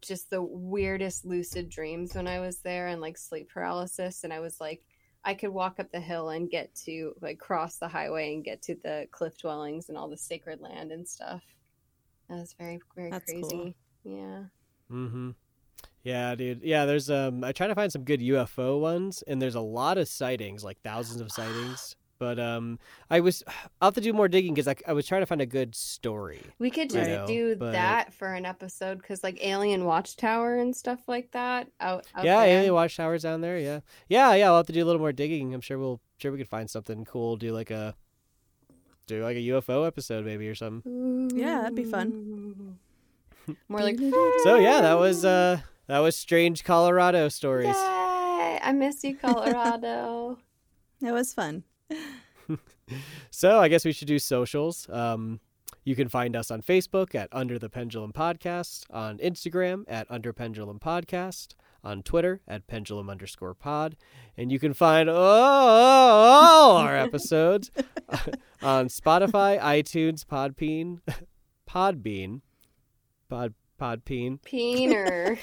just 0.00 0.30
the 0.30 0.42
weirdest 0.42 1.24
lucid 1.24 1.68
dreams 1.68 2.14
when 2.14 2.26
I 2.26 2.40
was 2.40 2.58
there, 2.58 2.88
and 2.88 3.00
like 3.00 3.18
sleep 3.18 3.50
paralysis, 3.52 4.24
and 4.24 4.32
I 4.32 4.40
was 4.40 4.60
like, 4.60 4.82
I 5.24 5.34
could 5.34 5.50
walk 5.50 5.78
up 5.78 5.92
the 5.92 6.00
hill 6.00 6.30
and 6.30 6.50
get 6.50 6.74
to 6.86 7.14
like 7.20 7.38
cross 7.38 7.76
the 7.76 7.88
highway 7.88 8.34
and 8.34 8.44
get 8.44 8.62
to 8.62 8.74
the 8.82 9.06
cliff 9.12 9.38
dwellings 9.38 9.88
and 9.88 9.96
all 9.96 10.08
the 10.08 10.16
sacred 10.16 10.60
land 10.60 10.90
and 10.92 11.06
stuff. 11.06 11.42
That 12.28 12.36
was 12.36 12.54
very 12.58 12.80
very 12.96 13.10
That's 13.10 13.30
crazy. 13.30 13.48
cool. 13.50 13.74
Yeah. 14.04 14.44
Mm-hmm. 14.90 15.30
Yeah, 16.02 16.34
dude. 16.34 16.62
Yeah, 16.62 16.84
there's 16.86 17.10
um. 17.10 17.44
I 17.44 17.52
try 17.52 17.68
to 17.68 17.74
find 17.74 17.92
some 17.92 18.04
good 18.04 18.20
UFO 18.20 18.80
ones, 18.80 19.22
and 19.26 19.40
there's 19.40 19.54
a 19.54 19.60
lot 19.60 19.98
of 19.98 20.08
sightings, 20.08 20.64
like 20.64 20.80
thousands 20.82 21.20
of 21.20 21.30
sightings. 21.30 21.94
But 22.22 22.38
um, 22.38 22.78
I 23.10 23.18
was 23.18 23.42
I'll 23.80 23.88
have 23.88 23.94
to 23.96 24.00
do 24.00 24.12
more 24.12 24.28
digging 24.28 24.54
because 24.54 24.68
I, 24.68 24.76
I 24.86 24.92
was 24.92 25.08
trying 25.08 25.22
to 25.22 25.26
find 25.26 25.40
a 25.40 25.46
good 25.46 25.74
story. 25.74 26.40
We 26.60 26.70
could 26.70 26.88
just 26.88 27.10
Right. 27.10 27.26
do 27.26 27.56
But- 27.56 27.72
that 27.72 28.14
for 28.14 28.32
an 28.32 28.46
episode 28.46 28.98
because, 28.98 29.24
like, 29.24 29.44
Alien 29.44 29.84
Watchtower 29.86 30.54
and 30.54 30.76
stuff 30.76 31.00
like 31.08 31.32
that 31.32 31.66
out. 31.80 32.06
out 32.14 32.24
yeah, 32.24 32.38
there. 32.44 32.58
Alien 32.58 32.74
Watchtowers 32.74 33.22
down 33.22 33.40
there. 33.40 33.58
Yeah, 33.58 33.80
yeah, 34.08 34.34
yeah. 34.34 34.50
We'll 34.50 34.58
have 34.58 34.66
to 34.68 34.72
do 34.72 34.84
a 34.84 34.86
little 34.86 35.00
more 35.00 35.10
digging. 35.10 35.52
I'm 35.52 35.60
sure 35.60 35.80
we'll 35.80 36.00
sure 36.18 36.30
we 36.30 36.38
could 36.38 36.46
find 36.46 36.70
something 36.70 37.04
cool. 37.04 37.34
Do 37.36 37.50
like 37.50 37.72
a 37.72 37.96
do 39.08 39.20
like 39.24 39.36
a 39.36 39.40
UFO 39.40 39.84
episode 39.84 40.24
maybe 40.24 40.48
or 40.48 40.54
something. 40.54 41.32
Yeah, 41.34 41.62
that'd 41.62 41.74
be 41.74 41.82
fun. 41.82 42.78
More 43.68 43.80
like. 43.80 43.98
So 44.44 44.54
yeah, 44.60 44.80
that 44.80 44.96
was 44.96 45.24
uh 45.24 45.58
that 45.88 45.98
was 45.98 46.14
strange 46.16 46.62
Colorado 46.62 47.28
stories. 47.28 47.74
Yay! 47.74 48.60
I 48.62 48.70
miss 48.72 49.02
you, 49.02 49.16
Colorado. 49.16 50.38
It 51.04 51.10
was 51.10 51.34
fun. 51.34 51.64
So 53.30 53.58
I 53.58 53.68
guess 53.68 53.84
we 53.84 53.92
should 53.92 54.08
do 54.08 54.18
socials. 54.18 54.88
Um, 54.90 55.40
You 55.84 55.96
can 55.96 56.08
find 56.08 56.36
us 56.36 56.50
on 56.50 56.62
Facebook 56.62 57.14
at 57.14 57.28
Under 57.32 57.58
the 57.58 57.68
Pendulum 57.70 58.12
Podcast, 58.12 58.84
on 58.90 59.18
Instagram 59.18 59.84
at 59.88 60.06
Under 60.10 60.32
Pendulum 60.32 60.78
Podcast, 60.78 61.54
on 61.82 62.02
Twitter 62.02 62.40
at 62.46 62.66
Pendulum 62.68 63.10
underscore 63.10 63.54
pod, 63.54 63.96
and 64.36 64.52
you 64.52 64.58
can 64.60 64.74
find 64.74 65.08
all 65.10 66.76
our 66.76 66.96
episodes 66.96 67.70
on 68.62 68.86
Spotify, 68.88 69.58
iTunes, 69.60 70.24
Podbean, 70.24 71.00
Podbean, 71.68 72.42
Pod 73.28 73.54
Podbean, 73.80 74.38
Peener. 74.42 75.38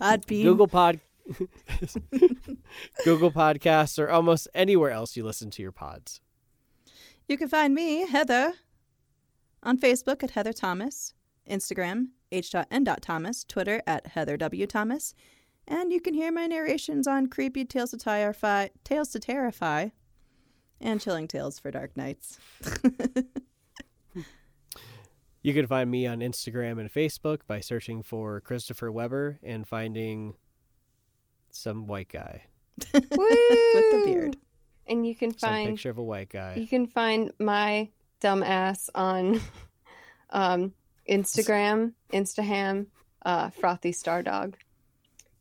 Podbean. 0.00 0.42
Google 0.44 0.68
Pod, 0.68 1.00
Google 3.04 3.30
Podcasts, 3.30 3.98
or 3.98 4.10
almost 4.10 4.48
anywhere 4.54 4.90
else 4.90 5.16
you 5.16 5.24
listen 5.24 5.50
to 5.50 5.62
your 5.62 5.72
pods. 5.72 6.20
You 7.26 7.36
can 7.36 7.48
find 7.48 7.74
me, 7.74 8.06
Heather, 8.06 8.54
on 9.62 9.78
Facebook 9.78 10.22
at 10.22 10.30
Heather 10.32 10.52
Thomas, 10.52 11.14
Instagram, 11.48 12.08
h.n.thomas, 12.32 13.44
Twitter 13.44 13.82
at 13.86 14.08
Heather 14.08 14.36
W. 14.36 14.66
Thomas, 14.66 15.14
and 15.66 15.92
you 15.92 16.00
can 16.00 16.14
hear 16.14 16.32
my 16.32 16.46
narrations 16.46 17.06
on 17.06 17.28
Creepy 17.28 17.64
Tales 17.64 17.90
to 17.90 17.98
Terrify, 17.98 18.68
Tales 18.84 19.10
to 19.10 19.18
Terrify, 19.18 19.88
and 20.80 21.00
Chilling 21.00 21.28
Tales 21.28 21.58
for 21.58 21.70
Dark 21.70 21.96
Nights. 21.96 22.38
You 25.42 25.54
can 25.54 25.66
find 25.66 25.90
me 25.90 26.06
on 26.06 26.18
Instagram 26.18 26.80
and 26.80 26.92
Facebook 26.92 27.40
by 27.46 27.60
searching 27.60 28.02
for 28.02 28.40
Christopher 28.40 28.90
Weber 28.90 29.38
and 29.42 29.66
finding 29.66 30.34
some 31.50 31.86
white 31.86 32.08
guy. 32.08 32.42
With 32.94 33.02
the 33.02 34.02
beard. 34.04 34.36
And 34.86 35.06
you 35.06 35.14
can 35.14 35.36
Some 35.36 35.50
find 35.50 35.70
picture 35.70 35.90
of 35.90 35.98
a 35.98 36.02
white 36.02 36.30
guy. 36.30 36.54
you 36.54 36.66
can 36.66 36.86
find 36.86 37.32
my 37.38 37.90
dumb 38.20 38.42
ass 38.42 38.88
on 38.94 39.40
um, 40.30 40.72
Instagram, 41.08 41.92
Instaham, 42.12 42.86
uh, 43.24 43.50
Frothy 43.50 43.92
Star 43.92 44.22
Dog, 44.22 44.56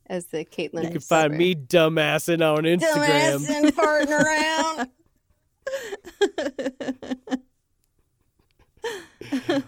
as 0.07 0.25
the 0.27 0.43
Caitlin. 0.43 0.83
You 0.83 0.91
can 0.91 0.99
find 0.99 1.37
me 1.37 1.55
dumbassing 1.55 2.41
on 2.41 2.63
Instagram. 2.63 3.39
Dumbass 3.39 3.49
and 3.49 3.75
farting 3.75 4.09
around. 4.09 4.89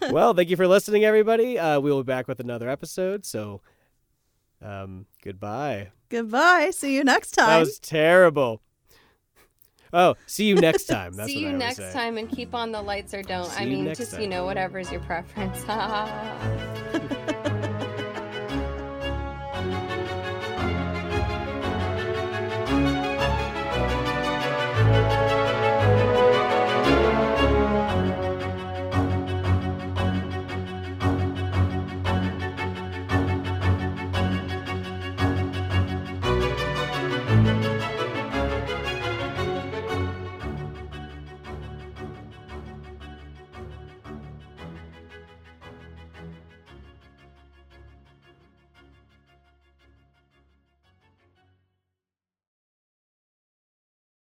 well, 0.12 0.34
thank 0.34 0.50
you 0.50 0.56
for 0.56 0.68
listening, 0.68 1.04
everybody. 1.06 1.58
Uh, 1.60 1.80
we 1.80 1.92
will 1.92 2.04
be 2.04 2.08
back 2.08 2.28
with 2.28 2.40
another 2.40 2.70
episode. 2.70 3.26
So, 3.26 3.62
um, 4.62 5.06
goodbye. 5.24 5.90
Goodbye. 6.10 6.72
See 6.72 6.96
you 6.96 7.04
next 7.04 7.32
time. 7.32 7.48
That 7.48 7.60
was 7.60 7.80
terrible. 7.80 8.62
Oh, 9.92 10.16
see 10.28 10.46
you 10.48 10.56
next 10.56 10.86
time. 10.88 11.14
That's 11.14 11.32
See 11.32 11.38
what 11.38 11.42
I 11.44 11.48
you 11.48 11.52
would 11.54 11.60
next 11.60 11.78
say. 11.78 11.94
time 11.94 12.18
and 12.18 12.30
keep 12.30 12.54
on 12.54 12.72
the 12.72 12.82
lights 12.82 13.14
or 13.14 13.22
don't. 13.24 13.46
See 13.46 13.64
I 13.64 13.66
mean, 13.66 13.86
next 13.86 14.00
just 14.00 14.12
time. 14.14 14.22
you 14.22 14.28
know, 14.28 14.46
whatever 14.46 14.80
is 14.80 14.92
your 14.92 15.02
preference. 15.02 15.64